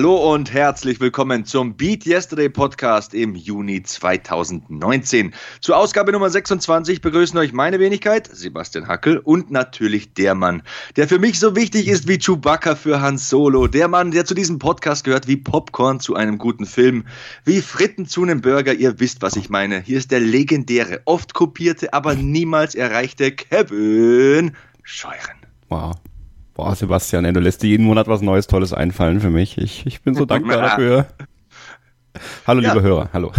[0.00, 5.34] Hallo und herzlich willkommen zum Beat Yesterday Podcast im Juni 2019.
[5.60, 10.62] Zur Ausgabe Nummer 26 begrüßen euch meine Wenigkeit, Sebastian Hackel und natürlich der Mann,
[10.96, 13.66] der für mich so wichtig ist wie Chewbacca für Han Solo.
[13.66, 17.04] Der Mann, der zu diesem Podcast gehört wie Popcorn zu einem guten Film,
[17.44, 18.72] wie Fritten zu einem Burger.
[18.72, 19.82] Ihr wisst, was ich meine.
[19.82, 25.36] Hier ist der legendäre, oft kopierte, aber niemals erreichte Kevin Scheuren.
[25.68, 25.92] Wow.
[26.60, 29.56] Boah, Sebastian, ey, du lässt dir jeden Monat was Neues, Tolles einfallen für mich.
[29.56, 31.06] Ich, ich bin so dankbar dafür.
[32.46, 32.72] Hallo, ja.
[32.72, 33.32] liebe Hörer, hallo.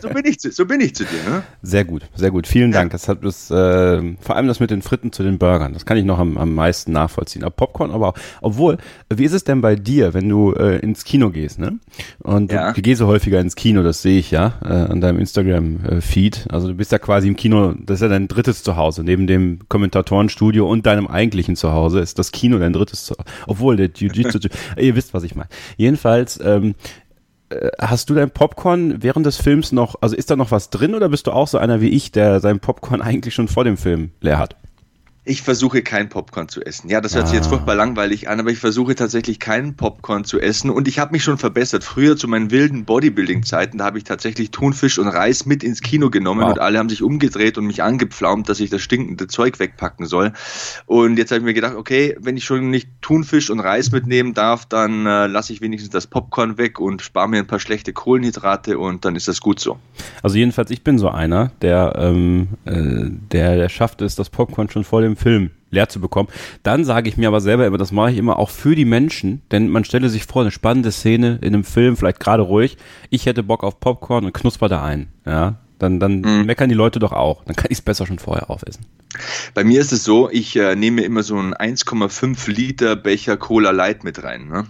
[0.00, 1.42] So bin ich zu, so bin ich zu dir, ne?
[1.62, 2.46] Sehr gut, sehr gut.
[2.46, 2.72] Vielen.
[2.72, 2.90] Dank.
[2.90, 5.96] Das hat das, äh, vor allem das mit den Fritten zu den Burgern, das kann
[5.96, 7.44] ich noch am, am meisten nachvollziehen.
[7.44, 8.14] Aber Popcorn aber auch.
[8.40, 8.78] Obwohl,
[9.14, 11.78] wie ist es denn bei dir, wenn du äh, ins Kino gehst, ne?
[12.20, 12.68] Und ja.
[12.68, 16.46] du, du gehst so häufiger ins Kino, das sehe ich ja, äh, an deinem Instagram-Feed.
[16.50, 19.04] Also du bist ja quasi im Kino, das ist ja dein drittes Zuhause.
[19.04, 23.28] Neben dem Kommentatorenstudio und deinem eigentlichen Zuhause ist das Kino dein drittes Zuhause.
[23.46, 24.38] Obwohl, der Jiu-Jitsu,
[24.76, 25.48] ihr wisst, was ich meine.
[25.76, 26.74] Jedenfalls, ähm, äh,
[27.78, 31.08] hast du dein Popcorn während des Films noch, also ist da noch was drin oder
[31.08, 34.10] bist du auch so einer wie ich, der sein Popcorn eigentlich schon vor dem Film
[34.20, 34.56] leer hat?
[35.28, 36.88] Ich versuche kein Popcorn zu essen.
[36.88, 37.26] Ja, das hört ah.
[37.26, 37.50] sich jetzt ah.
[37.50, 41.22] furchtbar langweilig an, aber ich versuche tatsächlich keinen Popcorn zu essen und ich habe mich
[41.22, 41.84] schon verbessert.
[41.84, 46.08] Früher zu meinen wilden Bodybuilding-Zeiten, da habe ich tatsächlich Thunfisch und Reis mit ins Kino
[46.08, 46.52] genommen wow.
[46.52, 50.32] und alle haben sich umgedreht und mich angepflaumt, dass ich das stinkende Zeug wegpacken soll.
[50.86, 54.32] Und jetzt habe ich mir gedacht, okay, wenn ich schon nicht Thunfisch und Reis mitnehmen
[54.32, 57.92] darf, dann äh, lasse ich wenigstens das Popcorn weg und spare mir ein paar schlechte
[57.92, 59.78] Kohlenhydrate und dann ist das gut so.
[60.22, 64.70] Also jedenfalls, ich bin so einer, der, ähm, äh, der, der schafft es, das Popcorn
[64.70, 66.28] schon vor dem Film leer zu bekommen.
[66.62, 69.42] Dann sage ich mir aber selber immer, das mache ich immer auch für die Menschen,
[69.50, 72.78] denn man stelle sich vor, eine spannende Szene in einem Film, vielleicht gerade ruhig,
[73.10, 76.46] ich hätte Bock auf Popcorn und knusper da ein, ja, dann, dann mhm.
[76.46, 77.44] meckern die Leute doch auch.
[77.44, 78.84] Dann kann ich es besser schon vorher aufessen.
[79.54, 83.70] Bei mir ist es so, ich äh, nehme immer so einen 1,5 Liter Becher Cola
[83.70, 84.48] Light mit rein.
[84.48, 84.66] Ne?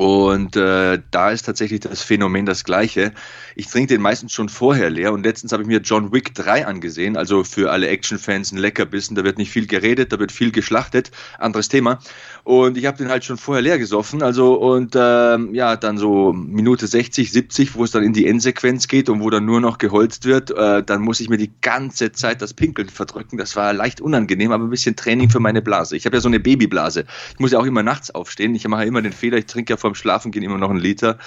[0.00, 3.12] Und äh, da ist tatsächlich das Phänomen das gleiche.
[3.54, 6.66] Ich trinke den meistens schon vorher leer und letztens habe ich mir John Wick 3
[6.66, 10.52] angesehen, also für alle Actionfans ein Leckerbissen, da wird nicht viel geredet, da wird viel
[10.52, 11.98] geschlachtet, anderes Thema.
[12.44, 16.32] Und ich habe den halt schon vorher leer gesoffen, also und ähm, ja, dann so
[16.32, 19.76] Minute 60, 70, wo es dann in die Endsequenz geht und wo dann nur noch
[19.76, 23.36] geholzt wird, äh, dann muss ich mir die ganze Zeit das Pinkeln verdrücken.
[23.36, 25.94] Das war leicht unangenehm, aber ein bisschen Training für meine Blase.
[25.94, 27.04] Ich habe ja so eine Babyblase.
[27.34, 28.54] Ich muss ja auch immer nachts aufstehen.
[28.54, 30.78] Ich mache ja immer den Fehler, ich trinke ja vor vorm Schlafengehen immer noch einen
[30.78, 31.18] Liter.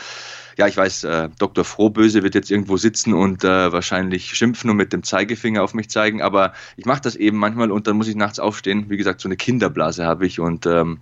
[0.58, 1.66] Ja, ich weiß, äh, Dr.
[1.66, 5.90] Frohböse wird jetzt irgendwo sitzen und äh, wahrscheinlich schimpfen und mit dem Zeigefinger auf mich
[5.90, 8.86] zeigen, aber ich mache das eben manchmal und dann muss ich nachts aufstehen.
[8.90, 11.00] Wie gesagt, so eine Kinderblase habe ich und ähm,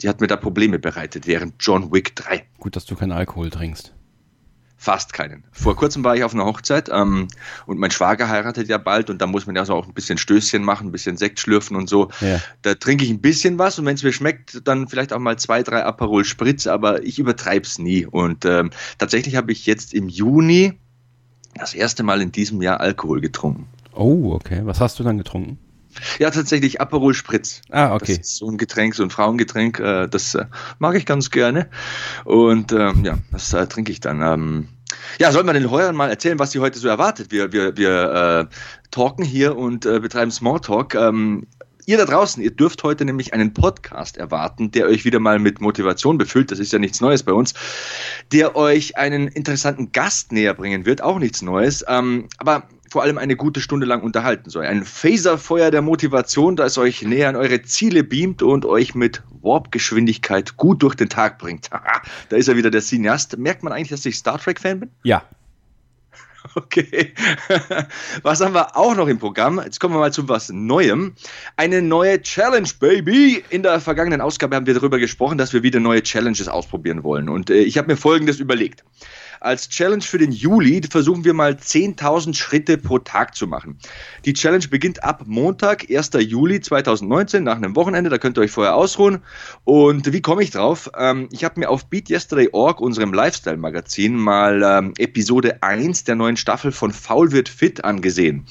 [0.00, 2.44] die hat mir da Probleme bereitet während John Wick 3.
[2.58, 3.92] Gut, dass du keinen Alkohol trinkst.
[4.80, 5.42] Fast keinen.
[5.50, 7.26] Vor kurzem war ich auf einer Hochzeit ähm,
[7.66, 10.18] und mein Schwager heiratet ja bald und da muss man ja so auch ein bisschen
[10.18, 12.10] Stößchen machen, ein bisschen Sekt schlürfen und so.
[12.20, 12.40] Ja.
[12.62, 15.36] Da trinke ich ein bisschen was und wenn es mir schmeckt, dann vielleicht auch mal
[15.36, 18.06] zwei, drei Aperol Spritz, aber ich übertreibe es nie.
[18.06, 20.78] Und ähm, tatsächlich habe ich jetzt im Juni
[21.54, 23.66] das erste Mal in diesem Jahr Alkohol getrunken.
[23.94, 24.60] Oh, okay.
[24.62, 25.58] Was hast du dann getrunken?
[26.18, 27.62] Ja, tatsächlich Aperol Spritz.
[27.70, 28.16] Ah, okay.
[28.16, 30.46] Das ist so ein Getränk, so ein Frauengetränk, äh, das äh,
[30.78, 31.68] mag ich ganz gerne.
[32.24, 34.22] Und ähm, ja, das äh, trinke ich dann.
[34.22, 34.68] Ähm,
[35.18, 37.30] ja, soll man den Heuern mal erzählen, was sie heute so erwartet?
[37.30, 38.54] Wir, wir, wir äh,
[38.90, 40.94] talken hier und äh, betreiben Smalltalk.
[40.94, 41.46] Ähm,
[41.88, 45.62] ihr da draußen, ihr dürft heute nämlich einen Podcast erwarten, der euch wieder mal mit
[45.62, 46.50] Motivation befüllt.
[46.50, 47.54] Das ist ja nichts Neues bei uns.
[48.30, 51.02] Der euch einen interessanten Gast näher bringen wird.
[51.02, 51.82] Auch nichts Neues.
[51.88, 54.66] Ähm, aber vor allem eine gute Stunde lang unterhalten soll.
[54.66, 60.56] Ein Phaserfeuer der Motivation, das euch näher an eure Ziele beamt und euch mit Warp-Geschwindigkeit
[60.56, 61.70] gut durch den Tag bringt.
[62.28, 63.38] da ist er wieder der Cineast.
[63.38, 64.90] Merkt man eigentlich, dass ich Star Trek-Fan bin?
[65.02, 65.22] Ja.
[66.54, 67.12] Okay.
[68.22, 69.60] Was haben wir auch noch im Programm?
[69.62, 71.14] Jetzt kommen wir mal zu was Neuem.
[71.56, 73.44] Eine neue Challenge, Baby.
[73.50, 77.28] In der vergangenen Ausgabe haben wir darüber gesprochen, dass wir wieder neue Challenges ausprobieren wollen.
[77.28, 78.84] Und äh, ich habe mir Folgendes überlegt.
[79.40, 83.78] Als Challenge für den Juli versuchen wir mal 10.000 Schritte pro Tag zu machen.
[84.24, 86.10] Die Challenge beginnt ab Montag, 1.
[86.18, 88.10] Juli 2019, nach einem Wochenende.
[88.10, 89.18] Da könnt ihr euch vorher ausruhen.
[89.64, 90.90] Und wie komme ich drauf?
[90.96, 96.72] Ähm, ich habe mir auf BeatYesterday.org, unserem Lifestyle-Magazin, mal ähm, Episode 1 der neuen Staffel
[96.72, 98.46] von Faul wird fit angesehen.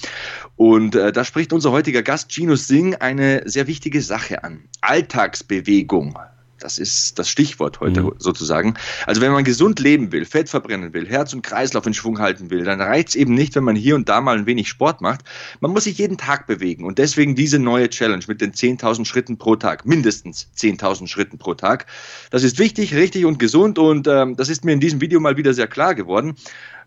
[0.55, 4.63] Und äh, da spricht unser heutiger Gast Gino Singh eine sehr wichtige Sache an.
[4.81, 6.17] Alltagsbewegung.
[6.59, 8.13] Das ist das Stichwort heute mhm.
[8.17, 8.75] sozusagen.
[9.05, 12.49] Also wenn man gesund leben will, Fett verbrennen will, Herz und Kreislauf in Schwung halten
[12.49, 15.01] will, dann reicht es eben nicht, wenn man hier und da mal ein wenig Sport
[15.01, 15.21] macht.
[15.59, 19.37] Man muss sich jeden Tag bewegen und deswegen diese neue Challenge mit den 10.000 Schritten
[19.37, 21.85] pro Tag, mindestens 10.000 Schritten pro Tag.
[22.31, 25.37] Das ist wichtig, richtig und gesund und ähm, das ist mir in diesem Video mal
[25.37, 26.35] wieder sehr klar geworden.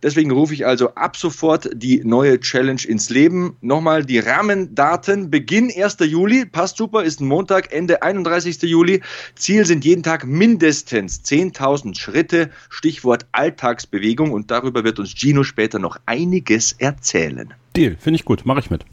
[0.03, 3.57] Deswegen rufe ich also ab sofort die neue Challenge ins Leben.
[3.61, 5.31] Nochmal die Rahmendaten.
[5.31, 5.99] Beginn 1.
[6.01, 8.63] Juli, passt super, ist ein Montag, Ende 31.
[8.63, 9.03] Juli.
[9.35, 12.51] Ziel sind jeden Tag mindestens 10.000 Schritte.
[12.71, 17.53] Stichwort Alltagsbewegung und darüber wird uns Gino später noch einiges erzählen.
[17.77, 18.85] Deal, finde ich gut, mache ich mit.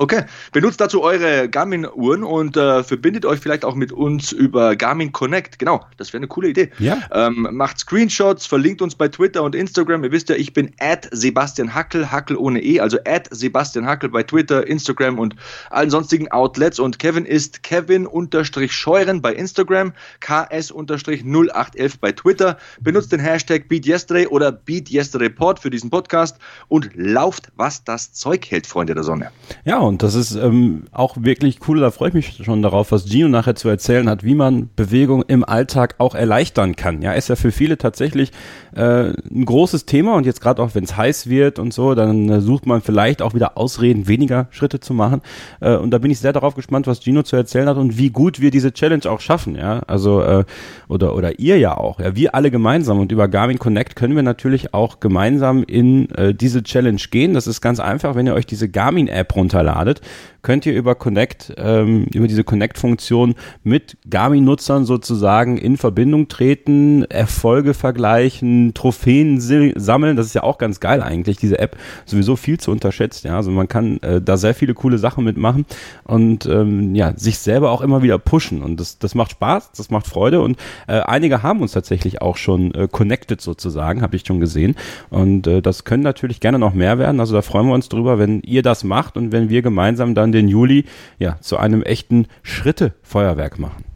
[0.00, 5.12] Okay, benutzt dazu eure Garmin-Uhren und äh, verbindet euch vielleicht auch mit uns über Garmin
[5.12, 5.58] Connect.
[5.58, 6.70] Genau, das wäre eine coole Idee.
[6.78, 7.02] Ja.
[7.12, 10.02] Ähm, macht Screenshots, verlinkt uns bei Twitter und Instagram.
[10.02, 14.08] Ihr wisst ja, ich bin at Sebastian Hackel, Hackel ohne E, also at Sebastian Hackel
[14.08, 15.36] bei Twitter, Instagram und
[15.68, 16.78] allen sonstigen Outlets.
[16.78, 19.92] Und Kevin ist Kevin-Scheuren bei Instagram,
[20.22, 22.56] KS-0811 bei Twitter.
[22.80, 26.38] Benutzt den Hashtag BeatYesterday oder BeatYesterdayPod für diesen Podcast
[26.68, 29.30] und lauft, was das Zeug hält, Freunde der Sonne.
[29.66, 31.80] Ja, und das ist ähm, auch wirklich cool.
[31.80, 35.24] Da freue ich mich schon darauf, was Gino nachher zu erzählen hat, wie man Bewegung
[35.26, 37.02] im Alltag auch erleichtern kann.
[37.02, 38.30] Ja, ist ja für viele tatsächlich
[38.76, 42.28] äh, ein großes Thema und jetzt gerade auch, wenn es heiß wird und so, dann
[42.28, 45.22] äh, sucht man vielleicht auch wieder Ausreden, weniger Schritte zu machen.
[45.58, 48.10] Äh, und da bin ich sehr darauf gespannt, was Gino zu erzählen hat und wie
[48.10, 49.56] gut wir diese Challenge auch schaffen.
[49.56, 50.44] Ja, also äh,
[50.86, 51.98] oder oder ihr ja auch.
[51.98, 56.32] Ja, wir alle gemeinsam und über Garmin Connect können wir natürlich auch gemeinsam in äh,
[56.32, 57.34] diese Challenge gehen.
[57.34, 60.00] Das ist ganz einfach, wenn ihr euch diese Garmin App runterladet ladet,
[60.42, 67.74] könnt ihr über Connect, ähm, über diese Connect-Funktion mit Garmin-Nutzern sozusagen in Verbindung treten, Erfolge
[67.74, 70.16] vergleichen, Trophäen sammeln.
[70.16, 73.24] Das ist ja auch ganz geil eigentlich, diese App sowieso viel zu unterschätzt.
[73.24, 75.66] Ja, also man kann äh, da sehr viele coole Sachen mitmachen
[76.04, 78.62] und ähm, ja, sich selber auch immer wieder pushen.
[78.62, 82.36] Und das, das macht Spaß, das macht Freude und äh, einige haben uns tatsächlich auch
[82.36, 84.74] schon äh, connected sozusagen, habe ich schon gesehen.
[85.10, 87.20] Und äh, das können natürlich gerne noch mehr werden.
[87.20, 90.32] Also da freuen wir uns drüber, wenn ihr das macht und wenn wir gemeinsam dann
[90.32, 90.84] den Juli
[91.18, 93.89] ja zu einem echten Schrittefeuerwerk machen.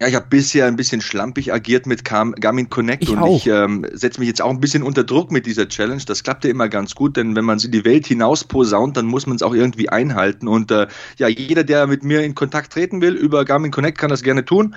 [0.00, 3.36] Ja, ich habe bisher ein bisschen schlampig agiert mit Garmin Connect ich und auch.
[3.36, 6.00] ich ähm, setze mich jetzt auch ein bisschen unter Druck mit dieser Challenge.
[6.06, 8.96] Das klappt ja immer ganz gut, denn wenn man sie in die Welt hinaus posaunt,
[8.96, 10.46] dann muss man es auch irgendwie einhalten.
[10.46, 10.86] Und äh,
[11.16, 14.44] ja, jeder, der mit mir in Kontakt treten will über Garmin Connect, kann das gerne
[14.44, 14.76] tun.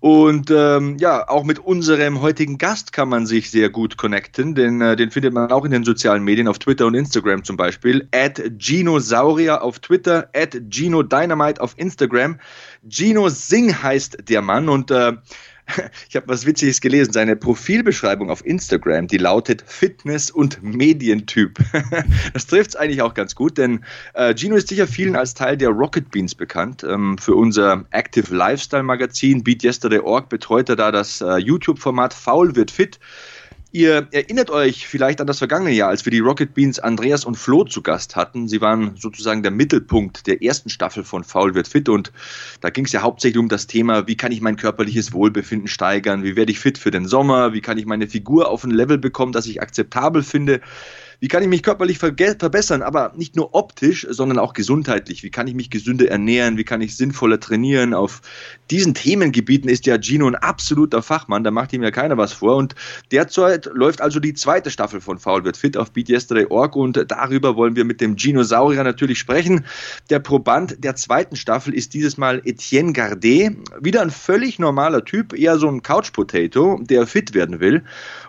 [0.00, 4.80] Und ähm, ja, auch mit unserem heutigen Gast kann man sich sehr gut connecten, denn
[4.80, 8.08] äh, den findet man auch in den sozialen Medien, auf Twitter und Instagram zum Beispiel.
[8.10, 12.38] At Ginosaurier auf Twitter, at Gino Dynamite auf Instagram.
[12.88, 15.12] Gino Singh heißt der Mann und äh,
[16.08, 17.12] ich habe was Witziges gelesen.
[17.12, 21.58] Seine Profilbeschreibung auf Instagram, die lautet Fitness- und Medientyp.
[22.32, 23.84] das trifft es eigentlich auch ganz gut, denn
[24.14, 26.84] äh, Gino ist sicher vielen als Teil der Rocket Beans bekannt.
[26.84, 32.56] Ähm, für unser Active Lifestyle Magazin Beat Yesterday.org betreut er da das äh, YouTube-Format Faul
[32.56, 32.98] wird fit.
[33.74, 37.36] Ihr erinnert euch vielleicht an das vergangene Jahr, als wir die Rocket Beans Andreas und
[37.36, 38.46] Flo zu Gast hatten.
[38.46, 42.12] Sie waren sozusagen der Mittelpunkt der ersten Staffel von Faul wird fit und
[42.60, 46.22] da ging es ja hauptsächlich um das Thema, wie kann ich mein körperliches Wohlbefinden steigern,
[46.22, 48.98] wie werde ich fit für den Sommer, wie kann ich meine Figur auf ein Level
[48.98, 50.60] bekommen, das ich akzeptabel finde.
[51.22, 55.22] Wie kann ich mich körperlich verbessern, aber nicht nur optisch, sondern auch gesundheitlich?
[55.22, 56.56] Wie kann ich mich gesünder ernähren?
[56.56, 57.94] Wie kann ich sinnvoller trainieren?
[57.94, 58.22] Auf
[58.72, 62.56] diesen Themengebieten ist ja Gino ein absoluter Fachmann, da macht ihm ja keiner was vor.
[62.56, 62.74] Und
[63.12, 67.76] derzeit läuft also die zweite Staffel von Foul wird fit auf BeatYesterday.org und darüber wollen
[67.76, 69.64] wir mit dem Ginosaurier natürlich sprechen.
[70.10, 73.58] Der Proband der zweiten Staffel ist dieses Mal Etienne Gardet.
[73.80, 77.84] Wieder ein völlig normaler Typ, eher so ein Couch-Potato, der fit werden will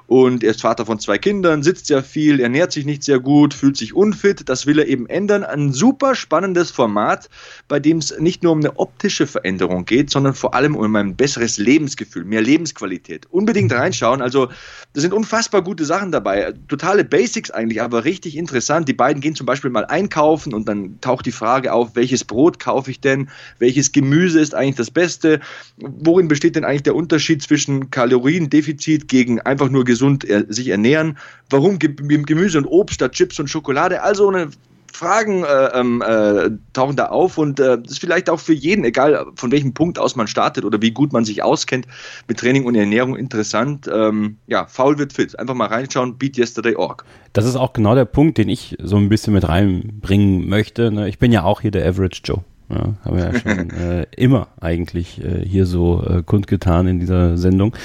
[0.07, 3.53] und er ist Vater von zwei Kindern, sitzt sehr viel, ernährt sich nicht sehr gut,
[3.53, 4.49] fühlt sich unfit.
[4.49, 5.43] Das will er eben ändern.
[5.43, 7.29] Ein super spannendes Format,
[7.67, 11.15] bei dem es nicht nur um eine optische Veränderung geht, sondern vor allem um ein
[11.15, 13.27] besseres Lebensgefühl, mehr Lebensqualität.
[13.31, 14.21] Unbedingt reinschauen.
[14.21, 14.49] Also,
[14.93, 16.53] da sind unfassbar gute Sachen dabei.
[16.67, 18.89] Totale Basics eigentlich, aber richtig interessant.
[18.89, 22.59] Die beiden gehen zum Beispiel mal einkaufen und dann taucht die Frage auf, welches Brot
[22.59, 23.29] kaufe ich denn?
[23.57, 25.39] Welches Gemüse ist eigentlich das Beste?
[25.77, 31.17] Worin besteht denn eigentlich der Unterschied zwischen Kaloriendefizit gegen einfach nur gesund sich ernähren?
[31.49, 34.01] Warum Gemüse und Obst statt Chips und Schokolade?
[34.01, 34.49] Also eine
[34.93, 38.85] Fragen äh, ähm, äh, tauchen da auf und äh, das ist vielleicht auch für jeden,
[38.85, 41.87] egal von welchem Punkt aus man startet oder wie gut man sich auskennt
[42.27, 43.89] mit Training und Ernährung, interessant.
[43.91, 45.37] Ähm, ja, faul wird fit.
[45.39, 47.05] Einfach mal reinschauen, beatyesterday.org.
[47.33, 50.91] Das ist auch genau der Punkt, den ich so ein bisschen mit reinbringen möchte.
[50.91, 51.09] Ne?
[51.09, 52.43] Ich bin ja auch hier der Average Joe.
[52.69, 57.37] Ja, haben wir ja schon äh, immer eigentlich äh, hier so äh, kundgetan in dieser
[57.37, 57.75] Sendung.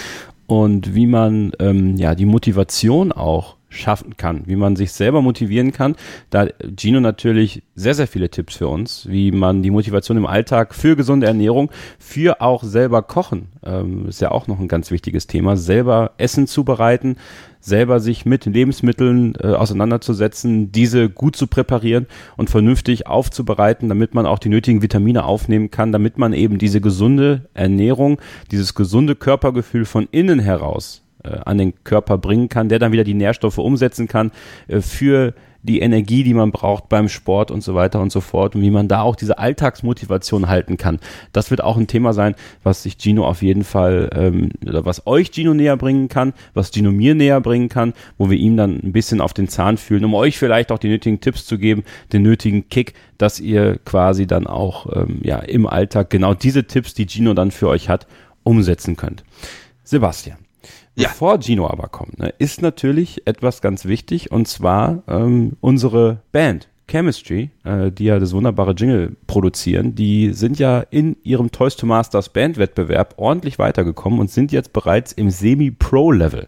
[0.49, 5.73] Und wie man ähm, ja die Motivation auch schaffen kann, wie man sich selber motivieren
[5.73, 5.97] kann.
[6.31, 6.47] Da
[6.77, 10.97] Gino natürlich sehr, sehr viele Tipps für uns, wie man die Motivation im Alltag für
[10.97, 15.57] gesunde Ernährung, für auch selber kochen, ähm, ist ja auch noch ein ganz wichtiges Thema,
[15.57, 17.17] selber Essen zubereiten,
[17.61, 22.07] selber sich mit Lebensmitteln äh, auseinanderzusetzen, diese gut zu präparieren
[22.37, 26.81] und vernünftig aufzubereiten, damit man auch die nötigen Vitamine aufnehmen kann, damit man eben diese
[26.81, 28.21] gesunde Ernährung,
[28.51, 33.15] dieses gesunde Körpergefühl von innen heraus an den Körper bringen kann, der dann wieder die
[33.15, 34.31] Nährstoffe umsetzen kann
[34.69, 38.55] äh, für die Energie, die man braucht beim Sport und so weiter und so fort
[38.55, 41.01] und wie man da auch diese Alltagsmotivation halten kann.
[41.33, 45.07] Das wird auch ein Thema sein, was sich Gino auf jeden Fall, ähm, oder was
[45.07, 48.81] euch Gino näher bringen kann, was Gino mir näher bringen kann, wo wir ihm dann
[48.83, 51.83] ein bisschen auf den Zahn fühlen, um euch vielleicht auch die nötigen Tipps zu geben,
[52.13, 56.95] den nötigen Kick, dass ihr quasi dann auch ähm, ja, im Alltag genau diese Tipps,
[56.95, 58.07] die Gino dann für euch hat,
[58.45, 59.25] umsetzen könnt.
[59.83, 60.48] Sebastian.
[60.99, 61.11] Ja.
[61.11, 66.69] Bevor Gino aber kommt, ne, ist natürlich etwas ganz wichtig und zwar ähm, unsere Band.
[66.89, 71.87] Chemistry, äh, die ja das wunderbare Jingle produzieren, die sind ja in ihrem Toys to
[71.87, 76.47] Masters Bandwettbewerb ordentlich weitergekommen und sind jetzt bereits im Semi-Pro-Level.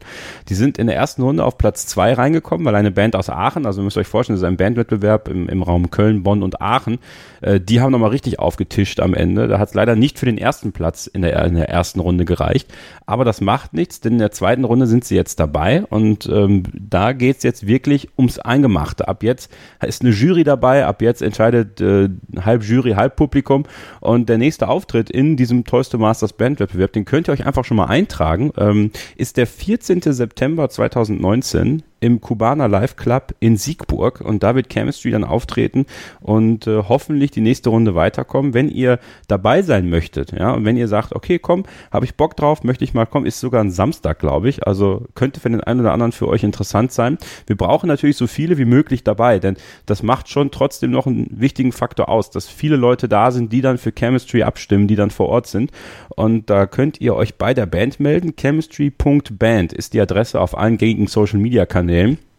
[0.49, 3.67] Die sind in der ersten Runde auf Platz zwei reingekommen, weil eine Band aus Aachen,
[3.67, 6.63] also ihr müsst euch vorstellen, das ist ein Bandwettbewerb im, im Raum Köln, Bonn und
[6.63, 6.99] Aachen,
[7.43, 9.47] äh, die haben nochmal richtig aufgetischt am Ende.
[9.47, 12.25] Da hat es leider nicht für den ersten Platz in der, in der ersten Runde
[12.25, 12.73] gereicht,
[13.05, 16.63] aber das macht nichts, denn in der zweiten Runde sind sie jetzt dabei und ähm,
[16.73, 19.07] da geht's jetzt wirklich ums Eingemachte.
[19.07, 19.53] Ab jetzt
[19.87, 20.87] ist eine Jury Jury dabei.
[20.87, 22.09] Ab jetzt entscheidet äh,
[22.41, 23.65] halb Jury, halb Publikum.
[24.01, 27.65] Und der nächste Auftritt in diesem Toys to Masters Bandwettbewerb, den könnt ihr euch einfach
[27.65, 30.01] schon mal eintragen, ähm, ist der 14.
[30.03, 35.87] September 2019 im Kubaner Live Club in Siegburg und da wird Chemistry dann auftreten
[36.21, 38.54] und äh, hoffentlich die nächste Runde weiterkommen.
[38.54, 42.37] Wenn ihr dabei sein möchtet, ja, und wenn ihr sagt, okay, komm, habe ich Bock
[42.37, 45.61] drauf, möchte ich mal kommen, ist sogar ein Samstag, glaube ich, also könnte für den
[45.61, 47.19] einen oder anderen für euch interessant sein.
[47.47, 51.28] Wir brauchen natürlich so viele wie möglich dabei, denn das macht schon trotzdem noch einen
[51.30, 55.11] wichtigen Faktor aus, dass viele Leute da sind, die dann für Chemistry abstimmen, die dann
[55.11, 55.71] vor Ort sind
[56.09, 58.35] und da könnt ihr euch bei der Band melden.
[58.37, 62.30] Chemistry.band ist die Adresse auf allen gängigen Social Media Kanälen Kanälen.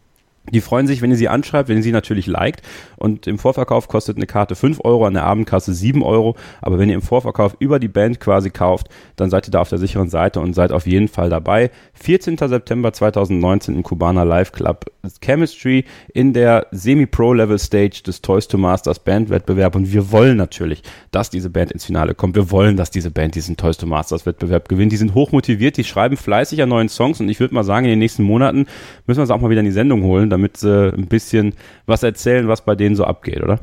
[0.50, 2.62] Die freuen sich, wenn ihr sie anschreibt, wenn ihr sie natürlich liked.
[2.96, 6.34] Und im Vorverkauf kostet eine Karte 5 Euro, an der Abendkasse 7 Euro.
[6.60, 9.68] Aber wenn ihr im Vorverkauf über die Band quasi kauft, dann seid ihr da auf
[9.68, 11.70] der sicheren Seite und seid auf jeden Fall dabei.
[11.94, 12.38] 14.
[12.38, 14.86] September 2019 im Kubaner Live Club
[15.20, 19.76] Chemistry in der Semi-Pro-Level-Stage des Toys to Masters Band-Wettbewerb.
[19.76, 20.82] Und wir wollen natürlich,
[21.12, 22.34] dass diese Band ins Finale kommt.
[22.34, 24.90] Wir wollen, dass diese Band diesen Toys to Masters Wettbewerb gewinnt.
[24.90, 27.20] Die sind hochmotiviert, die schreiben fleißig an neuen Songs.
[27.20, 28.66] Und ich würde mal sagen, in den nächsten Monaten
[29.06, 31.54] müssen wir uns auch mal wieder in die Sendung holen damit sie ein bisschen
[31.86, 33.60] was erzählen, was bei denen so abgeht, oder?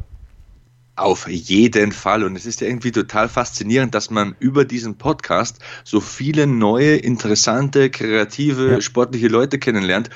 [0.96, 2.24] Auf jeden Fall.
[2.24, 6.98] Und es ist ja irgendwie total faszinierend, dass man über diesen Podcast so viele neue,
[6.98, 8.82] interessante, kreative, ja.
[8.82, 10.10] sportliche Leute kennenlernt.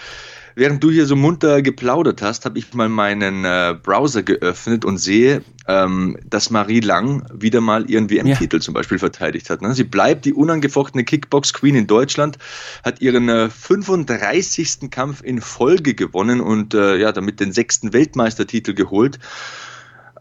[0.56, 4.98] Während du hier so munter geplaudert hast, habe ich mal meinen äh, Browser geöffnet und
[4.98, 8.62] sehe, ähm, dass Marie Lang wieder mal ihren WM-Titel ja.
[8.62, 9.62] zum Beispiel verteidigt hat.
[9.62, 9.74] Ne?
[9.74, 12.38] Sie bleibt die unangefochtene Kickbox-Queen in Deutschland,
[12.84, 14.92] hat ihren äh, 35.
[14.92, 19.20] Kampf in Folge gewonnen und äh, ja, damit den sechsten Weltmeistertitel geholt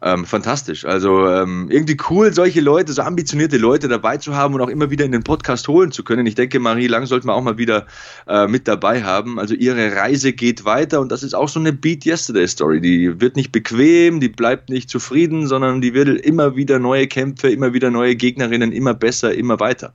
[0.02, 0.84] ähm, fantastisch.
[0.84, 4.90] Also ähm, irgendwie cool, solche Leute, so ambitionierte Leute dabei zu haben und auch immer
[4.90, 6.26] wieder in den Podcast holen zu können.
[6.26, 7.86] Ich denke, Marie Lang sollten wir auch mal wieder
[8.26, 9.38] äh, mit dabei haben.
[9.38, 12.80] Also ihre Reise geht weiter und das ist auch so eine Beat Yesterday Story.
[12.80, 17.50] Die wird nicht bequem, die bleibt nicht zufrieden, sondern die wird immer wieder neue Kämpfe,
[17.50, 19.94] immer wieder neue Gegnerinnen, immer besser, immer weiter.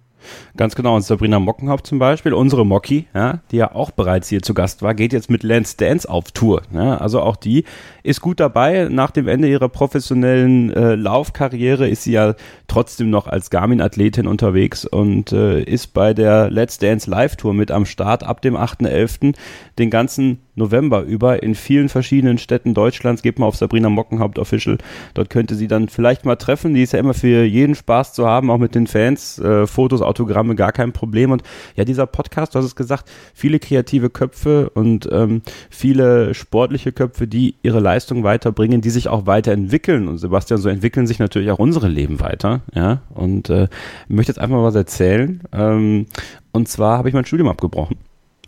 [0.55, 0.95] Ganz genau.
[0.95, 4.81] Und Sabrina Mockenhaupt zum Beispiel, unsere Mocki, ja, die ja auch bereits hier zu Gast
[4.81, 6.61] war, geht jetzt mit Lance Dance auf Tour.
[6.73, 6.97] Ja.
[6.97, 7.63] Also auch die
[8.03, 8.87] ist gut dabei.
[8.89, 12.35] Nach dem Ende ihrer professionellen äh, Laufkarriere ist sie ja
[12.67, 17.85] trotzdem noch als Garmin-Athletin unterwegs und äh, ist bei der Let's Dance Live-Tour mit am
[17.85, 19.35] Start ab dem 8.11.
[19.77, 23.21] den ganzen November über in vielen verschiedenen Städten Deutschlands.
[23.21, 24.77] Geht mal auf Sabrina Mockenhaupt Official.
[25.13, 26.73] Dort könnte sie dann vielleicht mal treffen.
[26.73, 29.39] Die ist ja immer für jeden Spaß zu haben, auch mit den Fans.
[29.39, 31.31] Äh, Fotos, Autogramme, gar kein Problem.
[31.31, 31.43] Und
[31.75, 37.27] ja, dieser Podcast, du hast es gesagt, viele kreative Köpfe und ähm, viele sportliche Köpfe,
[37.27, 40.07] die ihre Leistung weiterbringen, die sich auch weiterentwickeln.
[40.07, 42.61] Und Sebastian, so entwickeln sich natürlich auch unsere Leben weiter.
[42.73, 43.67] Ja, und äh,
[44.09, 45.41] ich möchte jetzt einfach mal was erzählen.
[45.51, 46.07] Ähm,
[46.51, 47.97] und zwar habe ich mein Studium abgebrochen.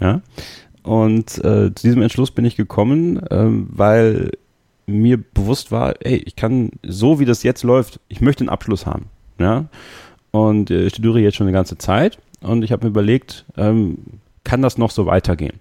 [0.02, 0.22] Ja,
[0.84, 4.32] und äh, zu diesem Entschluss bin ich gekommen, ähm, weil
[4.86, 8.86] mir bewusst war, ey, ich kann so wie das jetzt läuft, ich möchte einen Abschluss
[8.86, 9.06] haben.
[9.40, 9.66] Ja?
[10.32, 13.98] Und äh, ich studiere jetzt schon eine ganze Zeit und ich habe mir überlegt, ähm,
[14.44, 15.60] kann das noch so weitergehen?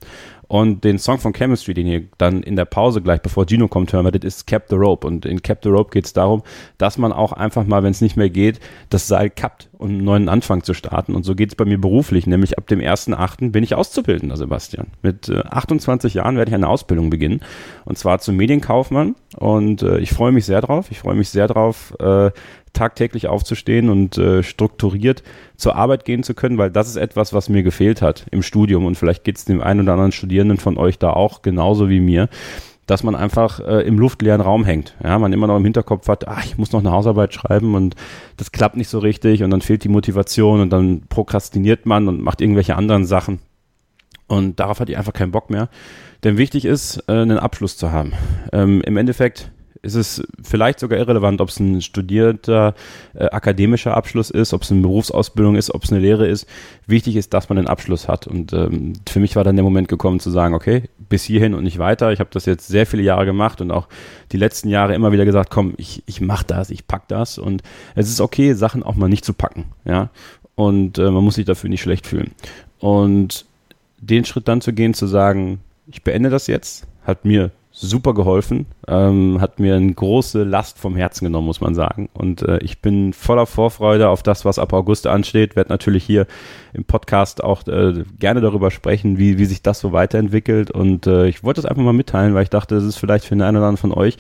[0.49, 3.93] Und den Song von Chemistry, den ihr dann in der Pause gleich, bevor Gino kommt,
[3.93, 5.07] hören werdet, ist Cap the Rope.
[5.07, 6.43] Und in Cap the Rope geht es darum,
[6.79, 10.05] dass man auch einfach mal, wenn es nicht mehr geht, das Seil kappt, um einen
[10.05, 11.15] neuen Anfang zu starten.
[11.15, 12.27] Und so geht es bei mir beruflich.
[12.27, 13.51] Nämlich ab dem 1.8.
[13.53, 14.87] bin ich Auszubildender, Sebastian.
[15.03, 17.41] Mit äh, 28 Jahren werde ich eine Ausbildung beginnen.
[17.85, 19.17] Und zwar zum Medienkaufmann.
[19.37, 20.87] Und äh, ich freue mich sehr drauf.
[20.91, 22.31] Ich freue mich sehr drauf, äh,
[22.73, 25.23] tagtäglich aufzustehen und äh, strukturiert
[25.57, 28.87] zur Arbeit gehen zu können, weil das ist etwas, was mir gefehlt hat im Studium
[28.87, 32.01] und vielleicht geht es dem einen oder anderen Studierenden von euch da auch genauso wie
[32.01, 32.29] mir
[32.89, 34.97] dass man einfach äh, im luftleeren Raum hängt.
[35.05, 37.95] Ja, man immer noch im Hinterkopf hat, ach, ich muss noch eine Hausarbeit schreiben und
[38.39, 42.23] das klappt nicht so richtig und dann fehlt die Motivation und dann prokrastiniert man und
[42.23, 43.41] macht irgendwelche anderen Sachen.
[44.27, 45.69] Und darauf hatte ich einfach keinen Bock mehr.
[46.25, 48.13] Denn wichtig ist, äh, einen Abschluss zu haben.
[48.53, 49.51] Ähm, Im Endeffekt
[49.83, 52.75] ist es vielleicht sogar irrelevant, ob es ein studierter
[53.15, 56.47] äh, akademischer Abschluss ist, ob es eine Berufsausbildung ist, ob es eine Lehre ist.
[56.87, 58.27] Wichtig ist, dass man einen Abschluss hat.
[58.27, 61.65] Und ähm, für mich war dann der Moment gekommen zu sagen, okay, bis hierhin und
[61.65, 62.13] nicht weiter.
[62.13, 63.89] Ich habe das jetzt sehr viele Jahre gemacht und auch
[64.33, 67.39] die letzten Jahre immer wieder gesagt, komm, ich, ich mach das, ich pack das.
[67.39, 67.63] Und
[67.95, 69.67] es ist okay, Sachen auch mal nicht zu packen.
[69.85, 70.11] Ja.
[70.55, 72.33] Und äh, man muss sich dafür nicht schlecht fühlen.
[72.79, 73.47] Und
[74.01, 78.67] den Schritt dann zu gehen, zu sagen, ich beende das jetzt, hat mir super geholfen,
[78.89, 82.09] ähm, hat mir eine große Last vom Herzen genommen, muss man sagen.
[82.13, 85.55] Und äh, ich bin voller Vorfreude auf das, was ab August ansteht.
[85.55, 86.27] Werde natürlich hier
[86.73, 90.71] im Podcast auch äh, gerne darüber sprechen, wie, wie sich das so weiterentwickelt.
[90.71, 93.35] Und äh, ich wollte das einfach mal mitteilen, weil ich dachte, das ist vielleicht für
[93.35, 94.17] den einen oder anderen von euch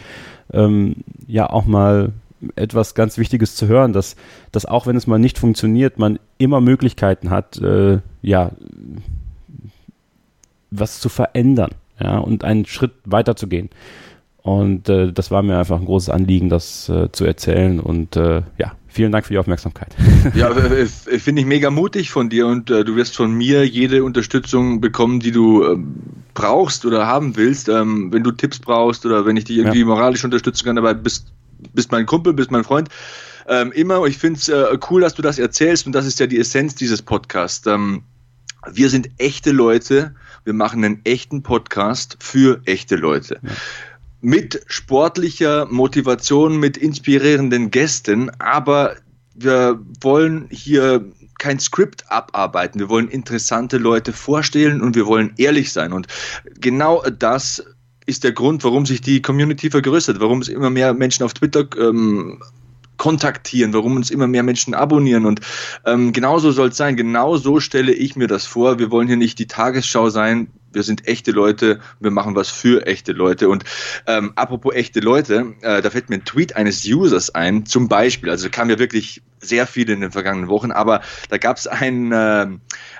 [0.52, 0.96] ähm,
[1.26, 2.12] ja auch mal
[2.54, 4.14] etwas ganz Wichtiges zu hören, dass,
[4.52, 8.52] dass auch wenn es mal nicht funktioniert, man immer Möglichkeiten hat, äh, ja,
[10.70, 13.70] was zu verändern ja, und einen Schritt weiter zu gehen.
[14.48, 17.80] Und äh, das war mir einfach ein großes Anliegen, das äh, zu erzählen.
[17.80, 19.94] Und äh, ja, vielen Dank für die Aufmerksamkeit.
[20.34, 20.86] Ja, äh, äh,
[21.18, 25.20] finde ich mega mutig von dir und äh, du wirst von mir jede Unterstützung bekommen,
[25.20, 25.94] die du ähm,
[26.34, 27.68] brauchst oder haben willst.
[27.68, 29.86] Ähm, wenn du Tipps brauchst oder wenn ich dich irgendwie ja.
[29.86, 31.26] moralisch unterstützen kann, dabei bist,
[31.74, 32.88] bist mein Kumpel, bist mein Freund.
[33.48, 36.26] Ähm, immer, ich finde es äh, cool, dass du das erzählst und das ist ja
[36.26, 37.66] die Essenz dieses Podcasts.
[37.66, 38.02] Ähm,
[38.72, 40.14] wir sind echte Leute,
[40.44, 43.40] wir machen einen echten Podcast für echte Leute.
[43.42, 43.50] Ja.
[44.20, 48.96] Mit sportlicher Motivation, mit inspirierenden Gästen, aber
[49.34, 51.04] wir wollen hier
[51.38, 52.80] kein Skript abarbeiten.
[52.80, 55.92] Wir wollen interessante Leute vorstellen und wir wollen ehrlich sein.
[55.92, 56.08] Und
[56.60, 57.64] genau das
[58.06, 61.68] ist der Grund, warum sich die Community vergrößert, warum es immer mehr Menschen auf Twitter
[61.78, 62.42] ähm,
[62.98, 65.24] kontaktieren, warum uns immer mehr Menschen abonnieren.
[65.24, 65.40] Und
[65.86, 66.96] ähm, genauso soll es sein.
[66.96, 68.78] Genauso stelle ich mir das vor.
[68.78, 70.48] Wir wollen hier nicht die Tagesschau sein.
[70.70, 73.48] Wir sind echte Leute, wir machen was für echte Leute.
[73.48, 73.64] Und
[74.06, 78.28] ähm, apropos echte Leute, äh, da fällt mir ein Tweet eines Users ein, zum Beispiel,
[78.28, 82.12] also kam ja wirklich sehr viel in den vergangenen Wochen, aber da gab es ein,
[82.12, 82.48] äh,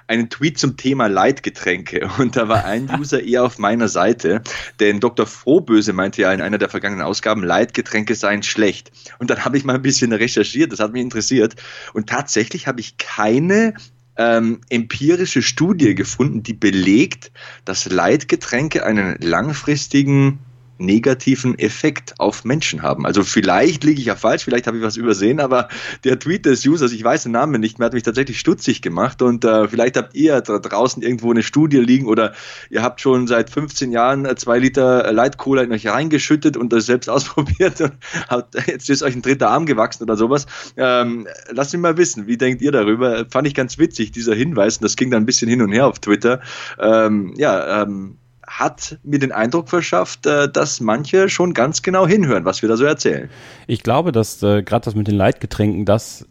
[0.09, 4.42] einen Tweet zum Thema Leitgetränke und da war ein User eher auf meiner Seite,
[4.81, 5.27] denn Dr.
[5.27, 8.90] Frohböse meinte ja in einer der vergangenen Ausgaben, Leitgetränke seien schlecht.
[9.18, 11.55] Und dann habe ich mal ein bisschen recherchiert, das hat mich interessiert
[11.92, 13.75] und tatsächlich habe ich keine
[14.16, 17.31] ähm, empirische Studie gefunden, die belegt,
[17.64, 20.40] dass Leitgetränke einen langfristigen
[20.79, 23.07] negativen Effekt auf Menschen haben.
[23.07, 25.69] Also vielleicht liege ich ja falsch, vielleicht habe ich was übersehen, aber
[26.05, 29.23] der Tweet des Users, ich weiß den Namen nicht mehr, hat mich tatsächlich stutzig gemacht
[29.23, 32.33] und äh, vielleicht habt ihr da draußen irgendwo eine Studie liegen oder
[32.71, 36.87] ihr habt schon seit 15 Jahren zwei Liter Light Cola in euch reingeschüttet und das
[36.87, 37.93] selbst ausprobiert und
[38.29, 40.47] habt, jetzt ist euch ein dritter Arm gewachsen oder sowas.
[40.77, 43.27] Ähm, lasst mich mal wissen, wie denkt ihr darüber?
[43.31, 45.87] Fand ich ganz witzig, dieser Hinweis und das ging dann ein bisschen hin und her
[45.87, 46.41] auf Twitter.
[46.79, 48.19] Ähm, ja, ähm,
[48.59, 52.77] hat mir den Eindruck verschafft, äh, dass manche schon ganz genau hinhören, was wir da
[52.77, 53.31] so erzählen.
[53.66, 56.27] Ich glaube, dass äh, gerade das mit den Leitgetränken, das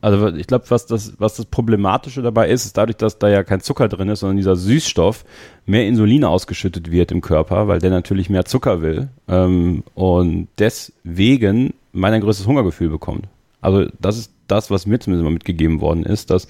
[0.00, 3.42] also ich glaube, was das, was das Problematische dabei ist, ist dadurch, dass da ja
[3.44, 5.24] kein Zucker drin ist, sondern dieser Süßstoff,
[5.66, 11.74] mehr Insulin ausgeschüttet wird im Körper, weil der natürlich mehr Zucker will ähm, und deswegen
[11.92, 13.26] mein ein größtes Hungergefühl bekommt.
[13.60, 16.48] Also das ist das, was mir zumindest mal mitgegeben worden ist, dass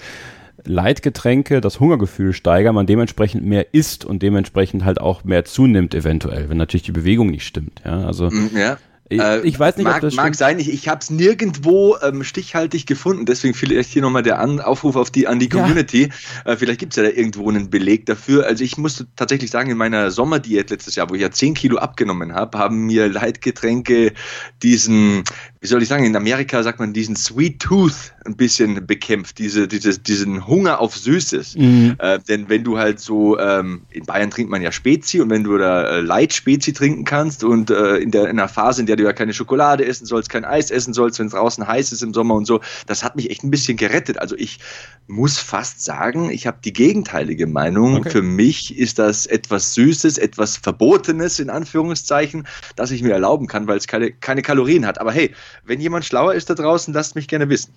[0.65, 6.49] Leitgetränke das Hungergefühl steigern, man dementsprechend mehr isst und dementsprechend halt auch mehr zunimmt eventuell,
[6.49, 7.83] wenn natürlich die Bewegung nicht stimmt.
[7.85, 8.79] Ja, also mm, ja.
[9.11, 10.59] Ich, äh, ich, weiß nicht, mag, ob das mag sein.
[10.59, 13.27] Ich, ich habe es nirgendwo ähm, stichhaltig gefunden.
[13.27, 16.09] Deswegen vielleicht hier nochmal der an Aufruf auf die, an die Community.
[16.45, 16.53] Ja.
[16.53, 18.47] Äh, vielleicht gibt es ja da irgendwo einen Beleg dafür.
[18.47, 21.77] Also ich musste tatsächlich sagen, in meiner Sommerdiät letztes Jahr, wo ich ja 10 Kilo
[21.77, 24.15] abgenommen habe, haben mir Leitgetränke
[24.63, 25.25] diesen,
[25.65, 29.67] wie soll ich sagen, in Amerika sagt man diesen Sweet Tooth ein bisschen bekämpft, diese,
[29.67, 31.57] diese, diesen Hunger auf Süßes.
[31.57, 31.97] Mhm.
[32.01, 35.43] Äh, denn wenn du halt so, ähm, in Bayern trinkt man ja Spezi und wenn
[35.43, 38.87] du da äh, Light Spezi trinken kannst und äh, in, der, in einer Phase, in
[38.87, 41.93] der du ja keine Schokolade essen sollst, kein Eis essen sollst, wenn es draußen heiß
[41.93, 44.19] ist im Sommer und so, das hat mich echt ein bisschen gerettet.
[44.19, 44.59] Also ich
[45.07, 47.97] muss fast sagen, ich habe die gegenteilige Meinung.
[47.97, 48.11] Okay.
[48.11, 52.47] Für mich ist das etwas Süßes, etwas Verbotenes in Anführungszeichen,
[52.77, 55.01] das ich mir erlauben kann, weil es keine, keine Kalorien hat.
[55.01, 55.33] Aber hey,
[55.65, 57.75] wenn jemand schlauer ist da draußen, lasst mich gerne wissen.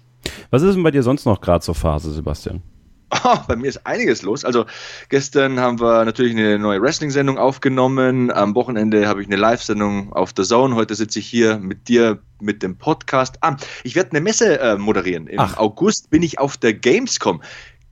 [0.50, 2.62] Was ist denn bei dir sonst noch gerade zur Phase, Sebastian?
[3.24, 4.44] Oh, bei mir ist einiges los.
[4.44, 4.66] Also
[5.08, 8.32] gestern haben wir natürlich eine neue Wrestling-Sendung aufgenommen.
[8.32, 10.76] Am Wochenende habe ich eine Live-Sendung auf The Zone.
[10.76, 13.38] Heute sitze ich hier mit dir mit dem Podcast.
[13.42, 15.28] Ah, ich werde eine Messe äh, moderieren.
[15.28, 15.58] Im Ach.
[15.58, 17.42] August bin ich auf der Gamescom.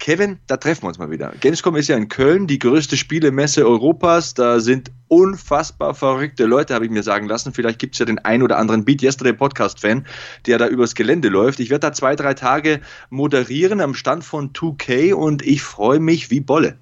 [0.05, 1.33] Kevin, da treffen wir uns mal wieder.
[1.41, 4.35] Gamescom ist ja in Köln, die größte Spielemesse Europas.
[4.35, 7.53] Da sind unfassbar verrückte Leute, habe ich mir sagen lassen.
[7.53, 10.05] Vielleicht gibt es ja den ein oder anderen Beat Yesterday Podcast-Fan,
[10.45, 11.59] der da übers Gelände läuft.
[11.59, 16.29] Ich werde da zwei, drei Tage moderieren am Stand von 2K und ich freue mich
[16.29, 16.77] wie Bolle.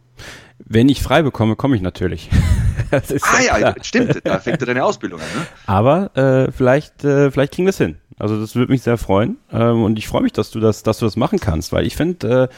[0.57, 2.29] Wenn ich frei bekomme, komme ich natürlich.
[2.91, 5.27] ah ja, ja stimmt, da fängt ja deine Ausbildung an.
[5.33, 5.47] Ne?
[5.65, 7.95] Aber äh, vielleicht, äh, vielleicht kriegen wir es hin.
[8.19, 10.99] Also das würde mich sehr freuen ähm, und ich freue mich, dass du das, dass
[10.99, 12.55] du das machen kannst, weil ich finde, äh,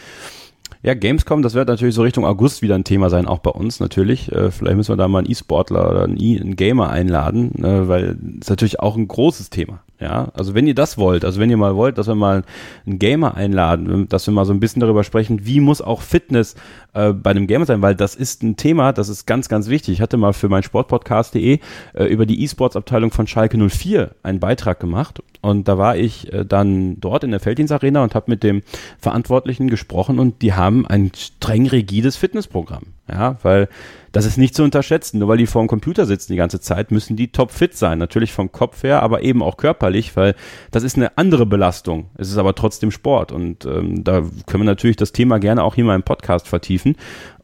[0.86, 3.80] ja, Gamescom, das wird natürlich so Richtung August wieder ein Thema sein, auch bei uns
[3.80, 4.32] natürlich.
[4.32, 7.88] Äh, vielleicht müssen wir da mal einen E-Sportler oder einen, e einen Gamer einladen, äh,
[7.88, 9.80] weil es natürlich auch ein großes Thema.
[10.00, 12.43] Ja, also wenn ihr das wollt, also wenn ihr mal wollt, dass wir mal
[12.86, 16.56] einen Gamer einladen, dass wir mal so ein bisschen darüber sprechen, wie muss auch Fitness
[16.93, 19.93] äh, bei einem Gamer sein, weil das ist ein Thema, das ist ganz, ganz wichtig.
[19.93, 21.60] Ich hatte mal für mein Sportpodcast.de
[21.93, 26.44] äh, über die E-Sports-Abteilung von Schalke 04 einen Beitrag gemacht und da war ich äh,
[26.44, 28.64] dann dort in der Felddienstarena und habe mit dem
[28.98, 32.96] Verantwortlichen gesprochen und die haben ein streng rigides Fitnessprogramm.
[33.08, 33.70] Ja, weil
[34.12, 35.20] das ist nicht zu unterschätzen.
[35.20, 38.00] Nur weil die vor dem Computer sitzen die ganze Zeit, müssen die topfit sein.
[38.00, 40.34] Natürlich vom Kopf her, aber eben auch körperlich, weil
[40.72, 42.06] das ist eine andere Belastung.
[42.18, 43.32] Es ist aber trotzdem Sport.
[43.32, 46.96] Und ähm, da können wir natürlich das Thema gerne auch hier mal im Podcast vertiefen.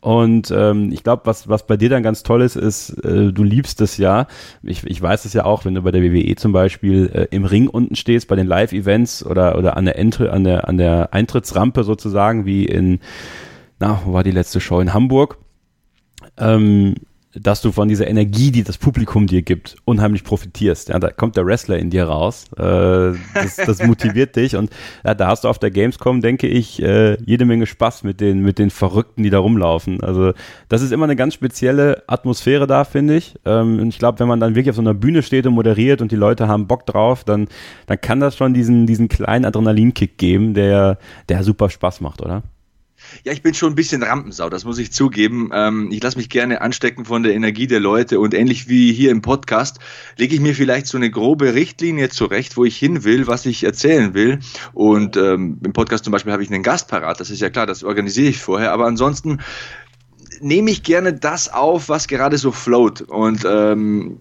[0.01, 3.43] Und ähm, ich glaube, was, was bei dir dann ganz toll ist, ist, äh, du
[3.43, 4.25] liebst es ja.
[4.63, 7.45] Ich, ich weiß es ja auch, wenn du bei der WWE zum Beispiel äh, im
[7.45, 11.13] Ring unten stehst, bei den Live-Events oder, oder an der, Entry, an, der, an der
[11.13, 12.99] Eintrittsrampe sozusagen, wie in,
[13.79, 14.79] na, wo war die letzte Show?
[14.79, 15.37] In Hamburg
[16.37, 16.95] ähm,
[17.33, 20.89] dass du von dieser Energie, die das Publikum dir gibt, unheimlich profitierst.
[20.89, 22.45] Ja, da kommt der Wrestler in dir raus.
[22.57, 24.69] Äh, das, das motiviert dich und
[25.05, 28.41] ja, da hast du auf der Gamescom, denke ich, äh, jede Menge Spaß mit den
[28.41, 30.01] mit den Verrückten, die da rumlaufen.
[30.03, 30.33] Also
[30.67, 33.35] das ist immer eine ganz spezielle Atmosphäre da, finde ich.
[33.45, 36.01] Ähm, und ich glaube, wenn man dann wirklich auf so einer Bühne steht und moderiert
[36.01, 37.47] und die Leute haben Bock drauf, dann
[37.85, 40.97] dann kann das schon diesen diesen kleinen Adrenalinkick geben, der
[41.29, 42.43] der super Spaß macht, oder?
[43.23, 45.49] Ja, ich bin schon ein bisschen Rampensau, das muss ich zugeben.
[45.53, 49.11] Ähm, ich lasse mich gerne anstecken von der Energie der Leute und ähnlich wie hier
[49.11, 49.79] im Podcast
[50.17, 53.63] lege ich mir vielleicht so eine grobe Richtlinie zurecht, wo ich hin will, was ich
[53.63, 54.39] erzählen will.
[54.73, 57.65] Und ähm, im Podcast zum Beispiel habe ich einen Gast parat, das ist ja klar,
[57.65, 58.71] das organisiere ich vorher.
[58.71, 59.39] Aber ansonsten
[60.39, 63.01] nehme ich gerne das auf, was gerade so float.
[63.01, 64.17] Und ähm,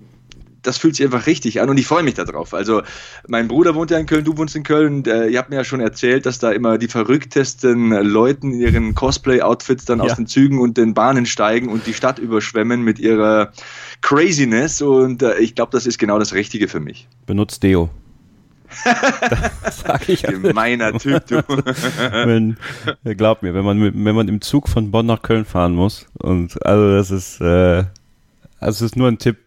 [0.62, 2.54] das fühlt sich einfach richtig an und ich freue mich darauf.
[2.54, 2.82] Also
[3.26, 5.04] mein Bruder wohnt ja in Köln, du wohnst in Köln.
[5.06, 8.94] Äh, ihr habt mir ja schon erzählt, dass da immer die verrücktesten Leute in ihren
[8.94, 10.04] Cosplay-Outfits dann ja.
[10.04, 13.52] aus den Zügen und den Bahnen steigen und die Stadt überschwemmen mit ihrer
[14.02, 14.82] Craziness.
[14.82, 17.08] Und äh, ich glaube, das ist genau das Richtige für mich.
[17.26, 17.90] Benutzt Deo.
[19.72, 21.42] sag ich Gemeiner Typ, du.
[21.46, 22.56] wenn,
[23.16, 26.64] glaub mir, wenn man, wenn man im Zug von Bonn nach Köln fahren muss und
[26.64, 27.84] also das ist, äh,
[28.60, 29.38] also es ist nur ein Tipp,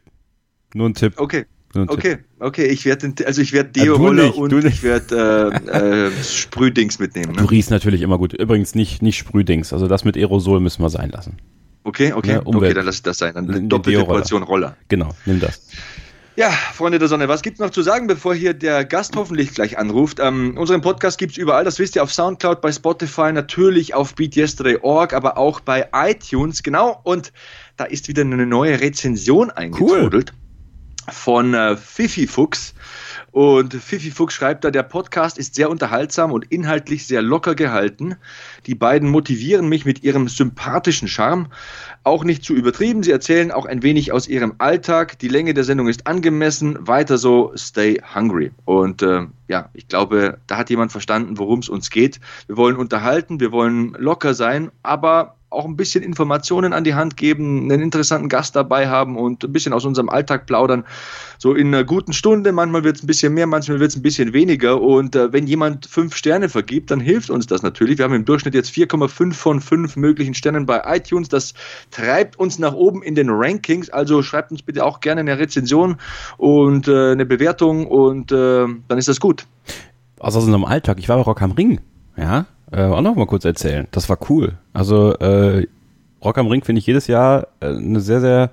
[0.73, 1.13] nur ein Tipp.
[1.17, 1.45] Okay.
[1.75, 2.25] Okay, Tipp.
[2.39, 7.31] okay, ich werde also ich werde Deo-Roller ja, und ich werde äh, äh, Sprühdings mitnehmen.
[7.31, 7.37] Ne?
[7.37, 8.33] Du riechst natürlich immer gut.
[8.33, 11.37] Übrigens nicht, nicht Sprühdings, also das mit Aerosol müssen wir sein lassen.
[11.83, 13.33] Okay, okay, ja, okay, dann lass ich das sein.
[13.33, 14.77] Dann eine doppelte Portion Roller.
[14.87, 15.67] Genau, nimm das.
[16.35, 19.77] Ja, Freunde der Sonne, was gibt's noch zu sagen, bevor hier der Gast hoffentlich gleich
[19.77, 20.19] anruft?
[20.19, 25.13] Ähm, unseren Podcast gibt's überall, das wisst ihr, auf Soundcloud, bei Spotify, natürlich auf BeatYesterday.org,
[25.13, 26.99] aber auch bei iTunes, genau.
[27.03, 27.33] Und
[27.77, 30.33] da ist wieder eine neue Rezension eingetrudelt.
[30.33, 30.42] Cool
[31.11, 32.73] von äh, Fifi Fuchs.
[33.31, 38.15] Und Fifi Fuchs schreibt da, der Podcast ist sehr unterhaltsam und inhaltlich sehr locker gehalten.
[38.67, 41.47] Die beiden motivieren mich mit ihrem sympathischen Charme.
[42.03, 43.01] Auch nicht zu übertrieben.
[43.01, 45.17] Sie erzählen auch ein wenig aus ihrem Alltag.
[45.17, 46.77] Die Länge der Sendung ist angemessen.
[46.87, 48.51] Weiter so, stay hungry.
[48.65, 52.19] Und äh, ja, ich glaube, da hat jemand verstanden, worum es uns geht.
[52.45, 57.17] Wir wollen unterhalten, wir wollen locker sein, aber auch ein bisschen Informationen an die Hand
[57.17, 60.83] geben, einen interessanten Gast dabei haben und ein bisschen aus unserem Alltag plaudern.
[61.37, 64.01] So in einer guten Stunde, manchmal wird es ein bisschen mehr, manchmal wird es ein
[64.01, 64.81] bisschen weniger.
[64.81, 67.97] Und äh, wenn jemand fünf Sterne vergibt, dann hilft uns das natürlich.
[67.97, 71.29] Wir haben im Durchschnitt jetzt 4,5 von 5 möglichen Sternen bei iTunes.
[71.29, 71.53] Das
[71.91, 73.89] treibt uns nach oben in den Rankings.
[73.89, 75.97] Also schreibt uns bitte auch gerne eine Rezension
[76.37, 79.45] und äh, eine Bewertung und äh, dann ist das gut.
[80.19, 80.99] Also aus unserem Alltag.
[80.99, 81.81] Ich war bei Rock am Ring.
[82.15, 83.87] Ja, äh, auch noch mal kurz erzählen.
[83.91, 84.53] Das war cool.
[84.73, 85.67] Also äh,
[86.23, 88.49] Rock am Ring finde ich jedes Jahr äh, eine sehr, sehr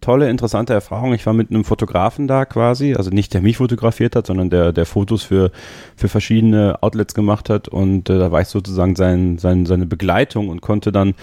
[0.00, 1.12] tolle, interessante Erfahrung.
[1.12, 4.72] Ich war mit einem Fotografen da quasi, also nicht der mich fotografiert hat, sondern der,
[4.72, 5.50] der Fotos für,
[5.96, 10.48] für verschiedene Outlets gemacht hat und äh, da war ich sozusagen sein, sein, seine Begleitung
[10.48, 11.14] und konnte dann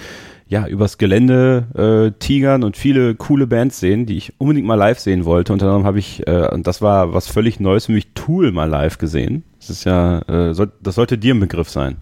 [0.47, 4.99] ja übers Gelände äh, tigern und viele coole Bands sehen, die ich unbedingt mal live
[4.99, 5.53] sehen wollte.
[5.53, 8.69] Unter anderem habe ich, äh, und das war was völlig Neues für mich, Tool mal
[8.69, 9.43] live gesehen.
[9.59, 11.97] Das ist ja, äh, soll, das sollte dir ein Begriff sein.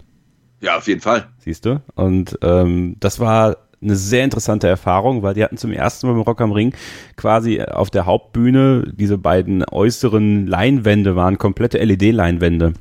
[0.60, 1.28] Ja, auf jeden Fall.
[1.38, 1.82] Siehst du?
[1.94, 6.20] Und ähm, das war eine sehr interessante Erfahrung, weil die hatten zum ersten Mal im
[6.20, 6.74] Rock am Ring
[7.16, 12.72] quasi auf der Hauptbühne diese beiden äußeren Leinwände waren komplette LED-Leinwände.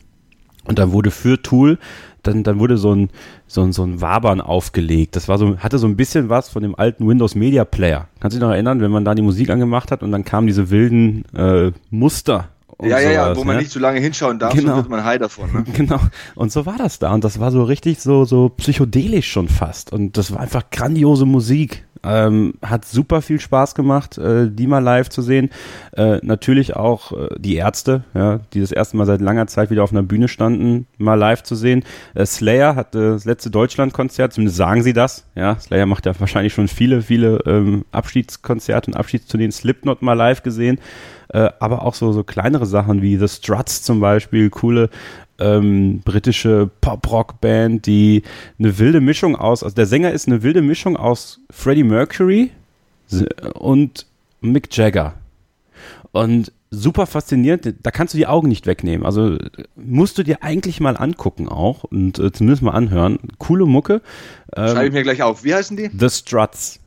[0.66, 1.78] Und dann wurde für Tool,
[2.24, 3.10] dann, dann wurde so ein,
[3.48, 5.18] so ein, so ein Wabern aufgelegt.
[5.18, 8.08] Das war so, hatte so ein bisschen was von dem alten Windows Media Player.
[8.22, 10.48] Kannst du dich noch erinnern, wenn man da die Musik angemacht hat und dann kamen
[10.48, 12.48] diese wilden äh, Muster
[12.82, 13.62] ja, ja, ja, wo man ne?
[13.62, 14.72] nicht zu lange hinschauen darf, genau.
[14.72, 15.52] so wird man high davon.
[15.52, 15.64] Ne?
[15.74, 16.00] Genau.
[16.36, 17.14] Und so war das da.
[17.14, 19.92] Und das war so richtig so, so psychedelisch schon fast.
[19.92, 21.86] Und das war einfach grandiose Musik.
[22.04, 25.50] Ähm, hat super viel Spaß gemacht, äh, die mal live zu sehen.
[25.94, 29.84] Äh, natürlich auch äh, die Ärzte, ja, die das erste Mal seit langer Zeit wieder
[29.84, 31.84] auf einer Bühne standen, mal live zu sehen.
[32.13, 35.26] Äh, Slayer hatte das letzte Deutschlandkonzert, zumindest sagen sie das.
[35.36, 39.52] Ja, Slayer macht ja wahrscheinlich schon viele, viele ähm, Abschiedskonzerte und Abschiedstourneen.
[39.52, 40.80] Slipknot mal live gesehen.
[41.30, 44.89] Äh, aber auch so, so kleinere Sachen wie The Struts zum Beispiel, coole
[45.39, 48.24] ähm, britische Pop-Rock-Band, die
[48.60, 52.52] eine wilde Mischung aus, also der Sänger ist eine wilde Mischung aus Freddie Mercury
[53.54, 54.06] und
[54.41, 55.15] Mick Jagger.
[56.12, 59.06] Und super faszinierend, da kannst du die Augen nicht wegnehmen.
[59.06, 59.38] Also
[59.76, 63.19] musst du dir eigentlich mal angucken auch und äh, zumindest mal anhören.
[63.38, 64.02] Coole Mucke.
[64.56, 65.43] Ähm, Schreibe ich mir gleich auf.
[65.43, 65.89] Wie heißen die?
[65.98, 66.80] The Struts.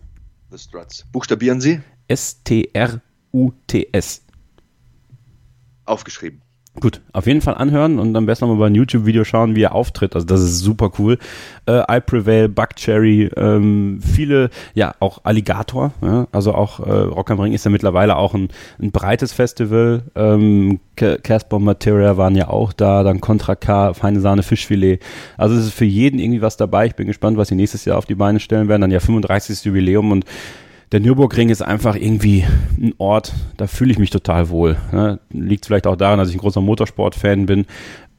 [0.50, 1.04] The Struts.
[1.12, 1.80] Buchstabieren Sie?
[2.08, 3.02] S-T-R-U-T-S.
[5.84, 6.42] Aufgeschrieben.
[6.78, 9.74] Gut, auf jeden Fall anhören und am besten nochmal bei ein YouTube-Video schauen, wie er
[9.74, 10.14] auftritt.
[10.14, 11.16] Also das ist super cool.
[11.64, 15.92] Äh, I Prevail, Buckcherry, ähm, viele, ja, auch Alligator.
[16.02, 16.26] Ja?
[16.32, 20.02] Also auch äh, Rock am Ring ist ja mittlerweile auch ein, ein breites Festival.
[20.14, 25.00] Ähm, Casper Materia waren ja auch da, dann Contra K, Feine Sahne, Fischfilet.
[25.38, 26.86] Also es ist für jeden irgendwie was dabei.
[26.86, 28.82] Ich bin gespannt, was sie nächstes Jahr auf die Beine stellen werden.
[28.82, 29.64] Dann ja 35.
[29.64, 30.26] Jubiläum und
[30.92, 32.44] der Nürburgring ist einfach irgendwie
[32.80, 34.76] ein Ort, da fühle ich mich total wohl.
[34.92, 35.18] Ne?
[35.30, 37.66] Liegt vielleicht auch daran, dass ich ein großer Motorsport-Fan bin.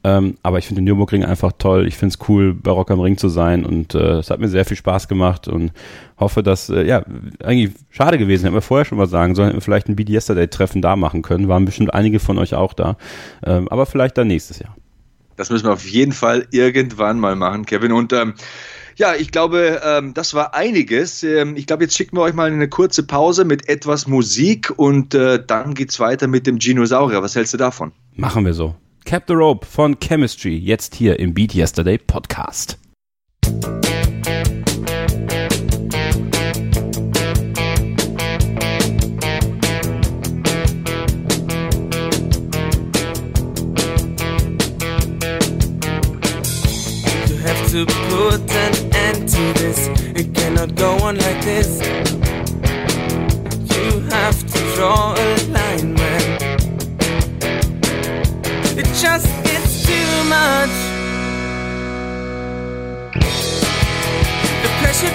[0.03, 1.87] Ähm, aber ich finde den Nürburgring einfach toll.
[1.87, 4.47] Ich finde es cool, bei Rock am Ring zu sein und äh, es hat mir
[4.47, 5.71] sehr viel Spaß gemacht und
[6.17, 7.03] hoffe, dass, äh, ja,
[7.43, 10.09] eigentlich schade gewesen, hätten wir vorher schon mal sagen sollen, hätten wir vielleicht ein Beat
[10.09, 11.47] Yesterday-Treffen da machen können.
[11.47, 12.95] Waren bestimmt einige von euch auch da.
[13.43, 14.75] Ähm, aber vielleicht dann nächstes Jahr.
[15.35, 17.91] Das müssen wir auf jeden Fall irgendwann mal machen, Kevin.
[17.91, 18.33] Und ähm,
[18.97, 21.23] ja, ich glaube, ähm, das war einiges.
[21.23, 25.13] Ähm, ich glaube, jetzt schicken wir euch mal eine kurze Pause mit etwas Musik und
[25.13, 27.21] äh, dann geht's weiter mit dem Dinosaurier.
[27.21, 27.91] Was hältst du davon?
[28.15, 28.75] Machen wir so.
[29.05, 32.77] Cap the Rope von Chemistry, jetzt hier im Beat Yesterday Podcast.
[47.69, 49.79] to put an end to this.
[50.19, 51.69] It cannot go on like this.
[53.73, 56.25] You have to draw a line, man.
[58.81, 60.75] It just gets too much.
[64.63, 65.13] The pressure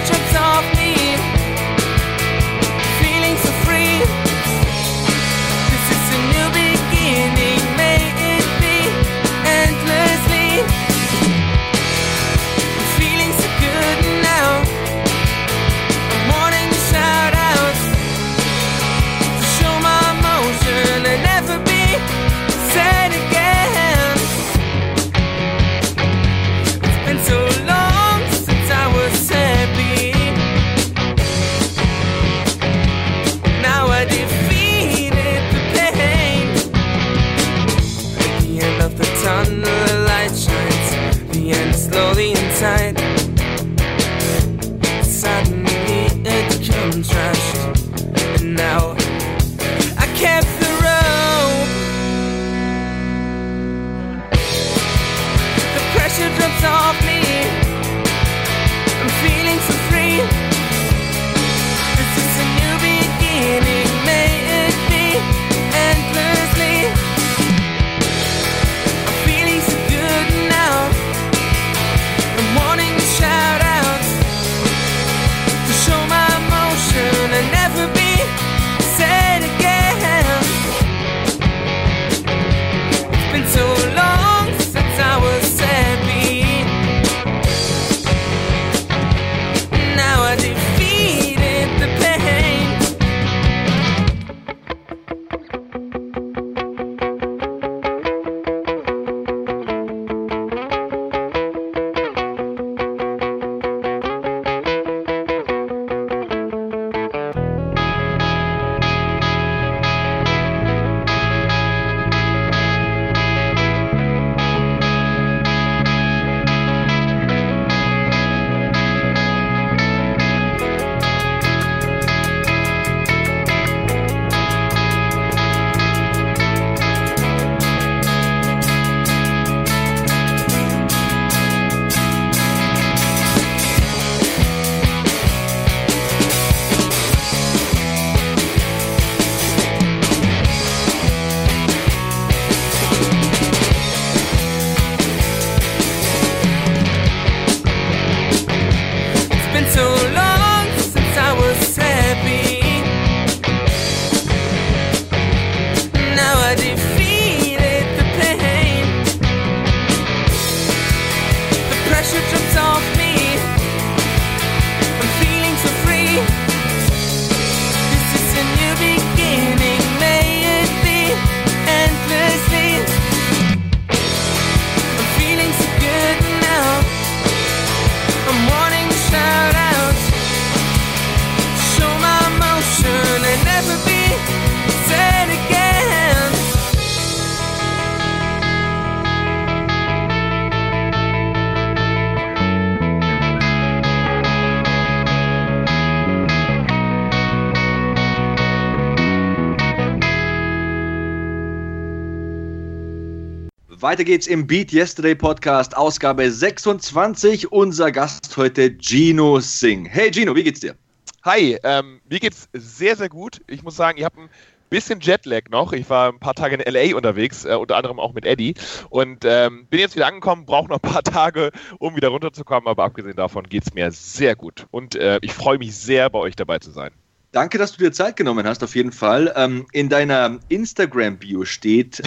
[203.93, 207.51] Weiter geht's im Beat Yesterday Podcast, Ausgabe 26.
[207.51, 209.87] Unser Gast heute Gino Singh.
[209.87, 210.75] Hey Gino, wie geht's dir?
[211.23, 213.41] Hi, ähm, mir geht's sehr, sehr gut.
[213.45, 214.29] Ich muss sagen, ich habe ein
[214.71, 215.73] bisschen Jetlag noch.
[215.73, 218.55] Ich war ein paar Tage in LA unterwegs, äh, unter anderem auch mit Eddie.
[218.89, 222.67] Und ähm, bin jetzt wieder angekommen, brauche noch ein paar Tage, um wieder runterzukommen.
[222.67, 224.65] Aber abgesehen davon geht's mir sehr gut.
[224.71, 226.89] Und äh, ich freue mich sehr, bei euch dabei zu sein.
[227.33, 229.33] Danke, dass du dir Zeit genommen hast, auf jeden Fall.
[229.35, 231.99] Ähm, in deiner Instagram-Bio steht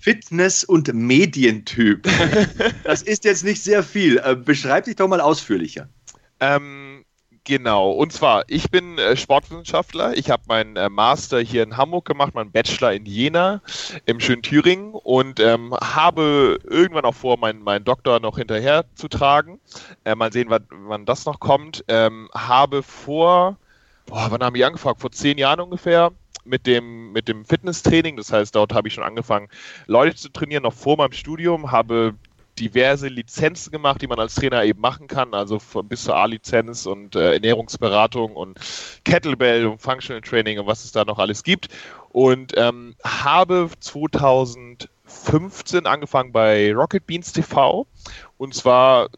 [0.00, 2.08] Fitness- und Medientyp.
[2.82, 4.18] das ist jetzt nicht sehr viel.
[4.18, 5.88] Äh, beschreib dich doch mal ausführlicher.
[6.40, 7.04] Ähm,
[7.44, 10.16] genau, und zwar, ich bin äh, Sportwissenschaftler.
[10.16, 13.62] Ich habe meinen äh, Master hier in Hamburg gemacht, meinen Bachelor in Jena
[14.04, 19.06] im schönen Thüringen und ähm, habe irgendwann auch vor, meinen, meinen Doktor noch hinterher zu
[19.06, 19.60] tragen.
[20.04, 21.84] Äh, mal sehen, wann, wann das noch kommt.
[21.86, 23.58] Ähm, habe vor
[24.06, 24.98] boah, wann haben ich angefangen?
[24.98, 26.12] Vor zehn Jahren ungefähr
[26.44, 28.16] mit dem, mit dem Fitnesstraining.
[28.16, 29.48] Das heißt, dort habe ich schon angefangen,
[29.86, 32.14] Leute zu trainieren, noch vor meinem Studium, habe
[32.58, 36.86] diverse Lizenzen gemacht, die man als Trainer eben machen kann, also von bis zur A-Lizenz
[36.86, 38.58] und äh, Ernährungsberatung und
[39.04, 41.68] Kettlebell und Functional Training und was es da noch alles gibt.
[42.10, 47.86] Und ähm, habe 2015 angefangen bei Rocket Beans TV
[48.38, 49.08] und zwar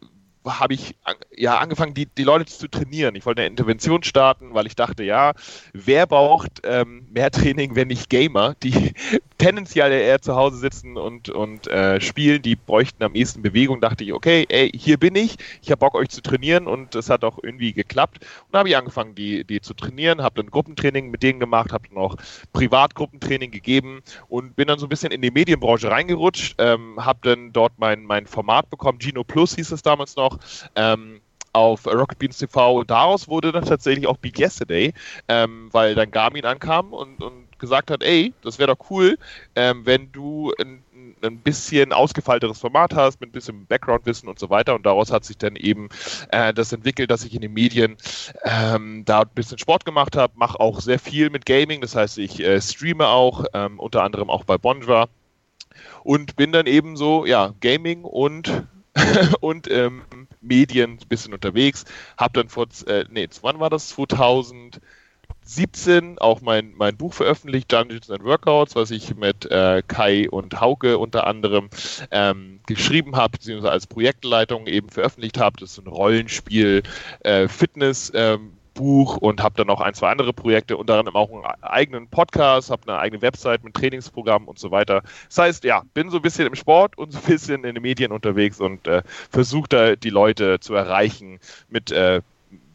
[0.57, 0.95] habe ich
[1.35, 3.15] ja angefangen, die, die Leute zu trainieren.
[3.15, 5.33] Ich wollte eine Intervention starten, weil ich dachte, ja,
[5.73, 8.93] wer braucht ähm, mehr Training, wenn nicht Gamer, die
[9.39, 13.81] tendenziell eher zu Hause sitzen und, und äh, spielen, die bräuchten am ehesten Bewegung.
[13.81, 17.09] Dachte ich, okay, ey, hier bin ich, ich habe Bock, euch zu trainieren und das
[17.09, 18.19] hat auch irgendwie geklappt.
[18.19, 21.71] Und da habe ich angefangen, die, die zu trainieren, habe dann Gruppentraining mit denen gemacht,
[21.71, 22.17] habe dann auch
[22.53, 27.53] Privatgruppentraining gegeben und bin dann so ein bisschen in die Medienbranche reingerutscht, ähm, habe dann
[27.53, 30.37] dort mein, mein Format bekommen, Gino Plus hieß es damals noch,
[30.75, 31.21] ähm,
[31.53, 32.83] auf Rocket Beans TV.
[32.83, 34.93] Daraus wurde dann tatsächlich auch Beat Yesterday,
[35.27, 39.17] ähm, weil dann Garmin ankam und, und gesagt hat, ey, das wäre doch cool,
[39.55, 40.83] ähm, wenn du ein,
[41.21, 44.75] ein bisschen ausgefeilteres Format hast, mit ein bisschen Background-Wissen und so weiter.
[44.75, 45.89] Und daraus hat sich dann eben
[46.31, 47.97] äh, das entwickelt, dass ich in den Medien
[48.43, 52.17] ähm, da ein bisschen Sport gemacht habe, mache auch sehr viel mit Gaming, das heißt,
[52.17, 55.07] ich äh, streame auch, ähm, unter anderem auch bei Bonjwa
[56.03, 58.63] und bin dann eben so, ja, Gaming und
[59.39, 60.01] und ähm,
[60.41, 61.85] Medien ein bisschen unterwegs.
[62.17, 63.91] Hab dann vor, äh, nee, wann war das?
[65.49, 70.61] 2017 auch mein, mein Buch veröffentlicht, Dungeons and Workouts, was ich mit äh, Kai und
[70.61, 71.69] Hauke unter anderem
[72.11, 75.59] ähm, geschrieben habe, beziehungsweise als Projektleitung eben veröffentlicht habe.
[75.59, 76.83] Das ist ein Rollenspiel,
[77.21, 81.29] äh, Fitness, ähm, Buch und habe dann auch ein, zwei andere Projekte, unter anderem auch
[81.31, 85.01] einen eigenen Podcast, habe eine eigene Website mit Trainingsprogrammen und so weiter.
[85.27, 87.81] Das heißt, ja, bin so ein bisschen im Sport und so ein bisschen in den
[87.81, 89.01] Medien unterwegs und äh,
[89.31, 92.21] versuche da die Leute zu erreichen mit äh,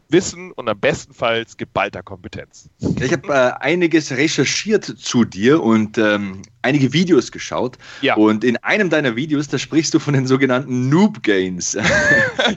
[0.09, 2.69] Wissen und am bestenfalls geballter Kompetenz.
[3.01, 7.77] Ich habe äh, einiges recherchiert zu dir und ähm, einige Videos geschaut.
[8.01, 8.15] Ja.
[8.15, 11.77] Und in einem deiner Videos, da sprichst du von den sogenannten Noob Gains.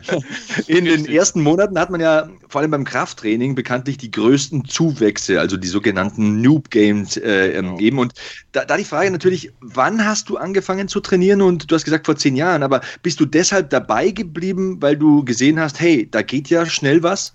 [0.66, 5.40] in den ersten Monaten hat man ja vor allem beim Krafttraining bekanntlich die größten Zuwächse,
[5.40, 7.78] also die sogenannten Noob Games äh, ähm, genau.
[7.78, 7.98] eben.
[7.98, 8.14] Und
[8.52, 11.42] da, da die Frage natürlich, wann hast du angefangen zu trainieren?
[11.42, 15.24] Und du hast gesagt vor zehn Jahren, aber bist du deshalb dabei geblieben, weil du
[15.24, 17.34] gesehen hast, hey, da geht ja schnell was?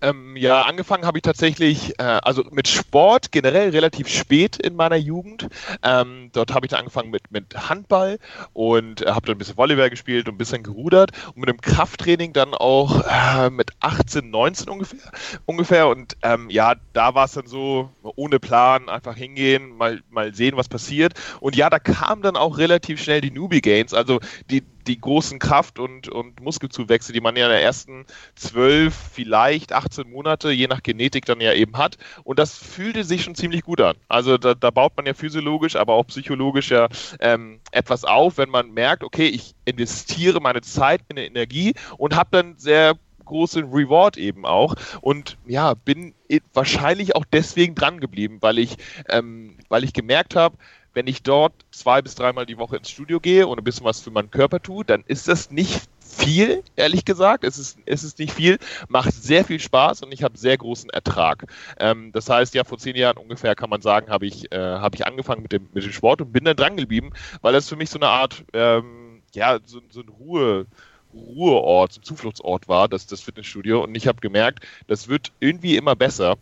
[0.00, 4.96] Ähm, ja, angefangen habe ich tatsächlich, äh, also mit Sport generell relativ spät in meiner
[4.96, 5.48] Jugend.
[5.82, 8.18] Ähm, dort habe ich dann angefangen mit, mit Handball
[8.52, 11.60] und äh, habe dann ein bisschen Volleyball gespielt und ein bisschen gerudert und mit dem
[11.60, 15.10] Krafttraining dann auch äh, mit 18, 19 ungefähr.
[15.46, 15.88] ungefähr.
[15.88, 20.56] Und ähm, ja, da war es dann so, ohne Plan, einfach hingehen, mal, mal sehen,
[20.56, 21.14] was passiert.
[21.40, 25.38] Und ja, da kamen dann auch relativ schnell die Newbie Gains, also die, die großen
[25.38, 30.66] Kraft- und, und Muskelzuwächse, die man ja in den ersten zwölf, vielleicht 18 Monate, je
[30.66, 31.98] nach Genetik dann ja eben hat.
[32.24, 33.96] Und das fühlte sich schon ziemlich gut an.
[34.08, 36.88] Also da, da baut man ja physiologisch, aber auch psychologisch ja
[37.20, 42.30] ähm, etwas auf, wenn man merkt, okay, ich investiere meine Zeit, meine Energie und habe
[42.32, 42.96] dann sehr
[43.28, 44.74] großen Reward eben auch.
[45.00, 46.14] Und ja, bin
[46.54, 48.76] wahrscheinlich auch deswegen dran geblieben, weil ich,
[49.08, 50.56] ähm, weil ich gemerkt habe,
[50.98, 54.00] wenn ich dort zwei bis dreimal die Woche ins Studio gehe und ein bisschen was
[54.00, 57.44] für meinen Körper tue, dann ist das nicht viel, ehrlich gesagt.
[57.44, 60.90] Es ist, es ist nicht viel, macht sehr viel Spaß und ich habe sehr großen
[60.90, 61.44] Ertrag.
[61.78, 64.96] Ähm, das heißt, ja, vor zehn Jahren ungefähr kann man sagen, habe ich, äh, hab
[64.96, 67.76] ich angefangen mit dem, mit dem Sport und bin dann dran geblieben, weil das für
[67.76, 70.66] mich so eine Art, ähm, ja, so, so ein Ruhe,
[71.14, 73.84] Ruheort, so ein Zufluchtsort war, das, das Fitnessstudio.
[73.84, 76.38] Und ich habe gemerkt, das wird irgendwie immer besser.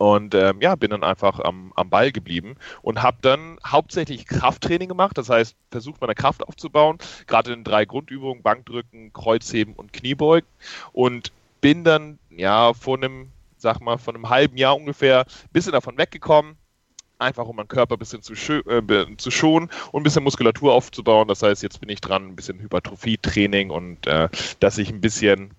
[0.00, 4.88] Und ähm, ja, bin dann einfach am, am Ball geblieben und habe dann hauptsächlich Krafttraining
[4.88, 5.18] gemacht.
[5.18, 6.96] Das heißt, versucht meine Kraft aufzubauen,
[7.26, 10.48] gerade in drei Grundübungen, Bankdrücken, Kreuzheben und Kniebeugen.
[10.92, 13.28] Und bin dann ja vor einem,
[13.58, 16.56] sag mal, von einem halben Jahr ungefähr ein bisschen davon weggekommen,
[17.18, 21.28] einfach um meinen Körper ein bisschen zu, äh, zu schonen und ein bisschen Muskulatur aufzubauen.
[21.28, 24.30] Das heißt, jetzt bin ich dran, ein bisschen Hypertrophie-Training und äh,
[24.60, 25.50] dass ich ein bisschen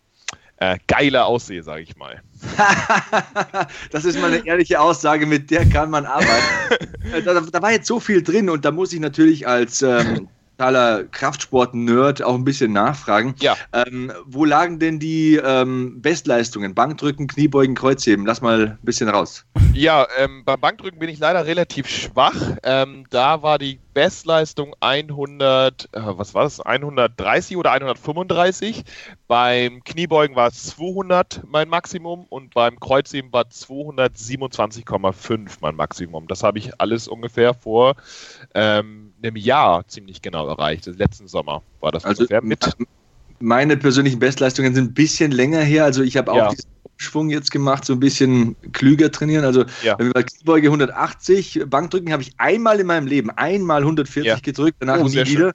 [0.61, 2.21] äh, geiler aussehe, sage ich mal.
[3.91, 6.31] das ist mal eine ehrliche Aussage, mit der kann man arbeiten.
[7.11, 10.29] Äh, da, da, war jetzt so viel drin und da muss ich natürlich als ähm,
[10.61, 13.33] totaler Kraftsport-Nerd auch ein bisschen nachfragen.
[13.39, 13.57] Ja.
[13.73, 16.75] Ähm, wo lagen denn die ähm, Bestleistungen?
[16.75, 18.27] Bankdrücken, Kniebeugen, Kreuzheben?
[18.27, 19.43] Lass mal ein bisschen raus.
[19.73, 22.35] Ja, ähm, beim Bankdrücken bin ich leider relativ schwach.
[22.61, 26.59] Ähm, da war die Bestleistung 100, äh, was war das?
[26.59, 28.83] 130 oder 135.
[29.27, 36.27] Beim Kniebeugen war es 200 mein Maximum und beim Kreuzheben war 227,5 mein Maximum.
[36.27, 37.95] Das habe ich alles ungefähr vor
[38.53, 40.85] ähm, einem Jahr ziemlich genau erreicht.
[40.85, 42.75] Letzten Sommer war das also ungefähr mit.
[43.39, 45.83] Meine persönlichen Bestleistungen sind ein bisschen länger her.
[45.85, 46.49] Also ich habe auch ja.
[46.49, 49.43] diesen Schwung jetzt gemacht, so ein bisschen klüger trainieren.
[49.43, 49.97] Also ja.
[49.97, 54.37] wenn wir bei Kniebeuge 180, Bankdrücken habe ich einmal in meinem Leben, einmal 140 ja.
[54.37, 55.25] gedrückt, danach oh, nie wieder.
[55.25, 55.51] Schön.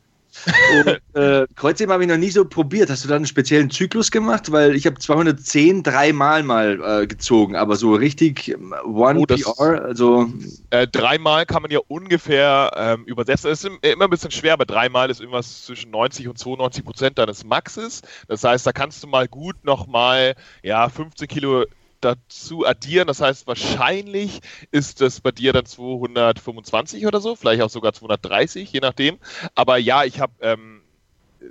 [0.72, 2.90] Und äh, Kreuzheben habe ich noch nie so probiert.
[2.90, 4.52] Hast du da einen speziellen Zyklus gemacht?
[4.52, 9.84] Weil ich habe 210 dreimal mal äh, gezogen, aber so richtig ähm, One oh, PR,
[9.84, 10.30] also.
[10.70, 13.50] Äh, dreimal kann man ja ungefähr ähm, übersetzen.
[13.50, 17.18] Es ist immer ein bisschen schwer, aber dreimal ist irgendwas zwischen 90 und 92 Prozent
[17.18, 18.02] deines Maxes.
[18.28, 21.64] Das heißt, da kannst du mal gut nochmal ja, 15 Kilo
[22.00, 23.06] dazu addieren.
[23.06, 24.40] Das heißt, wahrscheinlich
[24.70, 29.18] ist es bei dir dann 225 oder so, vielleicht auch sogar 230, je nachdem.
[29.54, 30.82] Aber ja, ich habe, ähm,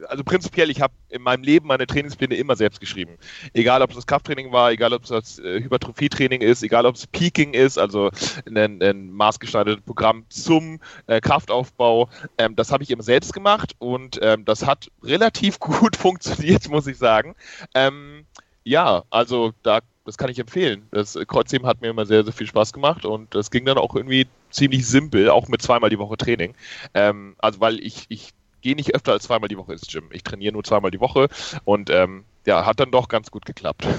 [0.07, 3.17] also prinzipiell, ich habe in meinem Leben meine Trainingspläne immer selbst geschrieben.
[3.53, 6.95] Egal, ob es das Krafttraining war, egal, ob es das äh, Hypertrophietraining ist, egal, ob
[6.95, 8.09] es Peaking ist, also
[8.47, 12.09] ein, ein maßgeschneidertes Programm zum äh, Kraftaufbau.
[12.37, 16.87] Ähm, das habe ich immer selbst gemacht und ähm, das hat relativ gut funktioniert, muss
[16.87, 17.35] ich sagen.
[17.73, 18.25] Ähm,
[18.63, 20.83] ja, also da das kann ich empfehlen.
[20.91, 23.95] Das Kreuzheben hat mir immer sehr, sehr viel Spaß gemacht und das ging dann auch
[23.95, 26.53] irgendwie ziemlich simpel, auch mit zweimal die Woche Training.
[26.93, 30.05] Ähm, also weil ich, ich gehe nicht öfter als zweimal die Woche ins Gym.
[30.11, 31.27] Ich trainiere nur zweimal die Woche
[31.65, 33.85] und ähm, ja, hat dann doch ganz gut geklappt.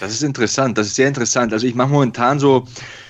[0.00, 1.52] Das ist interessant, das ist sehr interessant.
[1.52, 2.66] Also ich mache momentan so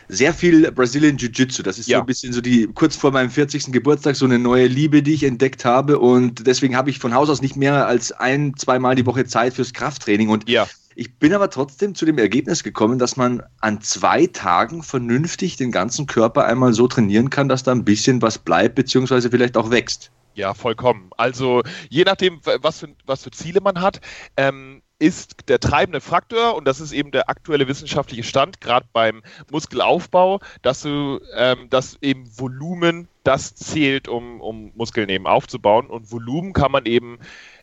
[0.09, 1.63] sehr viel Brazilian Jiu-Jitsu.
[1.63, 1.99] Das ist ja.
[1.99, 3.71] so ein bisschen so die, kurz vor meinem 40.
[3.71, 6.01] Geburtstag, so eine neue Liebe, die ich entdeckt habe.
[6.01, 9.55] Und deswegen habe ich von Haus aus nicht mehr als ein, zweimal die Woche Zeit
[9.55, 10.31] fürs Krafttraining.
[10.31, 10.67] Und ja.
[10.97, 15.71] Ich bin aber trotzdem zu dem Ergebnis gekommen, dass man an zwei Tagen vernünftig den
[15.71, 19.71] ganzen Körper einmal so trainieren kann, dass da ein bisschen was bleibt, beziehungsweise vielleicht auch
[19.71, 20.11] wächst.
[20.35, 21.11] Ja, vollkommen.
[21.17, 24.01] Also je nachdem, was für, was für Ziele man hat,
[24.37, 29.23] ähm, ist der treibende Faktor, und das ist eben der aktuelle wissenschaftliche Stand, gerade beim
[29.51, 35.87] Muskelaufbau, dass du, ähm, dass eben Volumen das zählt, um, um Muskeln eben aufzubauen.
[35.87, 37.19] Und Volumen kann man eben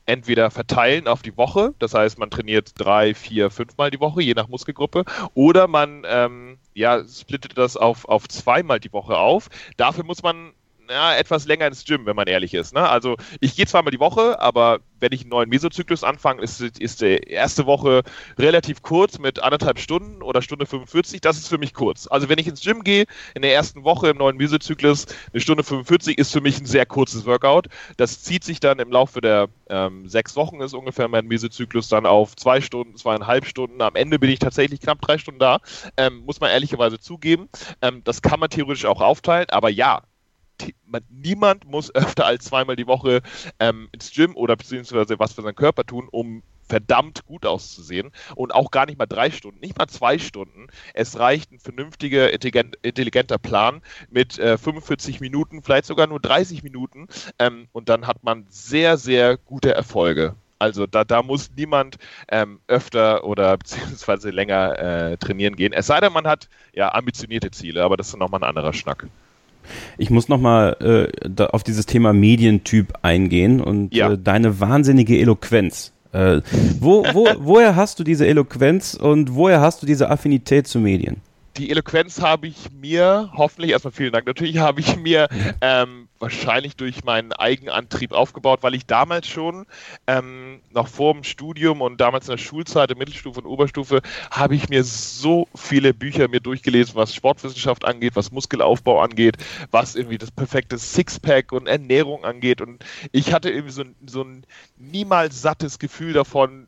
[0.08, 4.34] entweder verteilen auf die Woche, das heißt, man trainiert drei, vier, fünfmal die Woche, je
[4.34, 5.04] nach Muskelgruppe,
[5.36, 9.50] oder man ähm, ja, splittet das auf, auf zweimal die Woche auf.
[9.76, 10.54] Dafür muss man
[10.90, 12.74] ja, etwas länger ins Gym, wenn man ehrlich ist.
[12.74, 12.88] Ne?
[12.88, 17.02] Also ich gehe zweimal die Woche, aber wenn ich einen neuen Mesozyklus anfange, ist, ist
[17.02, 18.04] die erste Woche
[18.38, 21.22] relativ kurz mit anderthalb Stunden oder Stunde 45.
[21.22, 22.08] Das ist für mich kurz.
[22.08, 25.64] Also wenn ich ins Gym gehe, in der ersten Woche im neuen Mesozyklus, eine Stunde
[25.64, 27.68] 45 ist für mich ein sehr kurzes Workout.
[27.98, 32.06] Das zieht sich dann im Laufe der ähm, sechs Wochen ist ungefähr mein Mesozyklus dann
[32.06, 33.82] auf zwei Stunden, zweieinhalb Stunden.
[33.82, 35.60] Am Ende bin ich tatsächlich knapp drei Stunden da.
[35.98, 37.50] Ähm, muss man ehrlicherweise zugeben.
[37.82, 40.02] Ähm, das kann man theoretisch auch aufteilen, aber ja,
[41.10, 43.22] niemand muss öfter als zweimal die Woche
[43.60, 48.54] ähm, ins Gym oder beziehungsweise was für seinen Körper tun, um verdammt gut auszusehen und
[48.54, 50.68] auch gar nicht mal drei Stunden, nicht mal zwei Stunden.
[50.94, 57.08] Es reicht ein vernünftiger, intelligenter Plan mit äh, 45 Minuten, vielleicht sogar nur 30 Minuten
[57.40, 60.36] ähm, und dann hat man sehr, sehr gute Erfolge.
[60.60, 61.98] Also da, da muss niemand
[62.30, 65.74] ähm, öfter oder beziehungsweise länger äh, trainieren gehen.
[65.74, 69.08] Es sei denn, man hat ja ambitionierte Ziele, aber das ist nochmal ein anderer Schnack.
[69.98, 71.10] Ich muss nochmal
[71.40, 74.12] äh, auf dieses Thema Medientyp eingehen und ja.
[74.12, 75.94] äh, deine wahnsinnige Eloquenz.
[76.12, 76.42] Äh,
[76.80, 81.22] wo, wo, woher hast du diese Eloquenz und woher hast du diese Affinität zu Medien?
[81.58, 85.28] Die Eloquenz habe ich mir, hoffentlich erstmal vielen Dank, natürlich habe ich mir
[85.62, 89.66] ähm, wahrscheinlich durch meinen Eigenantrieb aufgebaut, weil ich damals schon
[90.08, 94.02] ähm, noch vor dem Studium und damals in der Schulzeit, in Mittelstufe und Oberstufe,
[94.32, 99.38] habe ich mir so viele Bücher mir durchgelesen, was Sportwissenschaft angeht, was Muskelaufbau angeht,
[99.72, 102.62] was irgendwie das perfekte Sixpack und Ernährung angeht.
[102.62, 104.46] Und ich hatte irgendwie so, so ein
[104.78, 106.68] niemals sattes Gefühl davon,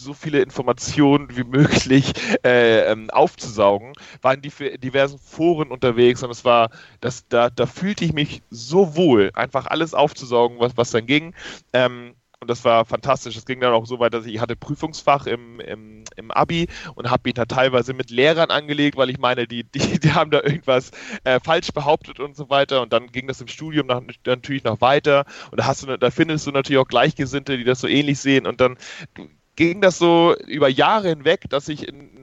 [0.00, 2.12] so viele Informationen wie möglich
[2.44, 3.92] äh, ähm, aufzusaugen,
[4.22, 6.70] war in diversen Foren unterwegs und es war,
[7.00, 11.34] das, da, da fühlte ich mich so wohl, einfach alles aufzusaugen, was, was dann ging.
[11.72, 13.34] Ähm, und das war fantastisch.
[13.34, 17.10] Das ging dann auch so weit, dass ich hatte Prüfungsfach im, im, im Abi und
[17.10, 20.40] habe mich da teilweise mit Lehrern angelegt, weil ich meine, die, die, die haben da
[20.42, 20.90] irgendwas
[21.24, 22.80] äh, falsch behauptet und so weiter.
[22.80, 25.26] Und dann ging das im Studium nach, natürlich noch weiter.
[25.50, 28.46] Und da hast du, da findest du natürlich auch Gleichgesinnte, die das so ähnlich sehen.
[28.46, 28.78] Und dann
[29.56, 32.20] ging das so über Jahre hinweg, dass ich in,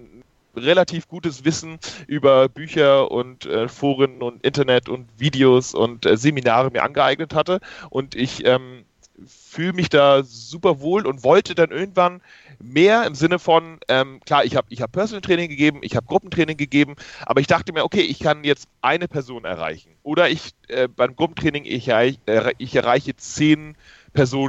[0.58, 6.72] relativ gutes Wissen über Bücher und äh, Foren und Internet und Videos und äh, Seminare
[6.72, 7.60] mir angeeignet hatte.
[7.90, 8.86] Und ich ähm,
[9.26, 12.22] fühle mich da super wohl und wollte dann irgendwann
[12.60, 16.08] mehr im Sinne von, ähm, klar, ich habe ich hab Personal Training gegeben, ich habe
[16.08, 19.92] Gruppentraining gegeben, aber ich dachte mir, okay, ich kann jetzt eine Person erreichen.
[20.04, 22.16] Oder ich äh, beim Gruppentraining, ich, äh,
[22.58, 23.97] ich erreiche zehn Personen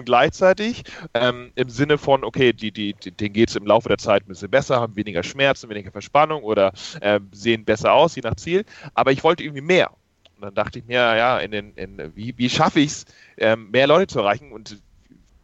[0.05, 4.25] gleichzeitig, ähm, im Sinne von, okay, die, die, denen geht es im Laufe der Zeit
[4.25, 8.37] ein bisschen besser, haben weniger Schmerzen, weniger Verspannung oder äh, sehen besser aus, je nach
[8.37, 8.65] Ziel.
[8.95, 9.91] Aber ich wollte irgendwie mehr.
[10.37, 13.05] Und dann dachte ich mir, ja, in den, in, wie, wie schaffe ich es,
[13.39, 14.53] ähm, mehr Leute zu erreichen?
[14.53, 14.81] Und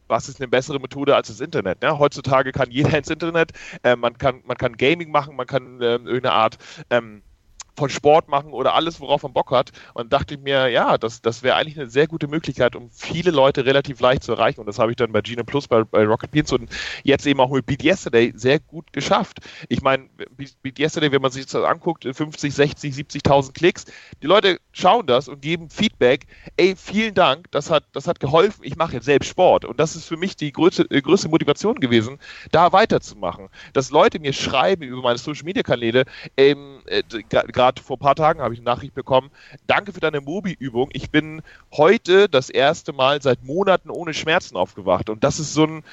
[0.07, 1.81] was ist eine bessere Methode als das Internet?
[1.81, 1.97] Ne?
[1.99, 3.51] Heutzutage kann jeder ins Internet,
[3.83, 6.57] äh, man, kann, man kann Gaming machen, man kann äh, irgendeine Art
[6.89, 7.21] ähm,
[7.75, 9.71] von Sport machen oder alles, worauf man Bock hat.
[9.93, 13.31] Und dachte ich mir, ja, das, das wäre eigentlich eine sehr gute Möglichkeit, um viele
[13.31, 14.59] Leute relativ leicht zu erreichen.
[14.61, 16.69] Und das habe ich dann bei Gene Plus, bei, bei Rocket Beans und
[17.03, 19.39] jetzt eben auch mit Beat Yesterday sehr gut geschafft.
[19.69, 20.07] Ich meine,
[20.61, 23.85] Beat Yesterday, wenn man sich das anguckt, 50, 60, 70.000 Klicks.
[24.21, 26.27] Die Leute schauen das und geben Feedback.
[26.57, 28.61] Ey, vielen Dank, das hat, das hat geholfen.
[28.63, 29.65] Ich mache jetzt selbst Sport.
[29.65, 32.19] Und das ist für mich die größte, äh, größte Motivation gewesen,
[32.51, 33.49] da weiterzumachen.
[33.73, 36.05] Dass Leute mir schreiben über meine Social Media Kanäle,
[36.37, 39.31] ähm, äh, gerade gerade vor ein paar Tagen habe ich eine Nachricht bekommen,
[39.65, 40.89] danke für deine Mobi-Übung.
[40.93, 41.41] Ich bin
[41.73, 45.09] heute das erste Mal seit Monaten ohne Schmerzen aufgewacht.
[45.09, 45.83] Und das ist so ein,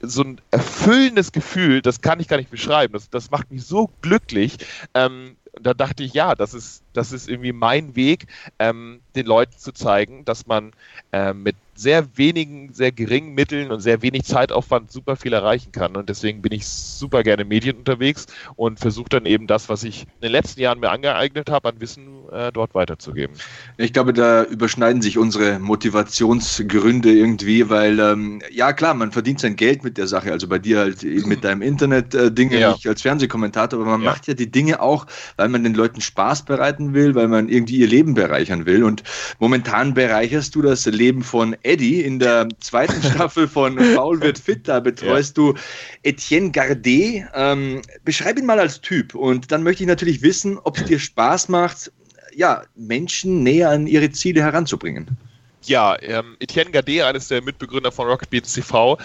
[0.00, 2.94] so ein erfüllendes Gefühl, das kann ich gar nicht beschreiben.
[2.94, 4.56] Das, das macht mich so glücklich.
[4.94, 8.26] Ähm, da dachte ich, ja, das ist, das ist irgendwie mein Weg,
[8.58, 10.72] ähm, den Leuten zu zeigen, dass man
[11.12, 15.96] äh, mit sehr wenigen, sehr geringen Mitteln und sehr wenig Zeitaufwand super viel erreichen kann.
[15.96, 20.02] Und deswegen bin ich super gerne Medien unterwegs und versuche dann eben das, was ich
[20.02, 23.36] in den letzten Jahren mir angeeignet habe, an Wissen äh, dort weiterzugeben.
[23.78, 29.56] Ich glaube, da überschneiden sich unsere Motivationsgründe irgendwie, weil ähm, ja klar, man verdient sein
[29.56, 32.72] Geld mit der Sache, also bei dir halt mit deinem Internet-Dinge, äh, ja.
[32.72, 34.10] nicht als Fernsehkommentator, aber man ja.
[34.10, 35.06] macht ja die Dinge auch,
[35.36, 38.84] weil man den Leuten Spaß bereiten will, weil man irgendwie ihr Leben bereichern will.
[38.84, 39.02] Und
[39.38, 44.68] momentan bereicherst du das Leben von Eddie in der zweiten Staffel von Paul wird fit.
[44.68, 45.44] Da betreust ja.
[45.44, 45.54] du
[46.02, 47.24] Etienne Gardet.
[47.34, 49.14] Ähm, beschreib ihn mal als Typ.
[49.14, 51.92] Und dann möchte ich natürlich wissen, ob es dir Spaß macht,
[52.34, 55.16] ja, Menschen näher an ihre Ziele heranzubringen.
[55.64, 58.98] Ja, ähm, Etienne Gardet, eines der Mitbegründer von Rocket Beats TV.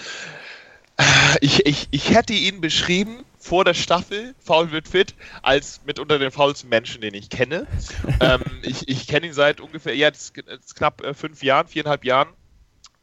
[1.40, 6.18] Ich, ich, ich hätte ihn beschrieben vor der Staffel, Foul wird fit, als mit unter
[6.18, 7.66] den faulsten Menschen, den ich kenne.
[8.20, 12.28] ähm, ich ich kenne ihn seit ungefähr, jetzt, jetzt knapp äh, fünf Jahren, viereinhalb Jahren.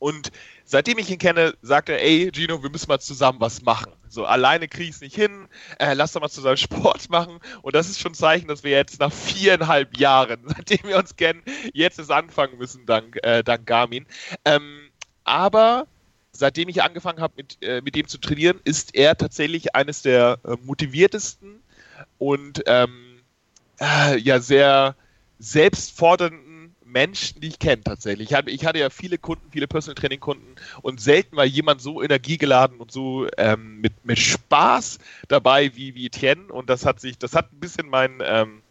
[0.06, 0.32] Und
[0.66, 3.92] seitdem ich ihn kenne, sagt er, ey, Gino, wir müssen mal zusammen was machen.
[4.08, 5.48] So, alleine kriege ich es nicht hin,
[5.80, 7.40] äh, lass doch mal zusammen Sport machen.
[7.64, 11.16] Und das ist schon ein Zeichen, dass wir jetzt nach viereinhalb Jahren, seitdem wir uns
[11.16, 11.42] kennen,
[11.74, 14.06] jetzt es anfangen müssen, dank, äh, dank Garmin.
[14.46, 14.92] Ähm,
[15.24, 15.88] aber
[16.32, 20.38] seitdem ich angefangen habe, mit, äh, mit dem zu trainieren, ist er tatsächlich eines der
[20.44, 21.64] äh, motiviertesten
[22.20, 23.24] und ähm,
[23.82, 24.96] äh, ja sehr
[25.40, 26.45] selbstfordernden
[26.96, 28.30] Menschen, die ich kenne tatsächlich.
[28.32, 31.82] Ich hatte, ich hatte ja viele Kunden, viele Personal Training Kunden und selten war jemand
[31.82, 37.02] so energiegeladen und so ähm, mit, mit Spaß dabei wie, wie Etienne und das hat
[37.02, 38.62] sich, das hat ein bisschen mein, ähm,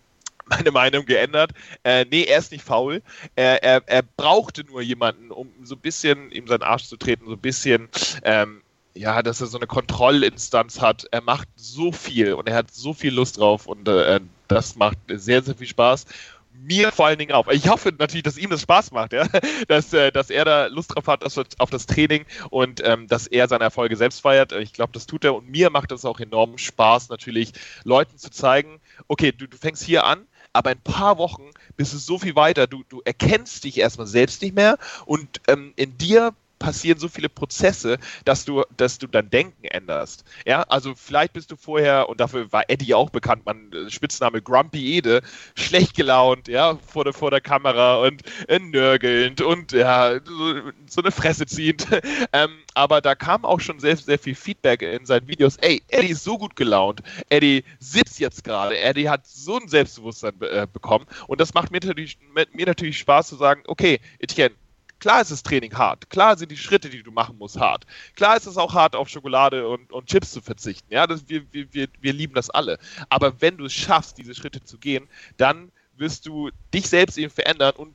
[0.46, 1.50] meine Meinung geändert.
[1.84, 3.02] Äh, nee, er ist nicht faul.
[3.36, 7.26] Er, er, er brauchte nur jemanden, um so ein bisschen ihm seinen Arsch zu treten,
[7.26, 7.90] so ein bisschen
[8.22, 8.62] ähm,
[8.94, 11.06] ja, dass er so eine Kontrollinstanz hat.
[11.10, 14.98] Er macht so viel und er hat so viel Lust drauf und äh, das macht
[15.08, 16.06] sehr, sehr viel Spaß
[16.54, 17.48] mir vor allen Dingen auch.
[17.48, 19.26] Ich hoffe natürlich, dass ihm das Spaß macht, ja?
[19.68, 21.24] dass, äh, dass er da Lust drauf hat
[21.58, 24.52] auf das Training und ähm, dass er seine Erfolge selbst feiert.
[24.52, 27.52] Ich glaube, das tut er und mir macht es auch enorm Spaß, natürlich
[27.84, 31.92] Leuten zu zeigen, okay, du, du fängst hier an, aber in ein paar Wochen bist
[31.92, 32.66] du so viel weiter.
[32.66, 36.32] Du, du erkennst dich erstmal selbst nicht mehr und ähm, in dir
[36.64, 40.24] passieren so viele Prozesse, dass du, dass du dein Denken änderst.
[40.46, 44.40] Ja, also vielleicht bist du vorher, und dafür war Eddie auch bekannt, man, äh, Spitzname
[44.40, 45.20] Grumpy Ede,
[45.54, 50.54] schlecht gelaunt, ja, vor der, vor der Kamera und äh, nörgelnd und ja, so,
[50.88, 51.86] so eine Fresse ziehend.
[52.32, 55.58] ähm, aber da kam auch schon sehr, sehr viel Feedback in seinen Videos.
[55.58, 57.02] Ey, Eddie ist so gut gelaunt.
[57.28, 58.78] Eddie sitzt jetzt gerade.
[58.78, 61.04] Eddie hat so ein Selbstbewusstsein äh, bekommen.
[61.26, 64.54] Und das macht mir natürlich, mir natürlich Spaß zu sagen, okay, Etienne,
[65.00, 66.08] Klar ist das Training hart.
[66.10, 67.84] Klar sind die Schritte, die du machen musst, hart.
[68.16, 70.92] Klar ist es auch hart, auf Schokolade und, und Chips zu verzichten.
[70.92, 72.78] Ja, das, wir, wir, wir lieben das alle.
[73.08, 77.30] Aber wenn du es schaffst, diese Schritte zu gehen, dann wirst du dich selbst eben
[77.30, 77.94] verändern und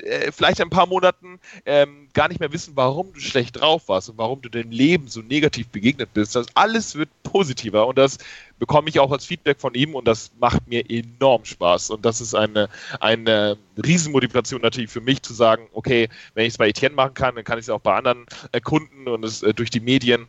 [0.00, 3.88] äh, vielleicht in ein paar Monaten ähm, gar nicht mehr wissen, warum du schlecht drauf
[3.88, 6.36] warst und warum du dem Leben so negativ begegnet bist.
[6.36, 8.18] Das alles wird positiver und das
[8.58, 11.90] bekomme ich auch als Feedback von ihm und das macht mir enorm Spaß.
[11.90, 12.68] Und das ist eine,
[13.00, 17.34] eine Riesenmotivation natürlich für mich zu sagen, okay, wenn ich es bei Etienne machen kann,
[17.34, 20.26] dann kann ich es auch bei anderen äh, Kunden und es äh, durch die Medien.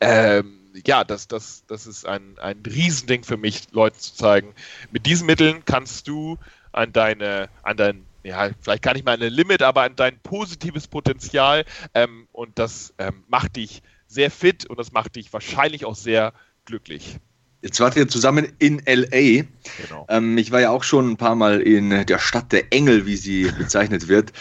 [0.00, 4.54] Ähm, ja, das, das, das ist ein, ein Riesending für mich, Leuten zu zeigen.
[4.90, 6.38] Mit diesen Mitteln kannst du
[6.72, 10.86] an deine, an dein, ja, vielleicht gar nicht mal eine Limit, aber an dein positives
[10.86, 11.64] Potenzial
[11.94, 16.32] ähm, und das ähm, macht dich sehr fit und das macht dich wahrscheinlich auch sehr
[16.64, 17.18] glücklich.
[17.60, 19.42] Jetzt wart ihr zusammen in LA.
[19.88, 20.06] Genau.
[20.08, 23.16] Ähm, ich war ja auch schon ein paar Mal in der Stadt der Engel, wie
[23.16, 24.32] sie bezeichnet wird.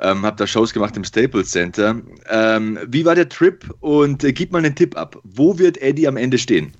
[0.00, 2.00] Ähm, hab da Shows gemacht im Staples Center.
[2.28, 5.20] Ähm, wie war der Trip und äh, gib mal einen Tipp ab.
[5.22, 6.72] Wo wird Eddie am Ende stehen?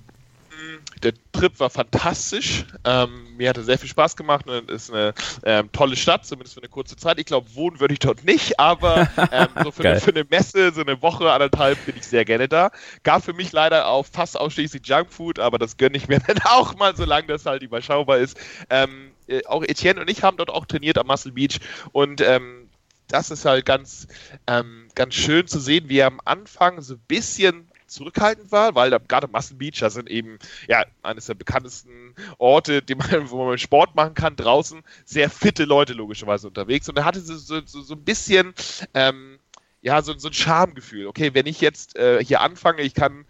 [1.03, 2.65] Der Trip war fantastisch.
[2.83, 6.55] Ähm, mir hatte sehr viel Spaß gemacht und es ist eine ähm, tolle Stadt, zumindest
[6.55, 7.19] für eine kurze Zeit.
[7.19, 10.71] Ich glaube, wohnen würde ich dort nicht, aber ähm, so für eine, für, eine, Messe,
[10.73, 12.71] so eine Woche, anderthalb bin ich sehr gerne da.
[13.03, 16.75] Gab für mich leider auch fast ausschließlich Junkfood, aber das gönne ich mir dann auch
[16.75, 18.37] mal, solange das halt überschaubar ist.
[18.69, 21.59] Ähm, äh, auch Etienne und ich haben dort auch trainiert am Muscle Beach
[21.91, 22.69] und ähm,
[23.07, 24.07] das ist halt ganz,
[24.47, 28.89] ähm, ganz schön zu sehen, wie er am Anfang so ein bisschen zurückhaltend war, weil
[28.89, 33.57] da, gerade Muscle Beach, da sind eben ja eines der bekanntesten Orte, man, wo man
[33.57, 37.93] Sport machen kann, draußen sehr fitte Leute logischerweise unterwegs und er hatte so, so, so
[37.93, 38.53] ein bisschen
[38.93, 39.39] ähm,
[39.85, 41.05] ja so, so ein Schamgefühl.
[41.07, 43.25] Okay, wenn ich jetzt äh, hier anfange, ich kann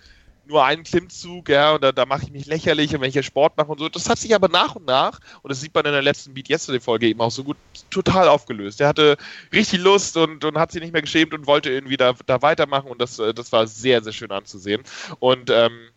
[0.47, 3.23] nur einen Klimmzug, ja, und da, da mache ich mich lächerlich und wenn ich hier
[3.23, 3.89] Sport mache und so.
[3.89, 6.49] Das hat sich aber nach und nach, und das sieht man in der letzten Beat
[6.49, 7.57] Yesterday-Folge eben auch so gut,
[7.89, 8.81] total aufgelöst.
[8.81, 9.17] Er hatte
[9.53, 12.89] richtig Lust und, und hat sich nicht mehr geschämt und wollte irgendwie da, da weitermachen
[12.89, 14.83] und das, äh, das war sehr, sehr schön anzusehen.
[15.19, 15.89] Und ähm,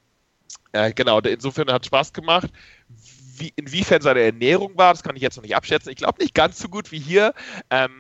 [0.73, 2.51] äh, genau, insofern hat Spaß gemacht.
[3.37, 5.91] Wie, inwiefern seine Ernährung war, das kann ich jetzt noch nicht abschätzen.
[5.91, 7.35] Ich glaube nicht ganz so gut wie hier.
[7.71, 7.91] Ähm,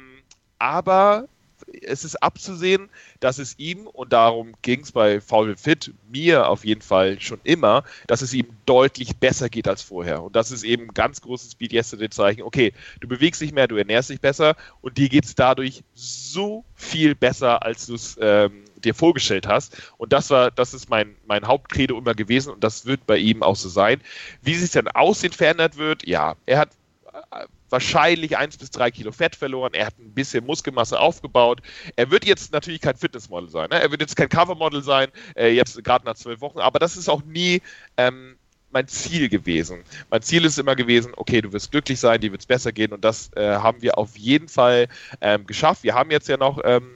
[0.58, 1.28] aber
[1.82, 2.88] es ist abzusehen,
[3.20, 7.40] dass es ihm, und darum ging es bei Foul Fit, mir auf jeden Fall schon
[7.44, 10.22] immer, dass es ihm deutlich besser geht als vorher.
[10.22, 12.42] Und das ist eben ein ganz großes Speed Yesterday Zeichen.
[12.42, 16.64] Okay, du bewegst dich mehr, du ernährst dich besser und dir geht es dadurch so
[16.74, 19.76] viel besser, als du es ähm, dir vorgestellt hast.
[19.96, 23.42] Und das war, das ist mein, mein Hauptcredo immer gewesen und das wird bei ihm
[23.42, 24.00] auch so sein.
[24.42, 26.70] Wie sich dann Aussehen verändert wird, ja, er hat
[27.70, 29.74] wahrscheinlich 1 bis 3 Kilo Fett verloren.
[29.74, 31.60] Er hat ein bisschen Muskelmasse aufgebaut.
[31.96, 33.68] Er wird jetzt natürlich kein Fitnessmodel sein.
[33.70, 33.80] Ne?
[33.80, 36.58] Er wird jetzt kein Covermodel sein, äh, jetzt gerade nach zwölf Wochen.
[36.58, 37.62] Aber das ist auch nie
[37.96, 38.36] ähm,
[38.70, 39.82] mein Ziel gewesen.
[40.10, 42.92] Mein Ziel ist immer gewesen, okay, du wirst glücklich sein, dir wird es besser gehen.
[42.92, 44.88] Und das äh, haben wir auf jeden Fall
[45.20, 45.82] ähm, geschafft.
[45.82, 46.60] Wir haben jetzt ja noch.
[46.64, 46.90] Ähm,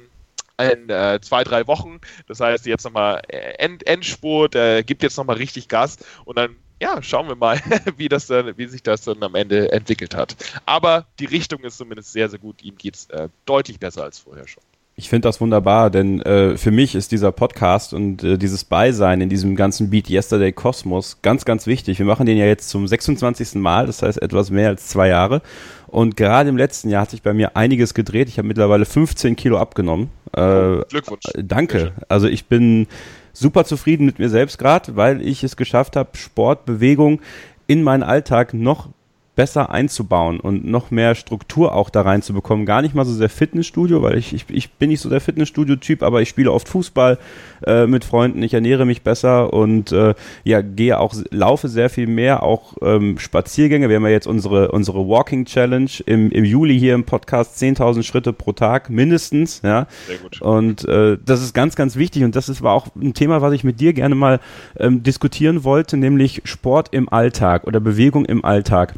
[0.59, 1.99] in äh, zwei, drei Wochen.
[2.29, 6.57] Das heißt, jetzt nochmal äh, End, Endspurt, äh, gibt jetzt nochmal richtig Gas und dann
[6.83, 7.61] ja, schauen wir mal,
[7.97, 10.37] wie, das dann, wie sich das dann am Ende entwickelt hat.
[10.67, 12.63] Aber die Richtung ist zumindest sehr, sehr gut.
[12.63, 14.63] Ihm geht es äh, deutlich besser als vorher schon.
[14.95, 19.23] Ich finde das wunderbar, denn äh, für mich ist dieser Podcast und äh, dieses Beisein
[19.23, 21.99] in diesem ganzen Beat Yesterday Kosmos ganz, ganz wichtig.
[21.99, 23.55] Wir machen den ja jetzt zum 26.
[23.55, 25.41] Mal, das heißt etwas mehr als zwei Jahre.
[25.87, 28.29] Und gerade im letzten Jahr hat sich bei mir einiges gedreht.
[28.29, 30.11] Ich habe mittlerweile 15 Kilo abgenommen.
[30.35, 31.25] Äh, oh, Glückwunsch.
[31.37, 31.93] Danke.
[32.09, 32.87] Also ich bin
[33.33, 37.21] super zufrieden mit mir selbst gerade, weil ich es geschafft habe, Sport, Bewegung
[37.67, 38.89] in meinen Alltag noch
[39.35, 42.67] besser einzubauen und noch mehr Struktur auch da reinzubekommen.
[42.67, 46.03] Gar nicht mal so sehr Fitnessstudio, weil ich, ich, ich bin nicht so der Fitnessstudio-Typ,
[46.03, 47.19] aber ich spiele oft Fußball
[47.67, 50.15] äh, mit Freunden, ich ernähre mich besser und äh,
[50.45, 53.89] ja, gehe auch, laufe sehr viel mehr, auch ähm, Spaziergänge.
[53.89, 58.03] Wir haben ja jetzt unsere, unsere Walking Challenge im, im Juli hier im Podcast, 10.000
[58.03, 59.87] Schritte pro Tag mindestens, ja.
[60.09, 60.43] Sehr gut.
[60.43, 63.55] Und äh, das ist ganz, ganz wichtig und das ist, war auch ein Thema, was
[63.55, 64.41] ich mit dir gerne mal
[64.79, 68.95] ähm, diskutieren wollte, nämlich Sport im Alltag oder Bewegung im Alltag.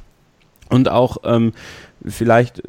[0.74, 1.52] Und auch ähm,
[2.06, 2.62] vielleicht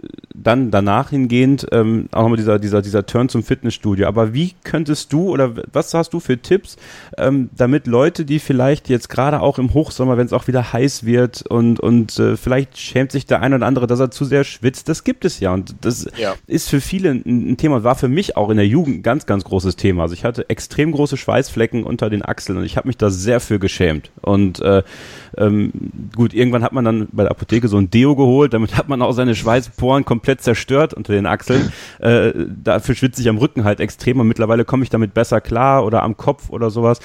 [0.46, 4.08] dann danach hingehend ähm, auch nochmal dieser, dieser, dieser Turn zum Fitnessstudio.
[4.08, 6.78] Aber wie könntest du oder was hast du für Tipps,
[7.18, 11.06] ähm, damit Leute, die vielleicht jetzt gerade auch im Hochsommer, wenn es auch wieder heiß
[11.06, 14.44] wird und, und äh, vielleicht schämt sich der eine oder andere, dass er zu sehr
[14.44, 15.54] schwitzt, das gibt es ja.
[15.54, 16.36] Und das ja.
[16.48, 19.26] ist für viele ein, ein Thema, war für mich auch in der Jugend ein ganz,
[19.26, 20.04] ganz großes Thema.
[20.04, 23.40] Also ich hatte extrem große Schweißflecken unter den Achseln und ich habe mich da sehr
[23.40, 24.12] für geschämt.
[24.22, 24.84] Und äh,
[25.38, 25.72] ähm,
[26.16, 29.02] gut, irgendwann hat man dann bei der Apotheke so ein Deo geholt, damit hat man
[29.02, 31.72] auch seine Schweißporen komplett zerstört unter den Achseln.
[32.00, 35.86] Äh, dafür schwitze ich am Rücken halt extrem und mittlerweile komme ich damit besser klar
[35.86, 37.00] oder am Kopf oder sowas.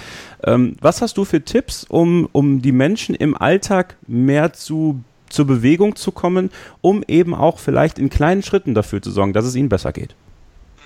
[0.44, 5.46] Ähm, was hast du für Tipps, um, um die Menschen im Alltag mehr zu zur
[5.46, 6.50] Bewegung zu kommen,
[6.80, 10.16] um eben auch vielleicht in kleinen Schritten dafür zu sorgen, dass es ihnen besser geht?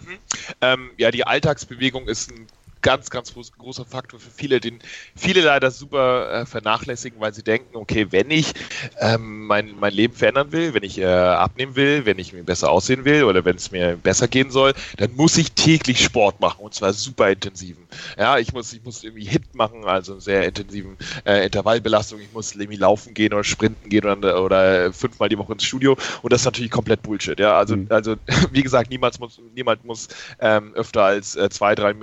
[0.03, 0.19] Mhm.
[0.61, 2.47] Ähm, ja, die Alltagsbewegung ist ein
[2.85, 4.79] ganz, ganz großer Faktor für viele, den
[5.17, 8.53] viele leider super äh, vernachlässigen, weil sie denken, okay, wenn ich
[9.01, 12.71] ähm, mein, mein Leben verändern will, wenn ich äh, abnehmen will, wenn ich mir besser
[12.71, 16.61] aussehen will oder wenn es mir besser gehen soll, dann muss ich täglich Sport machen
[16.61, 17.89] und zwar super intensiven.
[18.19, 22.55] Ja, ich muss, ich muss irgendwie Hit machen, also sehr intensiven äh, Intervallbelastung, ich muss
[22.55, 26.43] irgendwie laufen gehen oder sprinten gehen oder, oder fünfmal die Woche ins Studio und das
[26.43, 27.41] ist natürlich komplett Bullshit.
[27.41, 27.87] Ja, also, mhm.
[27.89, 28.17] also
[28.53, 30.09] wie gesagt, niemand muss, niemand muss
[30.39, 31.95] ähm, öfter als äh, zwei, drei,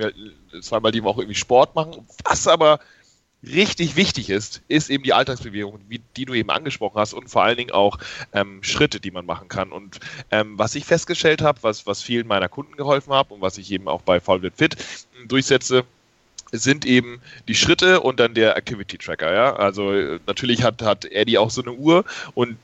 [0.60, 2.06] zweimal die Woche irgendwie Sport machen.
[2.24, 2.80] Was aber
[3.44, 7.42] richtig wichtig ist, ist eben die Alltagsbewegung, wie, die du eben angesprochen hast und vor
[7.42, 7.98] allen Dingen auch
[8.32, 9.72] ähm, Schritte, die man machen kann.
[9.72, 9.98] Und
[10.30, 13.70] ähm, was ich festgestellt habe, was, was vielen meiner Kunden geholfen hat und was ich
[13.72, 14.76] eben auch bei Folded Fit
[15.26, 15.84] durchsetze,
[16.52, 19.32] sind eben die Schritte und dann der Activity Tracker.
[19.32, 19.56] Ja?
[19.56, 22.56] Also natürlich hat, hat Eddie auch so eine Uhr und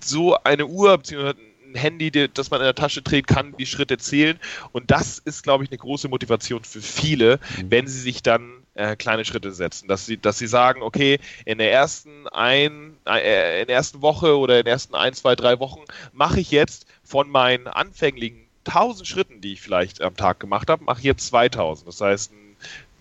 [0.00, 1.36] so eine Uhr beziehungsweise
[1.72, 4.38] ein Handy, das man in der Tasche trägt, kann die Schritte zählen.
[4.72, 7.70] Und das ist, glaube ich, eine große Motivation für viele, mhm.
[7.70, 11.58] wenn sie sich dann äh, kleine Schritte setzen, dass sie, dass sie sagen, okay, in
[11.58, 15.58] der ersten ein, äh, in der ersten Woche oder in den ersten ein, zwei, drei
[15.58, 15.80] Wochen
[16.12, 20.84] mache ich jetzt von meinen anfänglichen 1000 Schritten, die ich vielleicht am Tag gemacht habe,
[20.84, 21.88] mache ich jetzt 2000.
[21.88, 22.32] Das heißt,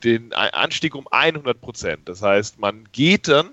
[0.04, 2.08] den Anstieg um 100 Prozent.
[2.08, 3.52] Das heißt, man geht dann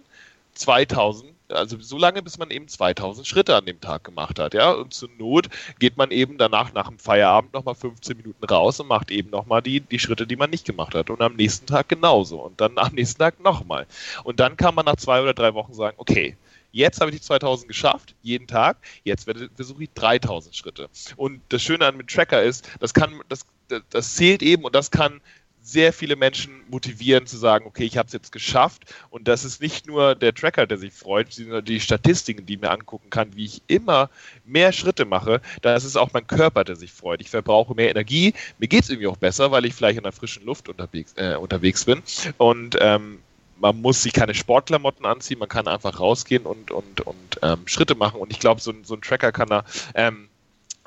[0.55, 4.73] 2000 also so lange, bis man eben 2000 Schritte an dem Tag gemacht hat, ja.
[4.73, 8.89] Und zur Not geht man eben danach nach dem Feierabend nochmal 15 Minuten raus und
[8.89, 11.11] macht eben nochmal die, die Schritte, die man nicht gemacht hat.
[11.11, 12.41] Und am nächsten Tag genauso.
[12.41, 13.87] Und dann am nächsten Tag nochmal.
[14.25, 16.37] Und dann kann man nach zwei oder drei Wochen sagen, okay,
[16.73, 20.91] jetzt habe ich die 2000 geschafft, jeden Tag, jetzt versuche ich 3000 Schritte.
[21.17, 23.47] Und das Schöne an mit Tracker ist, das kann, das,
[23.91, 25.21] das zählt eben und das kann
[25.67, 28.95] sehr viele Menschen motivieren zu sagen, okay, ich habe es jetzt geschafft.
[29.11, 32.71] Und das ist nicht nur der Tracker, der sich freut, sondern die Statistiken, die mir
[32.71, 34.09] angucken kann, wie ich immer
[34.45, 35.41] mehr Schritte mache.
[35.63, 37.21] Das ist auch mein Körper, der sich freut.
[37.21, 38.33] Ich verbrauche mehr Energie.
[38.59, 41.35] Mir geht es irgendwie auch besser, weil ich vielleicht in der frischen Luft unterwegs, äh,
[41.35, 42.01] unterwegs bin.
[42.39, 43.19] Und ähm,
[43.59, 47.97] man muss sich keine Sportklamotten anziehen, man kann einfach rausgehen und, und, und ähm, Schritte
[47.97, 48.21] machen.
[48.21, 49.65] Und ich glaube, so, so, ein Tracker kann da
[49.97, 50.29] ähm,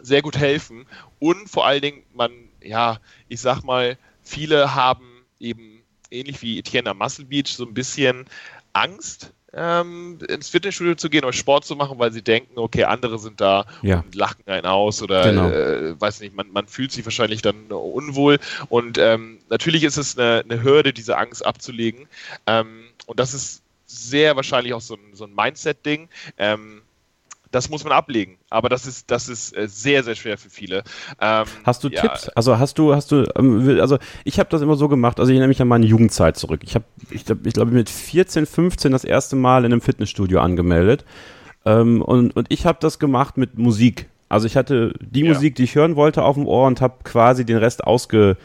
[0.01, 0.85] sehr gut helfen.
[1.19, 3.97] Und vor allen Dingen, man, ja, ich sag mal,
[4.29, 8.25] Viele haben eben ähnlich wie Etienne am Muscle Beach so ein bisschen
[8.73, 13.17] Angst, ähm, ins Fitnessstudio zu gehen oder Sport zu machen, weil sie denken, okay, andere
[13.17, 14.01] sind da ja.
[14.01, 15.49] und lachen einen aus oder genau.
[15.49, 18.37] äh, weiß nicht, man, man fühlt sich wahrscheinlich dann unwohl.
[18.69, 22.07] Und ähm, natürlich ist es eine, eine, Hürde, diese Angst abzulegen.
[22.45, 26.09] Ähm, und das ist sehr wahrscheinlich auch so ein, so ein Mindset-Ding.
[26.37, 26.83] Ähm,
[27.51, 28.37] das muss man ablegen.
[28.49, 30.83] Aber das ist, das ist äh, sehr, sehr schwer für viele.
[31.19, 32.29] Ähm, hast du ja, Tipps?
[32.29, 35.37] Also hast du, hast du, ähm, also ich habe das immer so gemacht, also ich
[35.37, 36.61] nehme mich an meine Jugendzeit zurück.
[36.63, 40.39] Ich habe, ich glaube, ich glaub, mit 14, 15 das erste Mal in einem Fitnessstudio
[40.39, 41.05] angemeldet.
[41.65, 44.09] Ähm, und, und ich habe das gemacht mit Musik.
[44.29, 45.33] Also ich hatte die ja.
[45.33, 48.37] Musik, die ich hören wollte, auf dem Ohr und habe quasi den Rest ausge,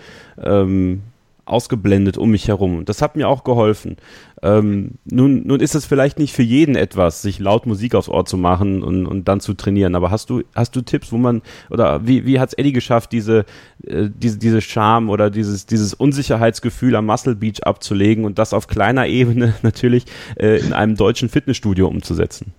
[0.43, 1.03] ähm,
[1.47, 2.85] ausgeblendet um mich herum.
[2.85, 3.97] Das hat mir auch geholfen.
[4.43, 8.25] Ähm, nun, nun ist es vielleicht nicht für jeden etwas, sich laut Musik aufs Ohr
[8.25, 9.95] zu machen und, und dann zu trainieren.
[9.95, 13.13] Aber hast du, hast du Tipps, wo man, oder wie, wie hat es Eddie geschafft,
[13.13, 13.45] diese,
[13.87, 18.67] äh, diese, diese Scham oder dieses, dieses Unsicherheitsgefühl am Muscle Beach abzulegen und das auf
[18.67, 20.05] kleiner Ebene natürlich
[20.37, 22.53] äh, in einem deutschen Fitnessstudio umzusetzen?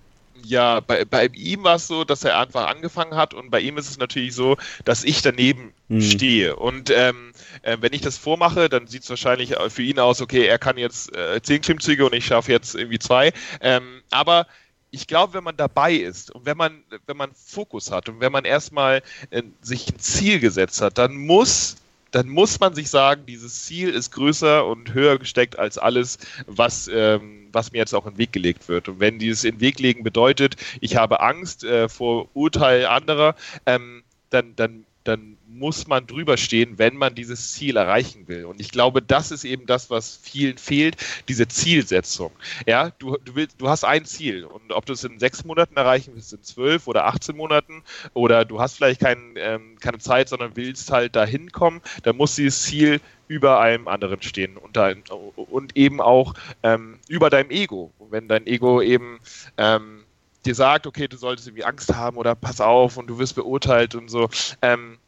[0.48, 3.78] Ja, bei, bei ihm war es so, dass er einfach angefangen hat und bei ihm
[3.78, 6.00] ist es natürlich so, dass ich daneben hm.
[6.00, 6.56] stehe.
[6.56, 7.32] Und ähm,
[7.62, 10.78] äh, wenn ich das vormache, dann sieht es wahrscheinlich für ihn aus, okay, er kann
[10.78, 13.32] jetzt äh, zehn Klimmzüge und ich schaffe jetzt irgendwie zwei.
[13.60, 14.46] Ähm, aber
[14.90, 18.32] ich glaube, wenn man dabei ist und wenn man, wenn man Fokus hat und wenn
[18.32, 21.76] man erstmal äh, sich ein Ziel gesetzt hat, dann muss
[22.16, 26.88] dann muss man sich sagen, dieses Ziel ist größer und höher gesteckt als alles, was,
[26.90, 28.88] ähm, was mir jetzt auch in den Weg gelegt wird.
[28.88, 33.34] Und wenn dieses in den Weg legen bedeutet, ich habe Angst äh, vor Urteil anderer,
[33.66, 38.44] ähm, dann, dann, dann muss man drüber stehen, wenn man dieses Ziel erreichen will.
[38.44, 40.96] Und ich glaube, das ist eben das, was vielen fehlt,
[41.28, 42.30] diese Zielsetzung.
[42.66, 45.76] Ja, du, du willst, du hast ein Ziel und ob du es in sechs Monaten
[45.76, 47.82] erreichen willst, in zwölf oder 18 Monaten
[48.14, 52.36] oder du hast vielleicht kein, ähm, keine Zeit, sondern willst halt dahin kommen, dann muss
[52.36, 54.92] dieses Ziel über einem anderen stehen und, da,
[55.36, 57.92] und eben auch ähm, über deinem Ego.
[57.98, 59.18] Und wenn dein Ego eben
[59.56, 60.04] ähm,
[60.44, 63.94] dir sagt, okay, du solltest irgendwie Angst haben oder pass auf und du wirst beurteilt
[63.94, 64.28] und so,
[64.62, 64.98] ähm,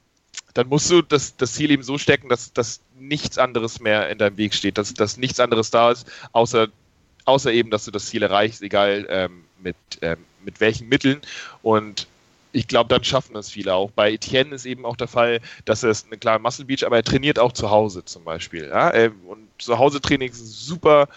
[0.59, 4.19] dann musst du das, das Ziel eben so stecken, dass, dass nichts anderes mehr in
[4.19, 6.67] deinem Weg steht, dass, dass nichts anderes da ist, außer,
[7.27, 11.21] außer eben, dass du das Ziel erreichst, egal ähm, mit, ähm, mit welchen Mitteln.
[11.63, 12.09] Und
[12.51, 13.93] ich glaube, dann schaffen das viele auch.
[13.93, 16.97] Bei Etienne ist eben auch der Fall, dass er ist eine klare Muscle Beach, aber
[16.97, 18.65] er trainiert auch zu Hause zum Beispiel.
[18.65, 18.93] Ja?
[18.95, 21.09] Ähm, und zu Hause Training ist super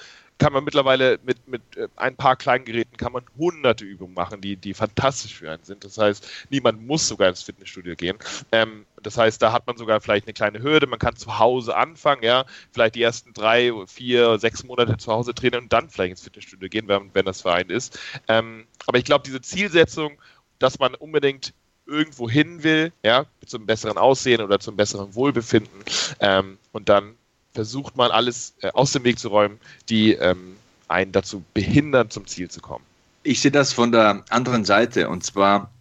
[0.42, 4.42] kann man mittlerweile mit, mit äh, ein paar kleinen Geräten kann man hunderte Übungen machen,
[4.42, 5.84] die, die fantastisch für einen sind.
[5.84, 8.18] Das heißt, niemand muss sogar ins Fitnessstudio gehen.
[8.52, 10.88] Ähm, das heißt, da hat man sogar vielleicht eine kleine Hürde.
[10.88, 15.36] Man kann zu Hause anfangen, ja, vielleicht die ersten drei, vier, sechs Monate zu Hause
[15.36, 18.00] trainieren und dann vielleicht ins Fitnessstudio gehen, wenn, wenn das Verein ist.
[18.28, 20.20] Ähm, aber ich glaube, diese Zielsetzung,
[20.58, 21.54] dass man unbedingt
[21.86, 25.84] irgendwo hin will, ja, zum besseren Aussehen oder zum besseren Wohlbefinden.
[26.20, 27.16] Ähm, und dann
[27.54, 30.56] versucht man alles äh, aus dem Weg zu räumen, die ähm,
[30.88, 32.86] einen dazu behindern, zum Ziel zu kommen.
[33.24, 35.72] Ich sehe das von der anderen Seite und zwar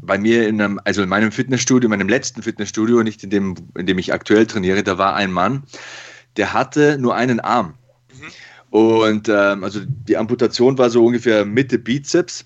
[0.00, 3.86] bei mir in einem, also in meinem Fitnessstudio, meinem letzten Fitnessstudio, nicht in dem, in
[3.86, 5.64] dem ich aktuell trainiere, da war ein Mann,
[6.36, 7.74] der hatte nur einen Arm.
[8.12, 8.78] Mhm.
[8.78, 12.44] Und ähm, also die Amputation war so ungefähr Mitte Bizeps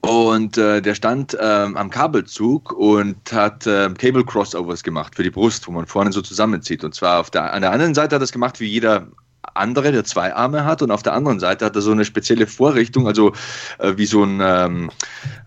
[0.00, 5.30] und äh, der stand ähm, am Kabelzug und hat äh, Cable Crossovers gemacht für die
[5.30, 6.84] Brust, wo man vorne so zusammenzieht.
[6.84, 9.08] Und zwar auf der, an der anderen Seite hat er das gemacht, wie jeder
[9.54, 12.46] andere, der zwei Arme hat, und auf der anderen Seite hat er so eine spezielle
[12.46, 13.32] Vorrichtung, also
[13.78, 14.90] äh, wie so ein, ähm,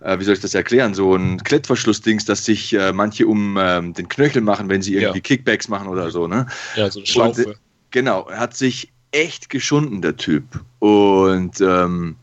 [0.00, 3.94] äh, wie soll ich das erklären, so ein Klettverschlussdings, dass sich äh, manche um ähm,
[3.94, 5.22] den Knöchel machen, wenn sie irgendwie ja.
[5.22, 6.26] Kickbacks machen oder so.
[6.26, 6.46] Ne?
[6.76, 7.46] Ja, so eine Schlaufe.
[7.46, 7.56] Und,
[7.90, 10.44] genau, er hat sich echt geschunden, der Typ.
[10.78, 12.16] Und ähm,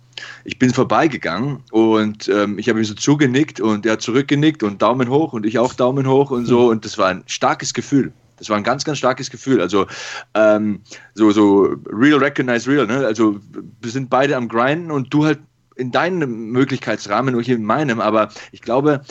[0.43, 4.81] ich bin vorbeigegangen und ähm, ich habe ihm so zugenickt und er hat zurückgenickt und
[4.81, 6.63] Daumen hoch und ich auch Daumen hoch und so.
[6.63, 6.69] Hm.
[6.69, 8.11] Und das war ein starkes Gefühl.
[8.37, 9.61] Das war ein ganz, ganz starkes Gefühl.
[9.61, 9.85] Also
[10.33, 10.81] ähm,
[11.13, 12.87] so, so real recognize real.
[12.87, 13.05] Ne?
[13.05, 13.39] Also
[13.81, 15.39] wir sind beide am Grinden und du halt
[15.75, 18.01] in deinem Möglichkeitsrahmen und ich in meinem.
[18.01, 19.01] Aber ich glaube,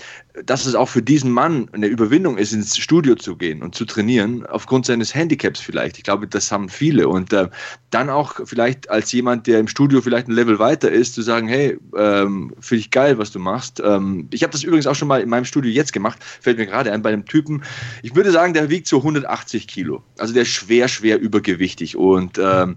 [0.44, 3.84] dass es auch für diesen Mann eine Überwindung ist, ins Studio zu gehen und zu
[3.84, 5.98] trainieren, aufgrund seines Handicaps vielleicht.
[5.98, 7.08] Ich glaube, das haben viele.
[7.08, 7.48] Und äh,
[7.90, 11.48] dann auch vielleicht als jemand, der im Studio vielleicht ein Level weiter ist, zu sagen,
[11.48, 13.80] hey, ähm, finde ich geil, was du machst.
[13.84, 16.66] Ähm, ich habe das übrigens auch schon mal in meinem Studio jetzt gemacht, fällt mir
[16.66, 17.62] gerade ein, bei einem Typen.
[18.02, 20.02] Ich würde sagen, der wiegt so 180 Kilo.
[20.18, 21.96] Also der ist schwer, schwer übergewichtig.
[21.96, 22.76] Und ähm,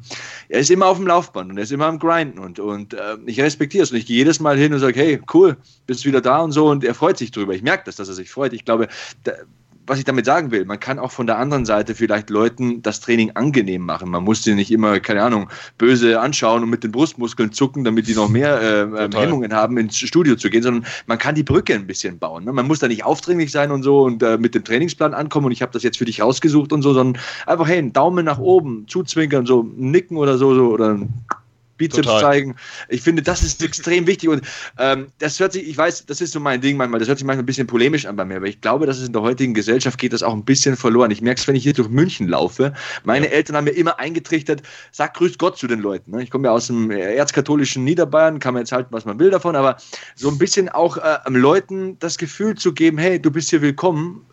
[0.49, 2.39] er ist immer auf dem Laufband und er ist immer am Grinden.
[2.39, 3.91] Und, und äh, ich respektiere es.
[3.91, 5.57] Und ich gehe jedes Mal hin und sage, hey, cool,
[5.88, 6.70] bist wieder da und so.
[6.70, 7.56] Und er freut sich drüber drüber.
[7.56, 8.54] Ich merke das, dass er sich freut.
[8.54, 8.88] Ich glaube,
[9.24, 9.34] da,
[9.88, 13.02] was ich damit sagen will, man kann auch von der anderen Seite vielleicht Leuten das
[13.02, 14.10] Training angenehm machen.
[14.10, 18.08] Man muss sie nicht immer, keine Ahnung, böse anschauen und mit den Brustmuskeln zucken, damit
[18.08, 21.43] die noch mehr äh, ähm, Hemmungen haben, ins Studio zu gehen, sondern man kann die
[21.43, 22.45] Brücke ein bisschen bauen.
[22.45, 22.54] Ne?
[22.54, 25.52] Man muss da nicht aufdringlich sein und so und äh, mit dem Trainingsplan ankommen und
[25.52, 28.39] ich habe das jetzt für dich rausgesucht und so, sondern einfach, hey, einen Daumen nach
[28.39, 30.99] oben, zuzwinkern, so nicken oder so, so oder
[31.82, 32.22] Bizeps Total.
[32.22, 32.56] zeigen.
[32.90, 34.44] Ich finde, das ist extrem wichtig und
[34.78, 37.26] ähm, das hört sich, ich weiß, das ist so mein Ding manchmal, das hört sich
[37.26, 39.56] manchmal ein bisschen polemisch an bei mir, aber ich glaube, dass es in der heutigen
[39.56, 41.10] Gesellschaft geht das auch ein bisschen verloren.
[41.10, 42.74] Ich merke es, wenn ich hier durch München laufe.
[43.04, 43.32] Meine ja.
[43.32, 44.62] Eltern haben mir immer eingetrichtert,
[44.92, 46.12] sag Grüß Gott zu den Leuten.
[46.12, 46.22] Ne?
[46.22, 49.56] Ich komme ja aus dem erzkatholischen Niederbayern, kann man jetzt halten, was man will davon,
[49.56, 49.78] aber
[50.16, 54.26] so ein bisschen auch äh, Leuten das Gefühl zu geben, hey, du bist hier willkommen,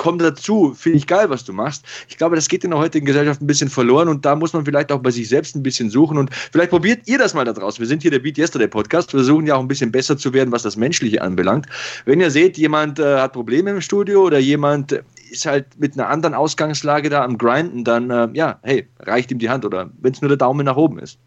[0.00, 1.84] komm dazu, finde ich geil, was du machst.
[2.08, 4.64] Ich glaube, das geht in der heutigen Gesellschaft ein bisschen verloren und da muss man
[4.64, 7.52] vielleicht auch bei sich selbst ein bisschen suchen und vielleicht probiert ihr das mal da
[7.52, 7.80] draußen.
[7.80, 10.32] Wir sind hier der Beat Yesterday Podcast, wir versuchen ja auch ein bisschen besser zu
[10.32, 11.66] werden, was das Menschliche anbelangt.
[12.06, 16.08] Wenn ihr seht, jemand äh, hat Probleme im Studio oder jemand ist halt mit einer
[16.08, 20.14] anderen Ausgangslage da am Grinden, dann äh, ja, hey, reicht ihm die Hand oder wenn
[20.14, 21.18] es nur der Daumen nach oben ist.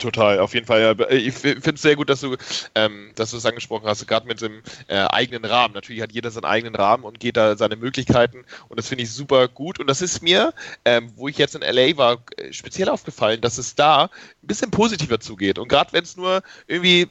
[0.00, 0.96] Total, auf jeden Fall.
[1.10, 2.34] Ich finde es sehr gut, dass du
[2.74, 5.74] ähm, dass du es angesprochen hast, gerade mit dem äh, eigenen Rahmen.
[5.74, 9.12] Natürlich hat jeder seinen eigenen Rahmen und geht da seine Möglichkeiten und das finde ich
[9.12, 9.78] super gut.
[9.78, 10.54] Und das ist mir,
[10.86, 14.08] ähm, wo ich jetzt in LA war, äh, speziell aufgefallen, dass es da ein
[14.40, 15.58] bisschen positiver zugeht.
[15.58, 17.08] Und gerade wenn es nur irgendwie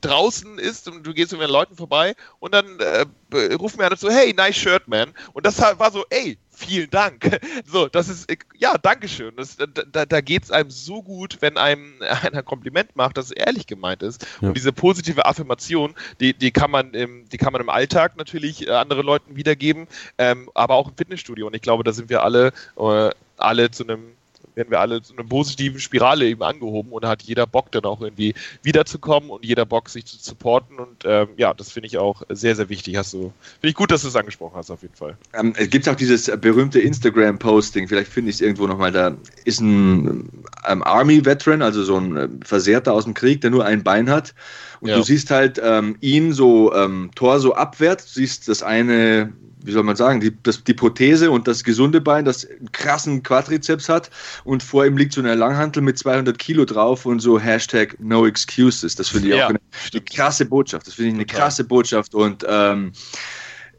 [0.00, 3.06] draußen ist und du gehst mit den Leuten vorbei und dann äh,
[3.54, 5.12] ruft mir einer so, hey, nice shirt, man.
[5.32, 7.40] Und das war so, ey, vielen Dank.
[7.64, 9.34] So, das ist, ja, Dankeschön.
[9.36, 13.26] Das, da da geht es einem so gut, wenn einem einer ein Kompliment macht, dass
[13.26, 14.26] es ehrlich gemeint ist.
[14.40, 14.48] Ja.
[14.48, 18.66] Und diese positive Affirmation, die, die, kann man im, die kann man im Alltag natürlich
[18.66, 19.86] äh, anderen Leuten wiedergeben,
[20.18, 21.46] ähm, aber auch im Fitnessstudio.
[21.46, 24.12] Und ich glaube, da sind wir alle, äh, alle zu einem
[24.54, 28.00] werden wir alle zu einer positiven Spirale eben angehoben und hat jeder Bock dann auch
[28.00, 32.22] irgendwie wiederzukommen und jeder Bock sich zu supporten und ähm, ja, das finde ich auch
[32.28, 32.96] sehr, sehr wichtig.
[32.96, 35.16] Hast du, finde ich gut, dass du es angesprochen hast auf jeden Fall.
[35.32, 39.60] Ähm, es gibt auch dieses berühmte Instagram-Posting, vielleicht finde ich es irgendwo nochmal, da ist
[39.60, 40.28] ein
[40.68, 44.34] ähm, Army-Veteran, also so ein äh, Versehrter aus dem Krieg, der nur ein Bein hat
[44.80, 44.96] und ja.
[44.96, 49.32] du siehst halt ähm, ihn so ähm, Torso abwärts, du siehst das eine
[49.64, 53.22] wie soll man sagen, die, das, die Prothese und das gesunde Bein, das einen krassen
[53.22, 54.10] Quadrizeps hat
[54.44, 58.26] und vor ihm liegt so eine Langhantel mit 200 Kilo drauf und so Hashtag No
[58.26, 58.96] Excuses.
[58.96, 59.60] Das finde ich ja, auch eine,
[59.92, 60.86] eine, krasse Botschaft.
[60.86, 61.40] Das finde ich eine Total.
[61.40, 62.92] krasse Botschaft und ähm,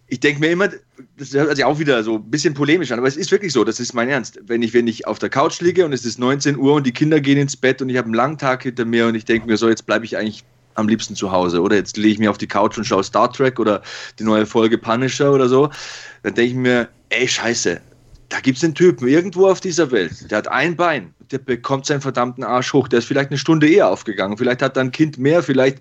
[0.07, 0.69] ich denke mir immer,
[1.17, 3.63] das hört sich auch wieder so ein bisschen polemisch an, aber es ist wirklich so,
[3.63, 4.39] das ist mein Ernst.
[4.45, 6.91] Wenn ich, wenn ich auf der Couch liege und es ist 19 Uhr und die
[6.91, 9.47] Kinder gehen ins Bett und ich habe einen langen Tag hinter mir und ich denke
[9.47, 10.43] mir so, jetzt bleibe ich eigentlich
[10.75, 11.61] am liebsten zu Hause.
[11.61, 13.81] Oder jetzt lege ich mich auf die Couch und schaue Star Trek oder
[14.19, 15.69] die neue Folge Punisher oder so.
[16.23, 17.81] Dann denke ich mir, ey, scheiße,
[18.29, 21.85] da gibt es einen Typen irgendwo auf dieser Welt, der hat ein Bein, der bekommt
[21.85, 24.91] seinen verdammten Arsch hoch, der ist vielleicht eine Stunde eher aufgegangen, vielleicht hat er ein
[24.91, 25.79] Kind mehr, vielleicht,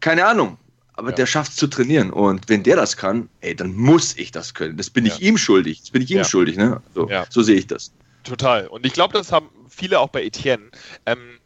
[0.00, 0.58] keine Ahnung,
[0.92, 1.16] aber ja.
[1.16, 2.10] der schafft es zu trainieren.
[2.10, 4.76] Und wenn der das kann, ey, dann muss ich das können.
[4.76, 5.14] Das bin ja.
[5.14, 5.80] ich ihm schuldig.
[5.80, 6.24] Das bin ich ihm ja.
[6.24, 6.80] schuldig, ne?
[6.94, 7.92] So, so sehe ich das.
[8.24, 8.66] Total.
[8.66, 10.64] Und ich glaube, das haben viele auch bei Etienne.
[11.04, 11.45] Ähm, äh,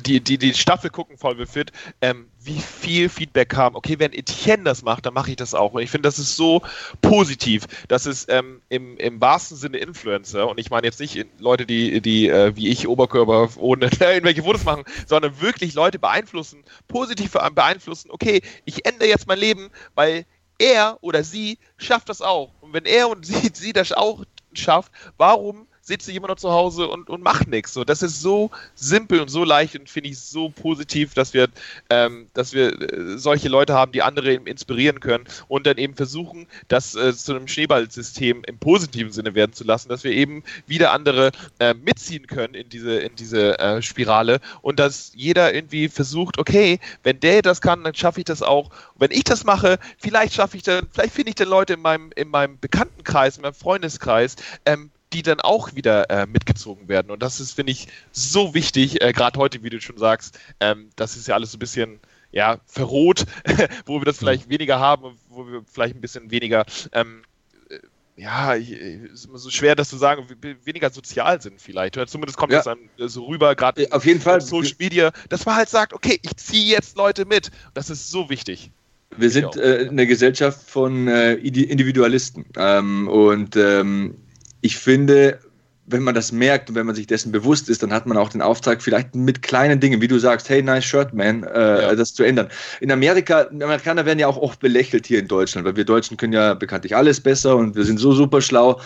[0.00, 3.74] die, die die Staffel gucken, voll fit, ähm, wie viel Feedback kam.
[3.74, 5.72] Okay, wenn Etienne das macht, dann mache ich das auch.
[5.72, 6.62] Und ich finde, das ist so
[7.00, 7.66] positiv.
[7.88, 10.48] Das ist ähm, im, im wahrsten Sinne Influencer.
[10.48, 14.64] Und ich meine jetzt nicht Leute, die, die äh, wie ich Oberkörper ohne irgendwelche Fotos
[14.64, 18.10] machen, sondern wirklich Leute beeinflussen, positiv beeinflussen.
[18.10, 20.26] Okay, ich ändere jetzt mein Leben, weil
[20.58, 22.50] er oder sie schafft das auch.
[22.60, 26.50] Und wenn er und sie, sie das auch schafft, warum sitze ich immer noch zu
[26.50, 27.74] Hause und, und mache nichts.
[27.74, 31.48] So, das ist so simpel und so leicht und finde ich so positiv, dass wir,
[31.90, 35.94] ähm, dass wir äh, solche Leute haben, die andere eben inspirieren können und dann eben
[35.94, 40.44] versuchen, das äh, zu einem Schneeballsystem im positiven Sinne werden zu lassen, dass wir eben
[40.68, 45.88] wieder andere äh, mitziehen können in diese, in diese äh, Spirale und dass jeder irgendwie
[45.88, 48.70] versucht, okay, wenn der das kann, dann schaffe ich das auch.
[48.96, 52.12] Wenn ich das mache, vielleicht schaffe ich dann, vielleicht finde ich dann Leute in meinem,
[52.14, 57.10] in meinem Bekanntenkreis, in meinem Freundeskreis, ähm, die dann auch wieder äh, mitgezogen werden.
[57.10, 60.90] Und das ist, finde ich, so wichtig, äh, gerade heute, wie du schon sagst, ähm,
[60.96, 62.00] das ist ja alles so ein bisschen
[62.32, 63.26] ja, verroht,
[63.86, 64.20] wo wir das mhm.
[64.20, 67.22] vielleicht weniger haben, wo wir vielleicht ein bisschen weniger ähm,
[67.68, 67.78] äh,
[68.16, 70.26] ja, es ist immer so schwer, das zu sagen,
[70.64, 71.96] weniger sozial sind vielleicht.
[71.96, 72.62] Oder zumindest kommt ja.
[72.62, 76.18] das dann so rüber, gerade auf jeden Fall Social Media, dass man halt sagt, okay,
[76.22, 77.50] ich ziehe jetzt Leute mit.
[77.74, 78.70] Das ist so wichtig.
[79.16, 84.14] Wir sind äh, eine Gesellschaft von äh, Individualisten ähm, und ähm,
[84.62, 85.38] ich finde,
[85.86, 88.28] wenn man das merkt und wenn man sich dessen bewusst ist, dann hat man auch
[88.28, 91.94] den Auftrag, vielleicht mit kleinen Dingen, wie du sagst, hey, nice shirt, man, äh, ja.
[91.94, 92.48] das zu ändern.
[92.80, 96.32] In Amerika, Amerikaner werden ja auch oft belächelt hier in Deutschland, weil wir Deutschen können
[96.32, 98.80] ja bekanntlich alles besser und wir sind so super schlau,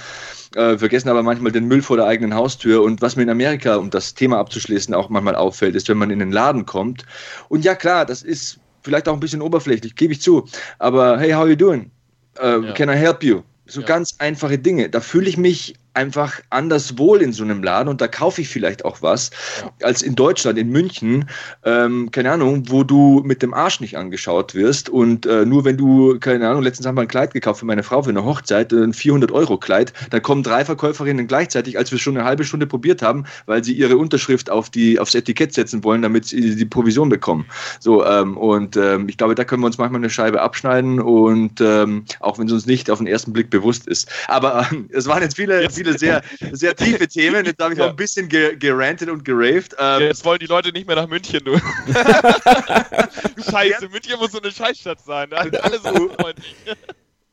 [0.54, 2.82] äh, vergessen aber manchmal den Müll vor der eigenen Haustür.
[2.82, 6.10] Und was mir in Amerika, um das Thema abzuschließen, auch manchmal auffällt, ist, wenn man
[6.10, 7.04] in den Laden kommt.
[7.50, 10.48] Und ja, klar, das ist vielleicht auch ein bisschen oberflächlich, gebe ich zu.
[10.78, 11.90] Aber hey, how you doing?
[12.38, 12.72] Uh, ja.
[12.72, 13.42] Can I help you?
[13.66, 13.86] So ja.
[13.86, 14.88] ganz einfache Dinge.
[14.88, 18.48] Da fühle ich mich einfach anders wohl in so einem Laden und da kaufe ich
[18.48, 19.30] vielleicht auch was,
[19.60, 19.70] ja.
[19.82, 21.28] als in Deutschland, in München,
[21.64, 25.76] ähm, keine Ahnung, wo du mit dem Arsch nicht angeschaut wirst und äh, nur wenn
[25.76, 28.72] du, keine Ahnung, letztens haben wir ein Kleid gekauft für meine Frau für eine Hochzeit,
[28.72, 33.24] ein 400-Euro-Kleid, dann kommen drei Verkäuferinnen gleichzeitig, als wir schon eine halbe Stunde probiert haben,
[33.46, 37.46] weil sie ihre Unterschrift auf die, aufs Etikett setzen wollen, damit sie die Provision bekommen.
[37.80, 41.60] So, ähm, und ähm, ich glaube, da können wir uns manchmal eine Scheibe abschneiden und
[41.60, 44.08] ähm, auch wenn es uns nicht auf den ersten Blick bewusst ist.
[44.28, 46.22] Aber ähm, es waren jetzt viele, viele viele sehr,
[46.52, 47.44] sehr tiefe Themen.
[47.44, 49.76] Jetzt habe ich auch ein bisschen ge gerantet und geraved.
[49.78, 51.58] Ähm, jetzt wollen die Leute nicht mehr nach München, du.
[53.50, 55.30] Scheiße, München muss so eine Scheißstadt sein.
[55.42, 56.54] Sind alle so unfreundlich.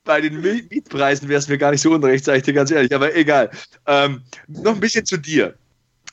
[0.05, 2.93] Bei den Mietpreisen wäre es mir gar nicht so unrecht, sage ich dir ganz ehrlich.
[2.93, 3.49] Aber egal.
[3.87, 5.55] Ähm, noch ein bisschen zu dir.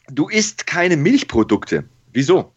[0.09, 1.85] Du isst keine Milchprodukte.
[2.13, 2.53] Wieso?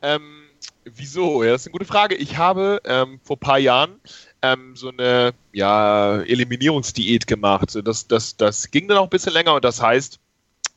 [0.00, 0.44] Ähm,
[0.84, 1.44] wieso?
[1.44, 2.14] Ja, das ist eine gute Frage.
[2.14, 4.00] Ich habe ähm, vor ein paar Jahren
[4.42, 7.76] ähm, so eine ja, Eliminierungsdiät gemacht.
[7.84, 10.18] Das, das, das ging dann auch ein bisschen länger und das heißt,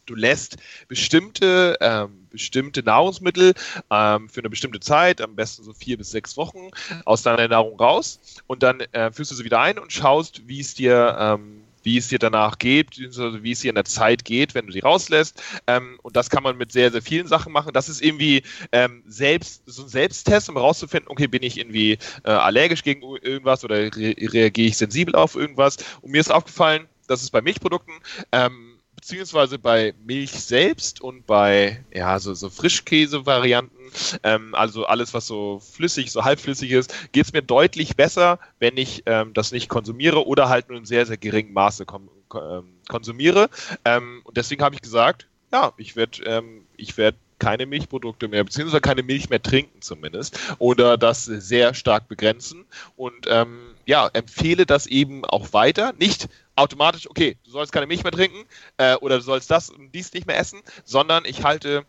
[0.06, 0.58] du lässt
[0.88, 3.54] bestimmte, ähm, bestimmte Nahrungsmittel
[3.90, 6.70] ähm, für eine bestimmte Zeit, am besten so vier bis sechs Wochen,
[7.06, 10.60] aus deiner Ernährung raus und dann äh, führst du sie wieder ein und schaust, wie
[10.60, 14.56] es dir ähm, wie es dir danach geht, wie es dir in der Zeit geht,
[14.56, 15.42] wenn du sie rauslässt.
[15.68, 17.74] Ähm, und das kann man mit sehr, sehr vielen Sachen machen.
[17.74, 22.32] Das ist irgendwie ähm, selbst, so ein Selbsttest, um herauszufinden, okay, bin ich irgendwie äh,
[22.32, 25.78] allergisch gegen irgendwas oder re reagiere ich sensibel auf irgendwas.
[26.02, 27.94] Und mir ist aufgefallen, dass es bei Milchprodukten
[28.32, 28.75] ähm,
[29.06, 33.92] beziehungsweise bei Milch selbst und bei ja so, so Frischkäse-Varianten
[34.24, 38.78] ähm, also alles, was so flüssig, so halbflüssig ist, geht es mir deutlich besser, wenn
[38.78, 41.86] ich ähm, das nicht konsumiere oder halt nur in sehr, sehr geringem Maße
[42.34, 43.50] ähm, konsumiere.
[43.86, 48.44] Ähm, und deswegen habe ich gesagt, ja, ich werde ähm, ich werde keine Milchprodukte mehr,
[48.44, 54.66] beziehungsweise keine Milch mehr trinken zumindest, oder das sehr stark begrenzen und ähm, ja, empfehle
[54.66, 55.94] das eben auch weiter.
[56.00, 58.46] Nicht automatisch, okay, du sollst keine Milch mehr trinken
[58.78, 61.86] äh, oder du sollst das und dies nicht mehr essen, sondern ich halte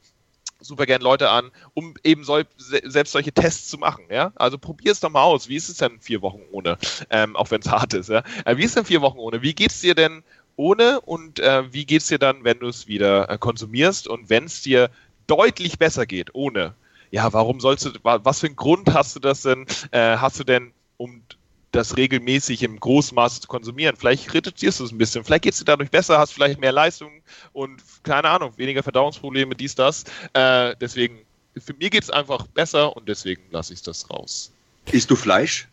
[0.60, 4.04] super gern Leute an, um eben so, selbst solche Tests zu machen.
[4.10, 4.32] Ja?
[4.36, 5.48] Also probier es doch mal aus.
[5.48, 6.78] Wie ist es denn vier Wochen ohne?
[7.10, 8.08] Ähm, auch wenn es hart ist.
[8.08, 8.22] Ja?
[8.44, 9.42] Äh, wie ist es denn vier Wochen ohne?
[9.42, 10.22] Wie geht es dir denn
[10.56, 14.30] ohne und äh, wie geht es dir dann, wenn du es wieder äh, konsumierst und
[14.30, 14.90] wenn es dir
[15.26, 16.74] deutlich besser geht ohne?
[17.10, 20.44] Ja, warum sollst du, was für einen Grund hast du das denn, äh, hast du
[20.44, 21.22] denn, um
[21.76, 23.96] das regelmäßig im Großmaße zu konsumieren.
[23.96, 26.72] Vielleicht reduzierst du es ein bisschen, vielleicht geht es dir dadurch besser, hast vielleicht mehr
[26.72, 27.22] Leistung
[27.52, 30.04] und keine Ahnung, weniger Verdauungsprobleme, dies, das.
[30.32, 31.20] Äh, deswegen,
[31.56, 34.52] für mir geht es einfach besser und deswegen lasse ich das raus.
[34.90, 35.68] Isst du Fleisch?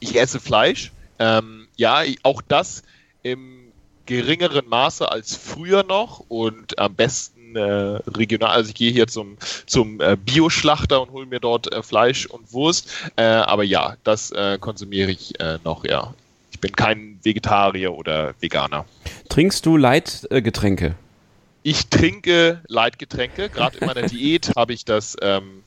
[0.00, 0.92] Ich esse Fleisch.
[1.18, 2.82] Ähm, ja, auch das
[3.22, 3.72] im
[4.06, 8.50] geringeren Maße als früher noch und am besten äh, regional.
[8.50, 9.36] Also ich gehe hier zum,
[9.66, 12.90] zum äh, Bioschlachter und hole mir dort äh, Fleisch und Wurst.
[13.16, 16.14] Äh, aber ja, das äh, konsumiere ich äh, noch, ja.
[16.50, 18.84] Ich bin kein Vegetarier oder Veganer.
[19.28, 20.96] Trinkst du Leitgetränke?
[21.62, 23.48] Ich trinke Leitgetränke.
[23.48, 25.62] Gerade in meiner Diät habe ich das ähm,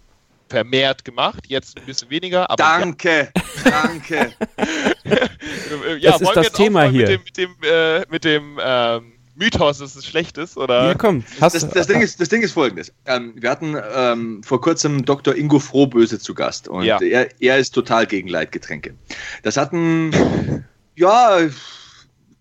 [0.50, 1.46] vermehrt gemacht.
[1.48, 2.48] Jetzt ein bisschen weniger.
[2.58, 3.32] danke,
[3.64, 3.72] ja.
[3.72, 4.34] danke.
[6.00, 7.08] ja, das ist das Thema hier.
[7.08, 10.90] Mit dem, mit dem, äh, mit dem ähm, Mythos, dass es schlecht ist, oder?
[10.90, 11.24] Ja, komm.
[11.40, 12.94] Das, das, das, Ding, ist, das Ding ist folgendes.
[13.08, 15.36] Ähm, wir hatten ähm, vor kurzem Dr.
[15.36, 17.02] Ingo Frohböse zu Gast und ja.
[17.02, 18.94] er, er ist total gegen Leitgetränke.
[19.42, 20.12] Das hatten,
[20.96, 21.40] ja,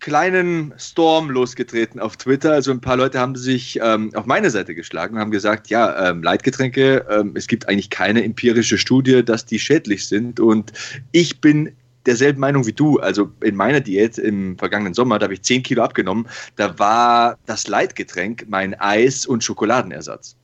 [0.01, 2.53] kleinen Storm losgetreten auf Twitter.
[2.53, 6.11] Also ein paar Leute haben sich ähm, auf meine Seite geschlagen und haben gesagt, ja,
[6.11, 10.39] ähm, Leitgetränke, ähm, es gibt eigentlich keine empirische Studie, dass die schädlich sind.
[10.39, 10.73] Und
[11.13, 11.73] ich bin
[12.07, 12.99] derselben Meinung wie du.
[12.99, 16.27] Also in meiner Diät im vergangenen Sommer, da habe ich 10 Kilo abgenommen.
[16.57, 20.37] Da war das Leitgetränk mein Eis- und Schokoladenersatz.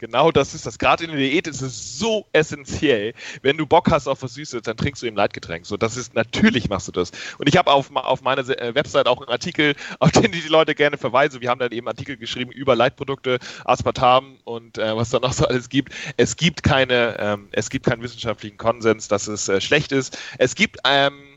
[0.00, 0.78] Genau das ist das.
[0.78, 3.12] Gerade in der Diät ist es so essentiell.
[3.42, 5.66] Wenn du Bock hast auf was Süßes, dann trinkst du eben Leitgetränk.
[5.66, 7.10] So, das ist, natürlich machst du das.
[7.36, 10.74] Und ich habe auf, auf meiner äh, Website auch einen Artikel, auf den die Leute
[10.74, 11.42] gerne verweisen.
[11.42, 15.46] Wir haben dann eben Artikel geschrieben über Leitprodukte, Aspartam und äh, was da noch so
[15.46, 15.92] alles gibt.
[16.16, 20.16] Es gibt keine, ähm, es gibt keinen wissenschaftlichen Konsens, dass es äh, schlecht ist.
[20.38, 21.29] Es gibt, ähm,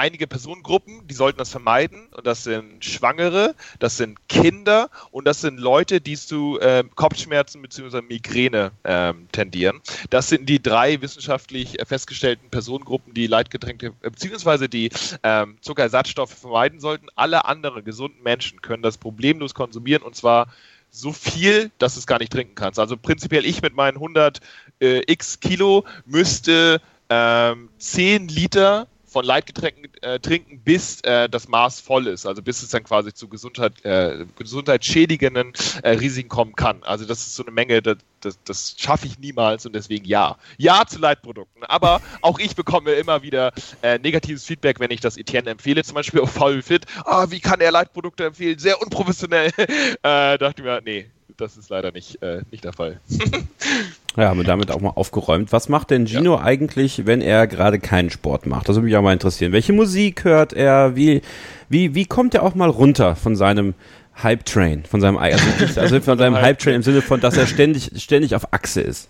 [0.00, 2.06] einige Personengruppen, die sollten das vermeiden.
[2.16, 7.60] Und das sind Schwangere, das sind Kinder und das sind Leute, die zu äh, Kopfschmerzen
[7.60, 8.00] bzw.
[8.00, 9.80] Migräne äh, tendieren.
[10.08, 14.68] Das sind die drei wissenschaftlich festgestellten Personengruppen, die Leitgetränke äh, bzw.
[14.68, 14.90] die
[15.22, 17.08] ähm, Zuckerersatzstoffe vermeiden sollten.
[17.14, 20.48] Alle anderen gesunden Menschen können das problemlos konsumieren und zwar
[20.90, 22.78] so viel, dass du es gar nicht trinken kannst.
[22.78, 24.40] Also prinzipiell ich mit meinen 100
[24.80, 26.80] äh, x Kilo müsste
[27.10, 32.62] ähm, 10 Liter von Leitgetränken äh, trinken, bis äh, das Maß voll ist, also bis
[32.62, 35.52] es dann quasi zu Gesundheit, äh, gesundheitsschädigenden
[35.82, 36.82] äh, Risiken kommen kann.
[36.84, 40.36] Also das ist so eine Menge, das, das, das schaffe ich niemals und deswegen ja.
[40.58, 41.64] Ja zu Leitprodukten.
[41.64, 43.52] Aber auch ich bekomme immer wieder
[43.82, 46.86] äh, negatives Feedback, wenn ich das Etienne empfehle, zum Beispiel auf Faul Fit.
[47.04, 48.58] Ah, wie kann er Leitprodukte empfehlen?
[48.58, 49.50] Sehr unprofessionell.
[49.58, 51.10] äh, dachte ich mir, nee,
[51.40, 53.00] das ist leider nicht, äh, nicht der Fall.
[54.16, 55.52] ja, haben wir damit auch mal aufgeräumt.
[55.52, 56.42] Was macht denn Gino ja.
[56.42, 58.68] eigentlich, wenn er gerade keinen Sport macht?
[58.68, 59.52] Das würde mich auch mal interessieren.
[59.52, 60.96] Welche Musik hört er?
[60.96, 61.22] Wie,
[61.68, 63.74] wie, wie kommt er auch mal runter von seinem
[64.22, 67.46] Hype Train, von seinem, also, also von seinem Hype Train im Sinne von, dass er
[67.46, 69.08] ständig, ständig auf Achse ist?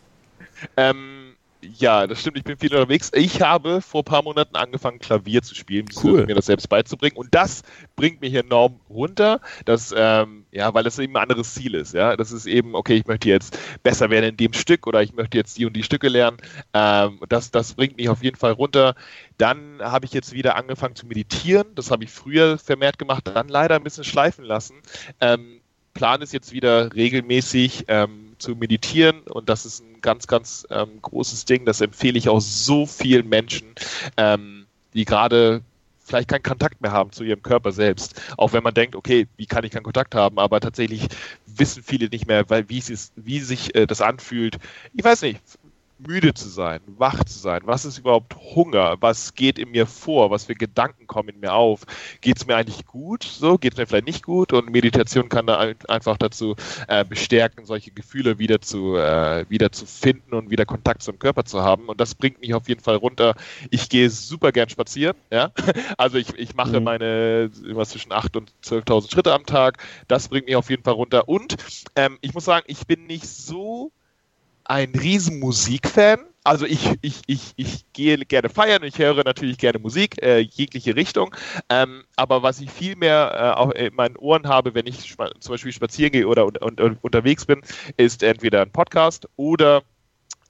[0.77, 1.20] Ähm,
[1.63, 3.11] ja, das stimmt, ich bin viel unterwegs.
[3.15, 6.27] Ich habe vor ein paar Monaten angefangen, Klavier zu spielen, cool.
[6.27, 7.17] mir das selbst beizubringen.
[7.17, 7.63] Und das
[7.97, 11.95] bringt mich enorm runter, dass, ähm, ja, weil das eben ein anderes Ziel ist.
[11.95, 15.13] Ja, das ist eben, okay, ich möchte jetzt besser werden in dem Stück oder ich
[15.13, 16.39] möchte jetzt die und die Stücke lernen.
[16.73, 18.95] Ähm, das, das bringt mich auf jeden Fall runter.
[19.37, 21.67] Dann habe ich jetzt wieder angefangen zu meditieren.
[21.75, 24.77] Das habe ich früher vermehrt gemacht, dann leider ein bisschen schleifen lassen.
[25.21, 25.61] Ähm,
[25.95, 31.01] Plan ist jetzt wieder regelmäßig ähm, zu meditieren und das ist ein ganz, ganz ähm,
[31.01, 31.65] großes Ding.
[31.65, 33.75] Das empfehle ich auch so vielen Menschen,
[34.17, 35.63] ähm, die gerade
[36.11, 38.21] vielleicht keinen Kontakt mehr haben zu ihrem Körper selbst.
[38.37, 40.39] Auch wenn man denkt, okay, wie kann ich keinen Kontakt haben?
[40.39, 41.07] Aber tatsächlich
[41.47, 42.83] wissen viele nicht mehr, weil wie,
[43.17, 44.59] wie sich äh, das anfühlt.
[44.93, 45.41] Ich weiß nicht,
[46.07, 47.61] müde zu sein, wach zu sein.
[47.65, 48.97] Was ist überhaupt Hunger?
[49.01, 50.31] Was geht in mir vor?
[50.31, 51.83] Was für Gedanken kommen in mir auf?
[52.21, 53.25] Geht es mir eigentlich gut?
[53.25, 54.53] So geht es mir vielleicht nicht gut?
[54.53, 55.59] Und Meditation kann da
[55.89, 56.57] einfach dazu
[56.89, 61.45] äh, bestärken, solche Gefühle wieder zu äh, wieder zu finden und wieder Kontakt zum Körper
[61.45, 61.89] zu haben.
[61.89, 63.35] Und das bringt mich auf jeden Fall runter.
[63.71, 65.17] Ich gehe super gern spazieren.
[65.31, 65.53] Ja,
[65.99, 66.85] also ich, ich mache mhm.
[66.85, 69.79] meine immer zwischen 8 und 12.000 Schritte am Tag.
[70.09, 71.29] Das bringt mich auf jeden Fall runter.
[71.29, 71.57] Und
[71.97, 73.93] ähm, ich muss sagen, ich bin nicht so
[74.71, 76.21] ein riesen Musikfan.
[76.45, 80.95] Also ich, ich, ich, ich gehe gerne feiern, ich höre natürlich gerne Musik, äh, jegliche
[80.95, 81.35] Richtung.
[81.69, 85.53] Ähm, aber was ich viel mehr äh, auch in meinen Ohren habe, wenn ich zum
[85.53, 87.61] Beispiel spazieren gehe oder un un unterwegs bin,
[87.97, 89.83] ist entweder ein Podcast oder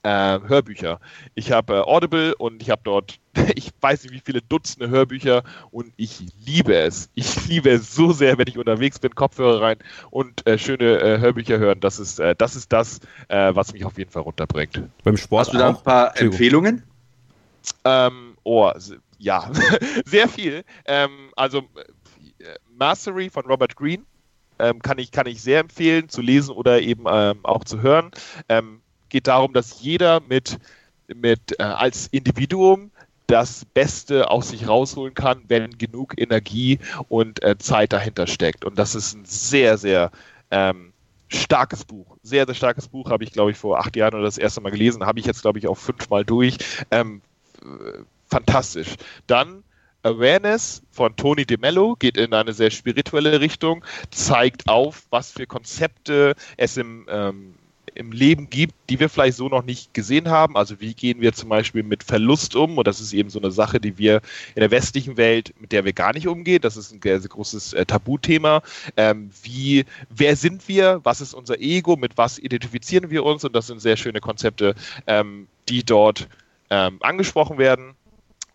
[0.03, 1.01] äh, Hörbücher.
[1.35, 3.19] Ich habe äh, Audible und ich habe dort,
[3.55, 7.11] ich weiß nicht wie viele Dutzende Hörbücher und ich liebe es.
[7.15, 9.77] Ich liebe es so sehr, wenn ich unterwegs bin, Kopfhörer rein
[10.11, 11.81] und äh, schöne äh, Hörbücher hören.
[11.81, 14.83] Das ist, äh, das, ist das äh, was mich auf jeden Fall runterbringt.
[15.05, 16.83] Beim Sport Hast du da ein paar Empfehlungen?
[17.85, 18.73] Ähm, oh,
[19.19, 19.51] ja,
[20.07, 20.65] sehr viel.
[20.87, 21.65] Ähm, also
[22.75, 24.05] Mastery von Robert Greene
[24.59, 28.11] ähm, kann, ich, kann ich sehr empfehlen, zu lesen oder eben ähm, auch zu hören.
[28.49, 28.81] Ähm,
[29.11, 30.59] geht darum, dass jeder mit,
[31.09, 32.91] mit äh, als Individuum
[33.27, 38.65] das Beste aus sich rausholen kann, wenn genug Energie und äh, Zeit dahinter steckt.
[38.65, 40.11] Und das ist ein sehr, sehr
[40.51, 40.93] ähm,
[41.29, 42.17] starkes Buch.
[42.23, 43.11] Sehr, sehr starkes Buch.
[43.11, 45.07] Habe ich, glaube ich, vor acht Jahren oder das erste Mal gelesen.
[45.07, 46.59] Habe ich jetzt, glaube ich, auch fünfmal durch.
[46.91, 47.21] Ähm,
[48.29, 48.97] fantastisch.
[49.29, 49.63] Dann
[50.03, 56.35] Awareness von Tony DeMello geht in eine sehr spirituelle Richtung, zeigt auf, was für Konzepte
[56.57, 57.55] es im, ähm,
[58.01, 60.57] im Leben gibt, die wir vielleicht so noch nicht gesehen haben.
[60.57, 62.79] Also wie gehen wir zum Beispiel mit Verlust um?
[62.79, 64.23] Und das ist eben so eine Sache, die wir
[64.55, 66.63] in der westlichen Welt, mit der wir gar nicht umgehen.
[66.63, 68.63] Das ist ein sehr, sehr großes äh, Tabuthema.
[68.97, 71.01] Ähm, wie, wer sind wir?
[71.05, 71.97] Was ist unser Ego?
[71.97, 73.45] Mit was identifizieren wir uns?
[73.45, 74.75] Und das sind sehr schöne Konzepte,
[75.07, 76.27] ähm, die dort
[76.71, 77.95] ähm, angesprochen werden.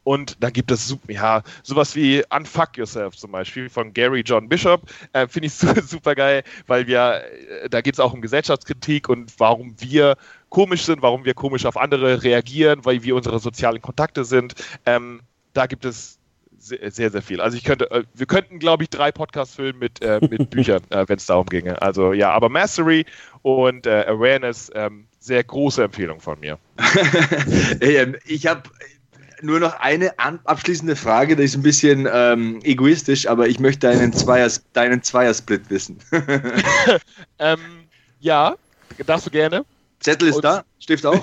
[0.06, 4.84] Und da gibt es ja, sowas wie Unfuck Yourself zum Beispiel von Gary John Bishop.
[5.14, 5.54] Äh, Finde ich
[5.88, 7.24] super geil, weil wir,
[7.64, 10.16] äh, da geht es auch um Gesellschaftskritik und warum wir
[10.50, 14.54] komisch sind, warum wir komisch auf andere reagieren, weil wir unsere sozialen Kontakte sind.
[14.86, 15.22] Ähm,
[15.54, 16.20] da gibt es
[16.60, 17.42] sehr, sehr, sehr viel.
[17.42, 20.84] Also ich könnte, äh, wir könnten, glaube ich, drei Podcasts füllen mit, äh, mit Büchern,
[20.92, 21.82] äh, wenn es darum ginge.
[21.82, 23.06] Also ja, aber Mastery
[23.42, 26.60] und äh, Awareness, ähm, sehr große Empfehlung von mir.
[28.28, 28.64] Ich habe
[29.42, 34.14] nur noch eine abschließende Frage, die ist ein bisschen ähm, egoistisch, aber ich möchte deinen,
[34.14, 36.00] Zweiers, deinen Zweiersplit wissen.
[37.40, 37.60] ähm,
[38.20, 38.56] ja,
[39.06, 39.66] darfst du gerne.
[40.00, 41.22] Zettel ist Und, da, Stift auch.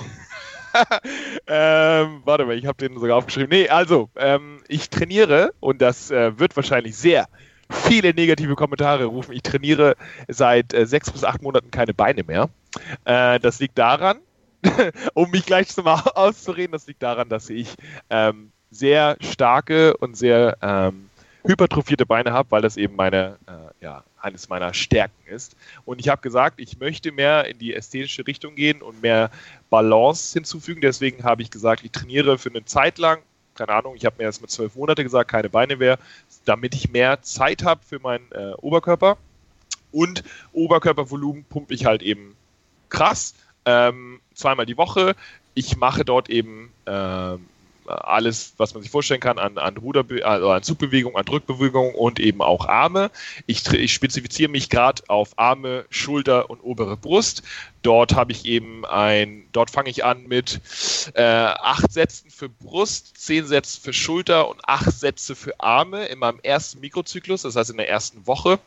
[1.47, 3.49] ähm, warte mal, ich habe den sogar aufgeschrieben.
[3.49, 7.27] Nee, also, ähm, ich trainiere und das äh, wird wahrscheinlich sehr
[7.69, 9.33] viele negative Kommentare rufen.
[9.33, 9.95] Ich trainiere
[10.27, 12.49] seit äh, sechs bis acht Monaten keine Beine mehr.
[13.05, 14.17] Äh, das liegt daran,
[15.13, 17.75] um mich gleich zum auszureden, das liegt daran, dass ich
[18.09, 21.09] ähm, sehr starke und sehr ähm,
[21.45, 25.55] hypertrophierte Beine habe, weil das eben meine, äh, ja, eines meiner Stärken ist.
[25.85, 29.29] Und ich habe gesagt, ich möchte mehr in die ästhetische Richtung gehen und mehr
[29.69, 30.79] Balance hinzufügen.
[30.81, 33.19] Deswegen habe ich gesagt, ich trainiere für eine Zeit lang,
[33.55, 35.99] keine Ahnung, ich habe mir erst mit zwölf Monate gesagt, keine Beine mehr,
[36.45, 39.17] damit ich mehr Zeit habe für meinen äh, Oberkörper.
[39.91, 40.23] Und
[40.53, 42.35] Oberkörpervolumen pumpe ich halt eben
[42.89, 43.35] krass
[43.65, 45.15] ähm, zweimal die Woche.
[45.53, 47.37] Ich mache dort eben äh,
[47.85, 49.77] alles, was man sich vorstellen kann, an, an
[50.23, 53.11] also an Zugbewegung, an Drückbewegung und eben auch Arme.
[53.45, 57.43] Ich, ich spezifiziere mich gerade auf Arme, Schulter und obere Brust.
[57.81, 60.61] Dort habe ich eben ein, dort fange ich an mit
[61.15, 66.19] äh, acht Sätzen für Brust, zehn Sätze für Schulter und acht Sätze für Arme in
[66.19, 68.59] meinem ersten Mikrozyklus, das heißt in der ersten Woche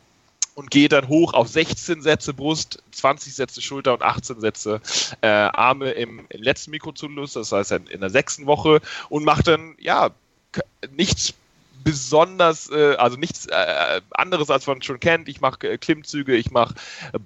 [0.57, 4.81] und gehe dann hoch auf 16 Sätze Brust, 20 Sätze Schulter und 18 Sätze
[5.21, 9.75] äh, Arme im, im letzten Mikrozyklus, das heißt in der sechsten Woche und mache dann
[9.77, 10.09] ja
[10.95, 11.35] nichts
[11.83, 15.29] besonders, äh, also nichts äh, anderes als man schon kennt.
[15.29, 16.73] Ich mache äh, Klimmzüge, ich mache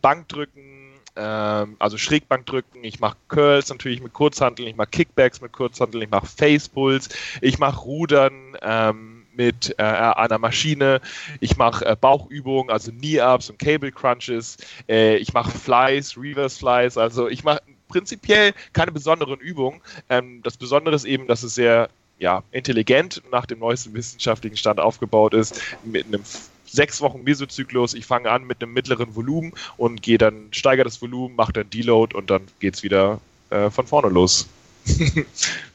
[0.01, 6.03] Bankdrücken, ähm, also Schrägbankdrücken, ich mache Curls natürlich mit Kurzhanteln, ich mache Kickbacks mit Kurzhanteln,
[6.03, 7.07] ich mache Facepulls,
[7.39, 11.01] ich mache Rudern, ähm, mit äh, einer Maschine.
[11.39, 14.57] Ich mache äh, Bauchübungen, also Knee-Ups und Cable Crunches.
[14.87, 16.97] Äh, ich mache Flies, Reverse Flies.
[16.97, 19.81] Also ich mache prinzipiell keine besonderen Übungen.
[20.09, 21.89] Ähm, das Besondere ist eben, dass es sehr
[22.19, 26.23] ja, intelligent nach dem neuesten wissenschaftlichen Stand aufgebaut ist, mit einem
[26.65, 27.93] sechs Wochen Mesozyklus.
[27.93, 31.69] Ich fange an mit einem mittleren Volumen und gehe dann, steigere das Volumen, mache dann
[31.69, 34.47] Deload und dann geht es wieder äh, von vorne los.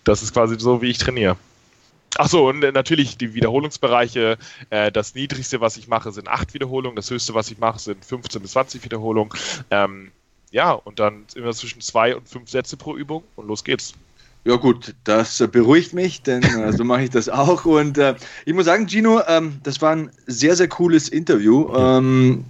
[0.05, 1.37] das ist quasi so, wie ich trainiere.
[2.19, 4.39] Ach so, und äh, natürlich die Wiederholungsbereiche.
[4.71, 6.97] Äh, das niedrigste, was ich mache, sind acht Wiederholungen.
[6.97, 9.33] Das höchste, was ich mache, sind 15 bis 20 Wiederholungen.
[9.71, 10.11] Ähm,
[10.51, 13.95] ja, und dann immer zwischen zwei und fünf Sätze pro Übung und los geht's.
[14.45, 17.65] Ja gut, das beruhigt mich, denn äh, so mache ich das auch.
[17.65, 18.15] Und äh,
[18.45, 21.75] ich muss sagen, Gino, ähm, das war ein sehr, sehr cooles Interview.
[21.75, 22.45] Ähm,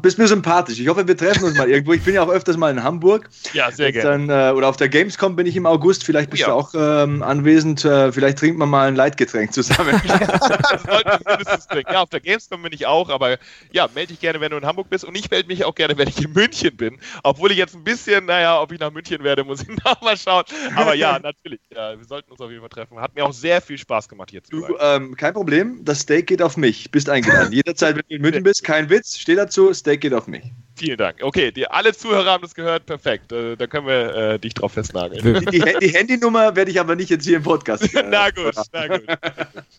[0.00, 0.78] bist mir sympathisch.
[0.78, 1.92] Ich hoffe, wir treffen uns mal irgendwo.
[1.92, 3.28] Ich bin ja auch öfters mal in Hamburg.
[3.52, 4.50] Ja, sehr gerne.
[4.50, 6.04] Äh, oder auf der Gamescom bin ich im August.
[6.04, 6.48] Vielleicht bist ja.
[6.48, 7.84] du auch ähm, anwesend.
[7.84, 10.00] Äh, vielleicht trinkt man mal ein Leitgetränk zusammen.
[10.04, 11.92] wir trinken.
[11.92, 13.08] Ja, auf der Gamescom bin ich auch.
[13.08, 13.38] Aber
[13.72, 15.04] ja, melde dich gerne, wenn du in Hamburg bist.
[15.04, 16.98] Und ich melde mich auch gerne, wenn ich in München bin.
[17.24, 20.44] Obwohl ich jetzt ein bisschen, naja, ob ich nach München werde, muss ich nochmal schauen.
[20.76, 21.60] Aber ja, natürlich.
[21.74, 23.00] Ja, wir sollten uns auf jeden Fall treffen.
[23.00, 25.84] Hat mir auch sehr viel Spaß gemacht hier zu du, ähm, Kein Problem.
[25.84, 26.90] Das Steak geht auf mich.
[26.92, 27.52] Bist eingeladen.
[27.52, 29.18] Jederzeit, wenn du in München bist, kein Witz.
[29.18, 29.72] Steh dazu.
[29.82, 30.44] Steak geht auf mich.
[30.76, 31.16] Vielen Dank.
[31.22, 32.86] Okay, die, alle Zuhörer haben das gehört.
[32.86, 33.32] Perfekt.
[33.32, 35.44] Äh, da können wir äh, dich drauf festnageln.
[35.50, 37.92] Die, die, die, Handynummer werde ich aber nicht jetzt hier im Podcast.
[37.94, 39.02] Äh, na gut, na gut.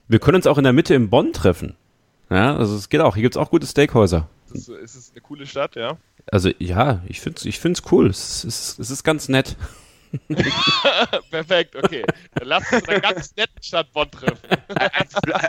[0.09, 1.77] Wir können uns auch in der Mitte im Bonn treffen.
[2.29, 3.15] Ja, also es geht auch.
[3.15, 4.27] Hier gibt es auch gute Steakhäuser.
[4.53, 5.97] Ist, ist es eine coole Stadt, ja?
[6.29, 8.07] Also ja, ich finde es ich find's cool.
[8.07, 9.55] Es ist, es ist ganz nett.
[11.31, 12.03] Perfekt, okay.
[12.35, 14.49] Dann lass uns in einer ganz netten Stadt Bonn treffen.
[14.67, 14.91] Ein,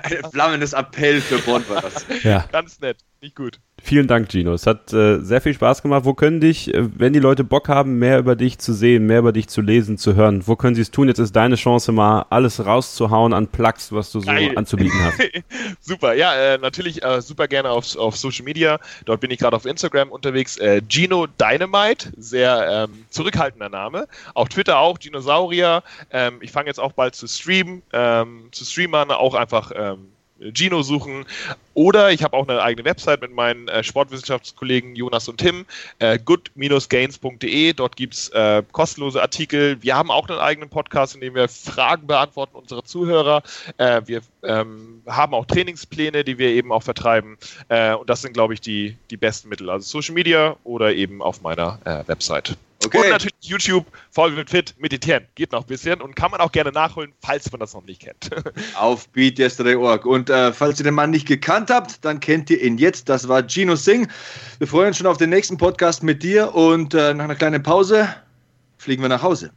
[0.04, 2.06] ein, flammendes Appell für Bonn war das.
[2.22, 2.48] Ja.
[2.50, 2.98] Ganz nett.
[3.20, 3.58] Nicht gut.
[3.86, 4.54] Vielen Dank, Gino.
[4.54, 6.06] Es hat äh, sehr viel Spaß gemacht.
[6.06, 9.18] Wo können dich, äh, wenn die Leute Bock haben, mehr über dich zu sehen, mehr
[9.18, 11.06] über dich zu lesen, zu hören, wo können sie es tun?
[11.06, 14.52] Jetzt ist deine Chance mal, alles rauszuhauen an Plugs, was du so Geil.
[14.56, 15.20] anzubieten hast.
[15.80, 18.80] super, ja, äh, natürlich äh, super gerne auf, auf Social Media.
[19.04, 20.56] Dort bin ich gerade auf Instagram unterwegs.
[20.56, 24.08] Äh, Gino Dynamite, sehr ähm, zurückhaltender Name.
[24.32, 25.82] Auf Twitter auch, Dinosaurier.
[26.10, 30.13] Ähm, ich fange jetzt auch bald zu streamen, ähm, zu streamern, auch einfach ähm,
[30.52, 31.24] Gino suchen.
[31.74, 35.66] Oder ich habe auch eine eigene Website mit meinen äh, Sportwissenschaftskollegen Jonas und Tim,
[35.98, 37.72] äh, good-gains.de.
[37.72, 39.82] Dort gibt es äh, kostenlose Artikel.
[39.82, 43.42] Wir haben auch einen eigenen Podcast, in dem wir Fragen beantworten unserer Zuhörer.
[43.78, 47.36] Äh, wir ähm, haben auch Trainingspläne, die wir eben auch vertreiben.
[47.68, 49.70] Äh, und das sind, glaube ich, die, die besten Mittel.
[49.70, 52.56] Also Social Media oder eben auf meiner äh, Website.
[52.86, 52.98] Okay.
[52.98, 55.24] Und natürlich YouTube, voll wird fit, meditieren.
[55.34, 58.02] Geht noch ein bisschen und kann man auch gerne nachholen, falls man das noch nicht
[58.02, 58.30] kennt.
[58.74, 60.06] Auf BeatYesterday.org.
[60.06, 63.08] Und äh, falls ihr den Mann nicht gekannt habt, dann kennt ihr ihn jetzt.
[63.08, 64.08] Das war Gino Singh.
[64.58, 67.62] Wir freuen uns schon auf den nächsten Podcast mit dir und äh, nach einer kleinen
[67.62, 68.08] Pause
[68.78, 69.50] fliegen wir nach Hause.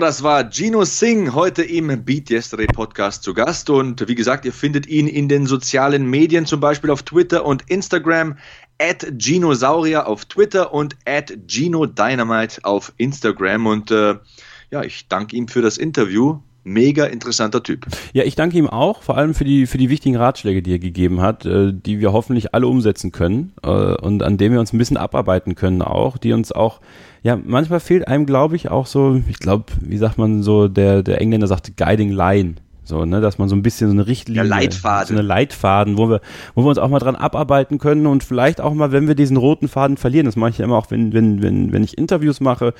[0.00, 3.70] Das war Gino Singh heute im Beat Yesterday Podcast zu Gast.
[3.70, 7.62] Und wie gesagt, ihr findet ihn in den sozialen Medien, zum Beispiel auf Twitter und
[7.70, 8.36] Instagram,
[8.78, 13.66] at Ginosaurier auf Twitter und at Gino Dynamite auf Instagram.
[13.66, 14.16] Und äh,
[14.70, 17.86] ja, ich danke ihm für das Interview mega interessanter Typ.
[18.12, 20.78] Ja, ich danke ihm auch, vor allem für die, für die wichtigen Ratschläge, die er
[20.80, 24.72] gegeben hat, äh, die wir hoffentlich alle umsetzen können äh, und an denen wir uns
[24.72, 26.80] ein bisschen abarbeiten können auch, die uns auch,
[27.26, 31.02] ja, manchmal fehlt einem, glaube ich, auch so, ich glaube, wie sagt man so, der,
[31.02, 32.54] der Engländer sagt Guiding Line.
[32.84, 35.08] So, ne, dass man so ein bisschen so eine Richtlinie, ja, Leitfaden.
[35.08, 36.20] so eine Leitfaden, wo wir,
[36.54, 39.36] wo wir uns auch mal dran abarbeiten können und vielleicht auch mal, wenn wir diesen
[39.36, 42.40] roten Faden verlieren, das mache ich ja immer auch, wenn, wenn, wenn, wenn ich Interviews
[42.40, 42.74] mache,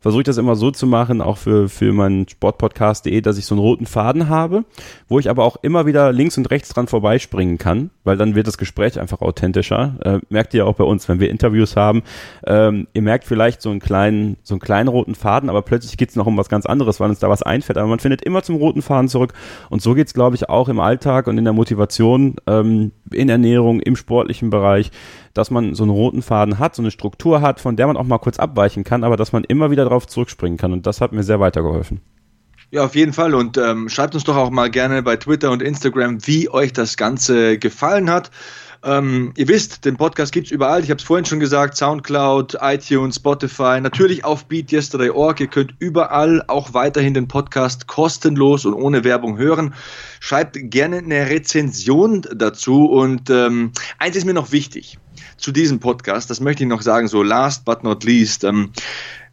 [0.00, 3.54] versuche ich das immer so zu machen, auch für, für meinen Sportpodcast.de, dass ich so
[3.54, 4.64] einen roten Faden habe,
[5.08, 8.46] wo ich aber auch immer wieder links und rechts dran vorbeispringen kann, weil dann wird
[8.46, 9.96] das Gespräch einfach authentischer.
[10.02, 12.02] Äh, merkt ihr auch bei uns, wenn wir Interviews haben.
[12.46, 16.16] Ähm, ihr merkt vielleicht so einen kleinen, so einen kleinen roten Faden, aber plötzlich geht's
[16.16, 17.76] noch um was ganz anderes, weil uns da was einfällt.
[17.76, 19.34] Aber man findet immer zum roten Faden zurück.
[19.68, 23.80] Und so geht's, glaube ich, auch im Alltag und in der Motivation, ähm, in Ernährung,
[23.80, 24.90] im sportlichen Bereich
[25.34, 28.04] dass man so einen roten Faden hat, so eine Struktur hat, von der man auch
[28.04, 30.72] mal kurz abweichen kann, aber dass man immer wieder darauf zurückspringen kann.
[30.72, 32.00] Und das hat mir sehr weitergeholfen.
[32.72, 33.34] Ja, auf jeden Fall.
[33.34, 36.96] Und ähm, schreibt uns doch auch mal gerne bei Twitter und Instagram, wie euch das
[36.96, 38.30] Ganze gefallen hat.
[38.82, 40.82] Ähm, ihr wisst, den Podcast gibt es überall.
[40.82, 45.40] Ich habe es vorhin schon gesagt: Soundcloud, iTunes, Spotify, natürlich auf BeatYesterday.org.
[45.40, 49.74] Ihr könnt überall auch weiterhin den Podcast kostenlos und ohne Werbung hören.
[50.20, 52.86] Schreibt gerne eine Rezension dazu.
[52.86, 54.98] Und ähm, eins ist mir noch wichtig
[55.40, 58.44] zu diesem Podcast, das möchte ich noch sagen, so last but not least.
[58.44, 58.72] Ähm,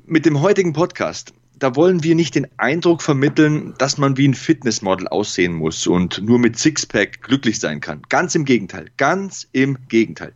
[0.05, 4.33] mit dem heutigen Podcast, da wollen wir nicht den Eindruck vermitteln, dass man wie ein
[4.33, 8.01] Fitnessmodel aussehen muss und nur mit Sixpack glücklich sein kann.
[8.09, 10.33] Ganz im Gegenteil, ganz im Gegenteil.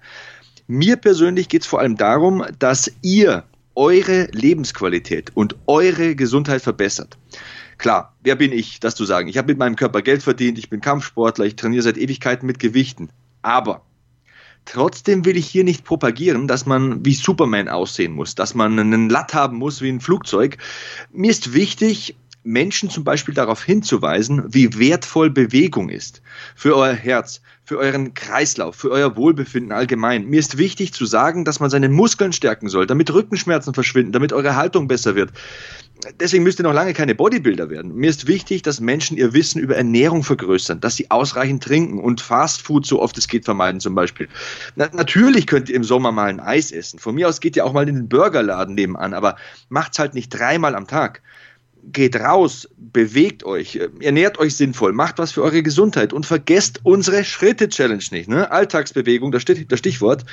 [0.68, 3.44] Mir persönlich geht es vor allem darum, dass ihr
[3.76, 7.18] eure Lebensqualität und eure Gesundheit verbessert.
[7.78, 9.28] Klar, wer bin ich, das zu sagen?
[9.28, 12.60] Ich habe mit meinem Körper Geld verdient, ich bin Kampfsportler, ich trainiere seit Ewigkeiten mit
[12.60, 13.10] Gewichten.
[13.42, 13.84] Aber
[14.66, 19.10] Trotzdem will ich hier nicht propagieren, dass man wie Superman aussehen muss, dass man einen
[19.10, 20.58] Latt haben muss wie ein Flugzeug.
[21.12, 26.22] Mir ist wichtig, Menschen zum Beispiel darauf hinzuweisen, wie wertvoll Bewegung ist.
[26.56, 30.26] Für euer Herz, für euren Kreislauf, für euer Wohlbefinden allgemein.
[30.26, 34.34] Mir ist wichtig zu sagen, dass man seine Muskeln stärken soll, damit Rückenschmerzen verschwinden, damit
[34.34, 35.32] eure Haltung besser wird.
[36.20, 37.94] Deswegen müsst ihr noch lange keine Bodybuilder werden.
[37.96, 42.22] Mir ist wichtig, dass Menschen ihr Wissen über Ernährung vergrößern, dass sie ausreichend trinken und
[42.22, 44.28] Fastfood so oft es geht vermeiden zum Beispiel.
[44.76, 47.00] Na, natürlich könnt ihr im Sommer mal ein Eis essen.
[47.00, 49.36] Von mir aus geht ihr auch mal in den Burgerladen nebenan, aber
[49.70, 51.22] macht's halt nicht dreimal am Tag
[51.84, 57.24] geht raus, bewegt euch, ernährt euch sinnvoll, macht was für eure Gesundheit und vergesst unsere
[57.24, 58.30] Schritte-Challenge nicht.
[58.30, 58.52] Ne?
[58.52, 60.26] Alltagsbewegung, das, das Stichwort.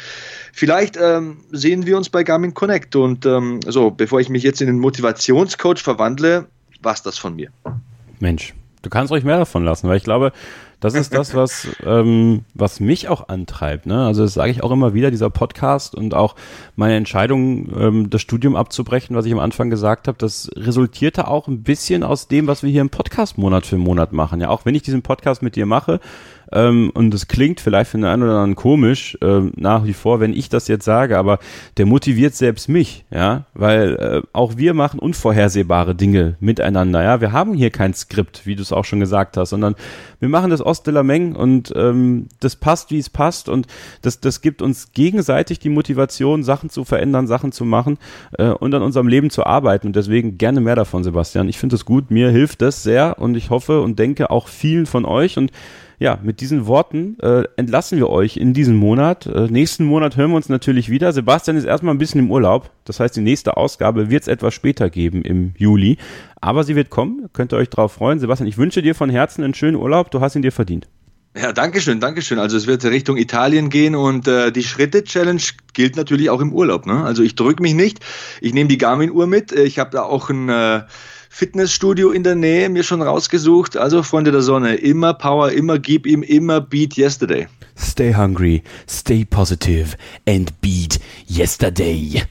[0.53, 2.97] Vielleicht ähm, sehen wir uns bei Garmin Connect.
[2.97, 6.47] Und ähm, so, bevor ich mich jetzt in den Motivationscoach verwandle,
[6.83, 7.51] war's das von mir.
[8.21, 10.33] Mensch, du kannst euch mehr davon lassen, weil ich glaube,
[10.81, 13.87] das ist das, was, ähm, was mich auch antreibt.
[13.87, 14.07] Ne?
[14.07, 16.37] Also das sage ich auch immer wieder, dieser Podcast und auch
[16.77, 21.49] meine Entscheidung, ähm, das Studium abzubrechen, was ich am Anfang gesagt habe, das resultierte auch
[21.49, 24.41] ein bisschen aus dem, was wir hier im Podcast Monat für Monat machen.
[24.41, 25.99] Ja, auch wenn ich diesen Podcast mit dir mache,
[26.53, 30.21] Ähm, und es klingt vielleicht für den einen oder anderen komisch äh, nach wie vor,
[30.21, 31.39] wenn ich das jetzt sage, aber
[31.77, 37.21] der motiviert selbst mich, ja, weil äh, auch wir machen unvorhersehbare Dinge miteinander, ja.
[37.21, 39.75] Wir haben hier kein Skript, wie du es auch schon gesagt hast, sondern
[40.21, 43.67] wir machen das Ost de la Meng und ähm, das passt, wie es passt und
[44.03, 47.99] das, das gibt uns gegenseitig die Motivation, Sachen zu verändern, Sachen zu machen
[48.39, 51.49] äh, und an unserem Leben zu arbeiten und deswegen gerne mehr davon, Sebastian.
[51.49, 54.87] Ich finde es gut, mir hilft das sehr und ich hoffe und denke auch vielen
[54.87, 55.53] von euch und
[55.99, 59.27] ja, mit diesen Worten äh, entlassen wir euch in diesem Monat.
[59.27, 61.13] Äh, nächsten Monat hören wir uns natürlich wieder.
[61.13, 62.71] Sebastian ist erstmal ein bisschen im Urlaub.
[62.85, 65.99] Das heißt, die nächste Ausgabe wird es etwas später geben im Juli.
[66.41, 67.29] Aber sie wird kommen.
[67.33, 68.21] Könnt ihr euch drauf freuen.
[68.21, 70.13] Sebastian, ich wünsche dir von Herzen einen schönen Urlaub.
[70.13, 70.87] Du hast ihn dir verdient.
[71.37, 72.39] Ja, danke schön, danke schön.
[72.39, 75.43] Also es wird Richtung Italien gehen und äh, die Schritte-Challenge
[75.73, 76.87] gilt natürlich auch im Urlaub.
[76.87, 77.05] Ne?
[77.05, 78.01] Also ich drücke mich nicht.
[78.41, 79.53] Ich nehme die Garmin-Uhr mit.
[79.53, 80.83] Ich habe da auch ein äh,
[81.29, 83.77] Fitnessstudio in der Nähe mir schon rausgesucht.
[83.77, 87.47] Also Freunde der Sonne, immer Power, immer gib ihm, immer beat yesterday.
[87.79, 89.97] Stay hungry, stay positive
[90.27, 90.99] and beat
[91.29, 92.23] yesterday.